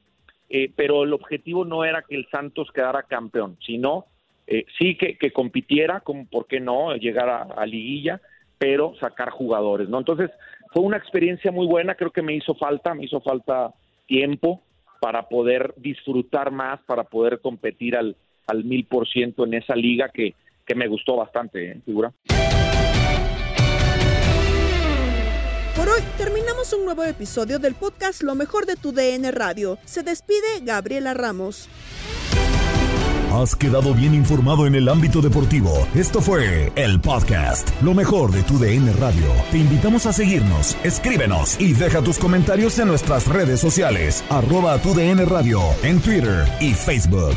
eh, 0.49 0.71
pero 0.75 1.05
el 1.05 1.13
objetivo 1.13 1.65
no 1.65 1.85
era 1.85 2.03
que 2.03 2.17
el 2.17 2.27
Santos 2.31 2.71
quedara 2.73 3.05
campeón, 3.05 3.57
sino 3.65 4.07
eh, 4.47 4.65
sí 4.79 4.97
que, 4.97 5.31
compitiera, 5.31 6.01
como, 6.01 6.27
¿por 6.27 6.47
qué 6.47 6.59
no?, 6.59 6.95
llegar 6.97 7.29
a, 7.29 7.67
liguilla, 7.67 8.21
pero 8.57 8.95
sacar 8.99 9.31
jugadores, 9.31 9.89
¿no? 9.89 9.99
Entonces, 9.99 10.31
fue 10.73 10.83
una 10.83 10.97
experiencia 10.97 11.53
muy 11.53 11.67
buena, 11.67 11.95
creo 11.95 12.11
que 12.11 12.23
me 12.23 12.35
hizo 12.35 12.55
falta, 12.55 12.95
me 12.95 13.05
hizo 13.05 13.21
falta 13.21 13.73
tiempo 14.07 14.63
para 15.01 15.29
poder 15.29 15.75
disfrutar 15.77 16.51
más, 16.51 16.81
para 16.83 17.05
poder 17.05 17.41
competir 17.41 17.97
al, 17.97 18.17
mil 18.65 18.87
por 18.87 19.07
ciento 19.07 19.45
en 19.45 19.55
esa 19.55 19.77
liga 19.77 20.09
que, 20.09 20.35
que 20.67 20.75
me 20.75 20.89
gustó 20.89 21.17
bastante, 21.17 21.81
figura. 21.85 22.13
Por 25.79 25.89
hoy 25.91 26.01
terminamos 26.17 26.73
un 26.73 26.85
nuevo 26.85 27.05
episodio 27.05 27.61
del 27.61 27.77
podcast 27.77 28.25
Lo 28.25 28.35
mejor 28.35 28.67
de 28.67 28.75
tu 28.75 28.91
DN 28.91 29.31
Radio. 29.31 29.79
Se 29.85 30.03
despide 30.03 30.59
Gabriela 30.63 31.15
Ramos. 31.15 31.69
Has 33.33 33.55
quedado 33.55 33.95
bien 33.95 34.13
informado 34.13 34.67
en 34.67 34.75
el 34.75 34.89
ámbito 34.89 35.21
deportivo. 35.21 35.87
Esto 35.95 36.21
fue 36.21 36.73
el 36.75 37.01
podcast 37.01 37.71
Lo 37.81 37.95
mejor 37.95 38.33
de 38.33 38.43
tu 38.43 38.59
DN 38.59 38.93
Radio. 38.95 39.27
Te 39.53 39.59
invitamos 39.59 40.05
a 40.07 40.13
seguirnos, 40.13 40.77
escríbenos 40.83 41.61
y 41.61 41.75
deja 41.75 42.03
tus 42.03 42.19
comentarios 42.19 42.77
en 42.81 42.89
nuestras 42.89 43.29
redes 43.29 43.61
sociales, 43.61 44.25
arroba 44.31 44.83
tu 44.83 44.95
DN 44.95 45.25
Radio, 45.27 45.61
en 45.85 46.01
Twitter 46.01 46.45
y 46.59 46.75
Facebook. 46.75 47.37